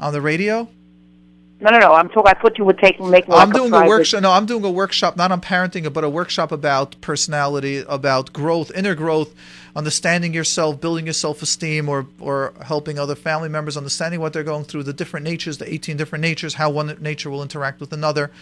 on 0.00 0.12
the 0.12 0.20
radio? 0.20 0.68
No, 1.62 1.70
no, 1.70 1.78
no. 1.78 1.92
I'm 1.92 2.08
talking. 2.08 2.32
I 2.36 2.40
thought 2.40 2.58
you 2.58 2.64
were 2.64 2.72
taking 2.72 3.08
making. 3.08 3.32
I'm 3.32 3.50
doing 3.50 3.70
private, 3.70 3.86
a 3.86 3.88
workshop. 3.88 4.22
No, 4.22 4.32
I'm 4.32 4.46
doing 4.46 4.64
a 4.64 4.70
workshop 4.70 5.16
not 5.16 5.30
on 5.30 5.40
parenting, 5.40 5.90
but 5.92 6.02
a 6.02 6.08
workshop 6.08 6.50
about 6.50 7.00
personality, 7.00 7.84
about 7.88 8.32
growth, 8.32 8.72
inner 8.74 8.96
growth, 8.96 9.32
understanding 9.76 10.34
yourself, 10.34 10.80
building 10.80 11.06
your 11.06 11.12
self-esteem, 11.12 11.88
or 11.88 12.08
or 12.18 12.52
helping 12.62 12.98
other 12.98 13.14
family 13.14 13.48
members 13.48 13.76
understanding 13.76 14.20
what 14.20 14.32
they're 14.32 14.42
going 14.42 14.64
through, 14.64 14.82
the 14.82 14.92
different 14.92 15.22
natures, 15.22 15.58
the 15.58 15.72
18 15.72 15.96
different 15.96 16.22
natures, 16.22 16.54
how 16.54 16.68
one 16.68 16.96
nature 17.00 17.30
will 17.30 17.42
interact 17.42 17.78
with 17.78 17.92
another, 17.92 18.32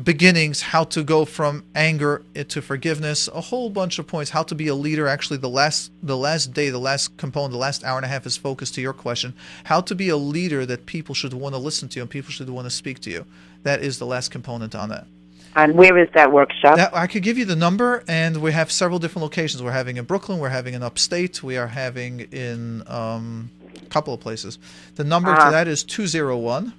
beginnings, 0.00 0.62
how 0.62 0.84
to 0.84 1.02
go 1.02 1.24
from 1.24 1.64
anger 1.74 2.22
to 2.48 2.62
forgiveness, 2.62 3.28
a 3.28 3.40
whole 3.40 3.70
bunch 3.70 3.98
of 3.98 4.06
points, 4.06 4.30
how 4.30 4.42
to 4.44 4.54
be 4.54 4.68
a 4.68 4.74
leader. 4.74 5.06
Actually, 5.06 5.36
the 5.38 5.48
last 5.48 5.92
the 6.02 6.16
last 6.16 6.52
day, 6.52 6.70
the 6.70 6.78
last 6.78 7.16
component, 7.16 7.52
the 7.52 7.58
last 7.58 7.84
hour 7.84 7.96
and 7.98 8.04
a 8.04 8.08
half 8.08 8.26
is 8.26 8.36
focused 8.36 8.74
to 8.74 8.80
your 8.80 8.92
question, 8.92 9.34
how 9.64 9.80
to 9.82 9.94
be 9.94 10.08
a 10.08 10.16
leader 10.16 10.64
that 10.66 10.86
people 10.86 11.14
should 11.14 11.34
want 11.34 11.54
to 11.54 11.58
listen 11.58 11.88
to 11.90 12.00
and 12.00 12.08
people 12.08 12.30
should 12.30 12.48
want 12.48 12.66
to 12.66 12.70
speak 12.70 13.00
to 13.00 13.10
you. 13.10 13.26
That 13.62 13.82
is 13.82 13.98
the 13.98 14.06
last 14.06 14.30
component 14.30 14.74
on 14.74 14.88
that. 14.88 15.06
And 15.54 15.74
where 15.74 15.98
is 15.98 16.08
that 16.14 16.32
workshop? 16.32 16.76
That, 16.76 16.96
I 16.96 17.06
could 17.06 17.22
give 17.22 17.36
you 17.36 17.44
the 17.44 17.56
number, 17.56 18.02
and 18.08 18.38
we 18.40 18.52
have 18.52 18.72
several 18.72 18.98
different 18.98 19.24
locations. 19.24 19.62
We're 19.62 19.70
having 19.72 19.98
in 19.98 20.04
Brooklyn, 20.06 20.38
we're 20.38 20.48
having 20.48 20.72
in 20.72 20.82
upstate, 20.82 21.42
we 21.42 21.58
are 21.58 21.66
having 21.66 22.20
in 22.32 22.82
um, 22.88 23.50
a 23.76 23.86
couple 23.90 24.14
of 24.14 24.20
places. 24.20 24.58
The 24.94 25.04
number 25.04 25.30
Uh-huh. 25.30 25.46
to 25.46 25.50
that 25.50 25.68
is 25.68 25.84
201 25.84 26.72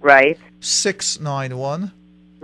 right, 0.00 0.38
691 0.60 1.92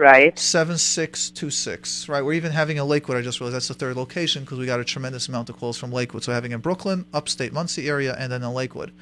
right. 0.00 0.36
7626. 0.38 2.08
Right, 2.08 2.24
we're 2.24 2.32
even 2.32 2.52
having 2.52 2.78
a 2.78 2.84
Lakewood. 2.84 3.16
I 3.16 3.22
just 3.22 3.38
realized 3.40 3.56
that's 3.56 3.68
the 3.68 3.74
third 3.74 3.96
location 3.96 4.42
because 4.42 4.58
we 4.58 4.66
got 4.66 4.80
a 4.80 4.84
tremendous 4.84 5.28
amount 5.28 5.48
of 5.50 5.56
calls 5.56 5.78
from 5.78 5.92
Lakewood. 5.92 6.24
So, 6.24 6.32
having 6.32 6.52
in 6.52 6.60
Brooklyn, 6.60 7.04
upstate 7.12 7.52
Monsey 7.52 7.88
area, 7.88 8.16
and 8.18 8.32
then 8.32 8.42
in 8.42 8.52
Lakewood. 8.52 8.92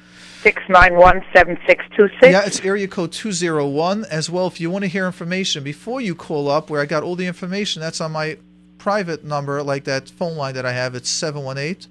Six 0.43 0.61
nine 0.69 0.95
one 0.95 1.23
seven 1.33 1.57
six 1.65 1.83
two 1.97 2.09
six. 2.19 2.31
Yeah, 2.31 2.45
it's 2.45 2.59
area 2.59 2.87
code 2.87 3.11
201 3.11 4.05
as 4.05 4.29
well. 4.29 4.47
If 4.47 4.61
you 4.61 4.69
want 4.69 4.83
to 4.83 4.89
hear 4.89 5.05
information 5.05 5.63
before 5.63 6.01
you 6.01 6.13
call 6.13 6.49
up, 6.49 6.69
where 6.69 6.81
I 6.81 6.85
got 6.85 7.03
all 7.03 7.15
the 7.15 7.25
information, 7.25 7.81
that's 7.81 8.01
on 8.01 8.11
my 8.11 8.37
private 8.77 9.23
number, 9.23 9.63
like 9.63 9.85
that 9.85 10.09
phone 10.09 10.35
line 10.35 10.53
that 10.55 10.65
I 10.65 10.73
have. 10.73 10.95
It's 10.95 11.09
718 11.09 11.89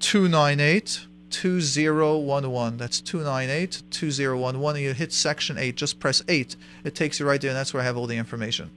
298 0.00 1.06
2011. 1.34 2.78
That's 2.78 3.00
298 3.00 3.82
2011. 3.90 4.76
And 4.76 4.84
you 4.84 4.94
hit 4.94 5.12
section 5.12 5.58
8, 5.58 5.74
just 5.76 5.98
press 6.00 6.22
8. 6.28 6.56
It 6.84 6.94
takes 6.94 7.20
you 7.20 7.26
right 7.26 7.40
there, 7.40 7.50
and 7.50 7.56
that's 7.56 7.74
where 7.74 7.82
I 7.82 7.86
have 7.86 7.96
all 7.96 8.06
the 8.06 8.16
information. 8.16 8.70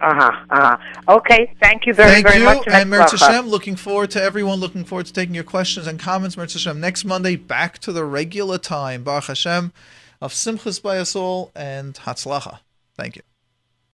Uh 0.00 0.14
huh. 0.14 0.44
Uh 0.50 0.76
huh. 0.76 1.16
Okay. 1.16 1.54
Thank 1.62 1.86
you 1.86 1.94
very 1.94 2.10
Thank 2.22 2.26
very 2.26 2.38
you, 2.40 2.44
much. 2.44 2.66
and 2.66 2.90
Mertz 2.90 3.18
Hashem, 3.18 3.46
looking 3.46 3.76
forward 3.76 4.10
to 4.12 4.22
everyone, 4.22 4.58
looking 4.58 4.84
forward 4.84 5.06
to 5.06 5.12
taking 5.12 5.34
your 5.34 5.44
questions 5.44 5.86
and 5.86 5.98
comments. 5.98 6.34
Mertz 6.34 6.54
Hashem, 6.54 6.80
next 6.80 7.04
Monday, 7.04 7.36
back 7.36 7.78
to 7.78 7.92
the 7.92 8.04
regular 8.04 8.58
time. 8.58 9.04
Baruch 9.04 9.24
Hashem, 9.24 9.72
of 10.20 10.32
Simchas 10.32 10.82
by 10.82 10.98
us 10.98 11.14
all, 11.14 11.52
and 11.54 11.94
Hatzlacha. 11.94 12.58
Thank 12.96 13.16
you. 13.16 13.22